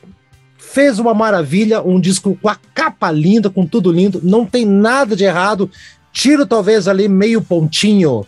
fez 0.56 0.98
uma 0.98 1.12
maravilha, 1.12 1.82
um 1.82 2.00
disco 2.00 2.34
com 2.40 2.48
a 2.48 2.56
capa 2.74 3.10
linda, 3.10 3.50
com 3.50 3.66
tudo 3.66 3.92
lindo, 3.92 4.22
não 4.24 4.46
tem 4.46 4.64
nada 4.64 5.14
de 5.14 5.24
errado. 5.24 5.70
Tiro 6.14 6.46
talvez 6.46 6.88
ali 6.88 7.08
meio 7.08 7.42
pontinho 7.42 8.24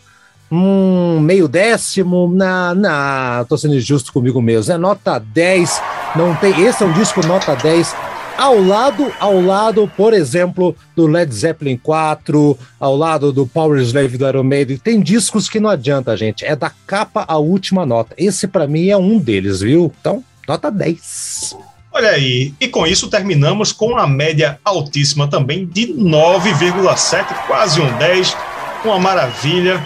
um 0.50 1.20
meio 1.20 1.48
décimo, 1.48 2.32
na, 2.32 2.74
na, 2.74 3.44
tô 3.48 3.56
sendo 3.56 3.74
injusto 3.74 4.12
comigo 4.12 4.40
mesmo, 4.40 4.72
é 4.72 4.78
nota 4.78 5.18
10, 5.18 5.82
não 6.14 6.34
tem, 6.36 6.62
esse 6.62 6.82
é 6.82 6.86
um 6.86 6.92
disco 6.92 7.26
nota 7.26 7.54
10, 7.56 7.94
ao 8.36 8.62
lado, 8.62 9.10
ao 9.18 9.40
lado, 9.40 9.90
por 9.96 10.12
exemplo, 10.12 10.76
do 10.94 11.06
Led 11.06 11.34
Zeppelin 11.34 11.78
4, 11.78 12.58
ao 12.78 12.94
lado 12.94 13.32
do 13.32 13.46
Power 13.46 13.80
Slave 13.80 14.18
do 14.18 14.28
Iron 14.28 14.42
Maiden, 14.42 14.76
tem 14.76 15.00
discos 15.00 15.48
que 15.48 15.58
não 15.58 15.70
adianta, 15.70 16.14
gente. 16.16 16.44
É 16.44 16.54
da 16.54 16.70
capa 16.86 17.24
à 17.26 17.38
última 17.38 17.86
nota. 17.86 18.14
Esse 18.18 18.46
para 18.46 18.66
mim 18.66 18.88
é 18.88 18.96
um 18.96 19.18
deles, 19.18 19.60
viu? 19.60 19.90
Então, 19.98 20.22
nota 20.46 20.70
10. 20.70 21.56
Olha 21.90 22.10
aí, 22.10 22.52
e 22.60 22.68
com 22.68 22.86
isso 22.86 23.08
terminamos 23.08 23.72
com 23.72 23.96
a 23.96 24.06
média 24.06 24.60
altíssima 24.62 25.26
também 25.28 25.64
de 25.64 25.94
9,7, 25.94 27.46
quase 27.46 27.80
um 27.80 27.96
10, 27.96 28.36
uma 28.84 28.98
maravilha. 28.98 29.82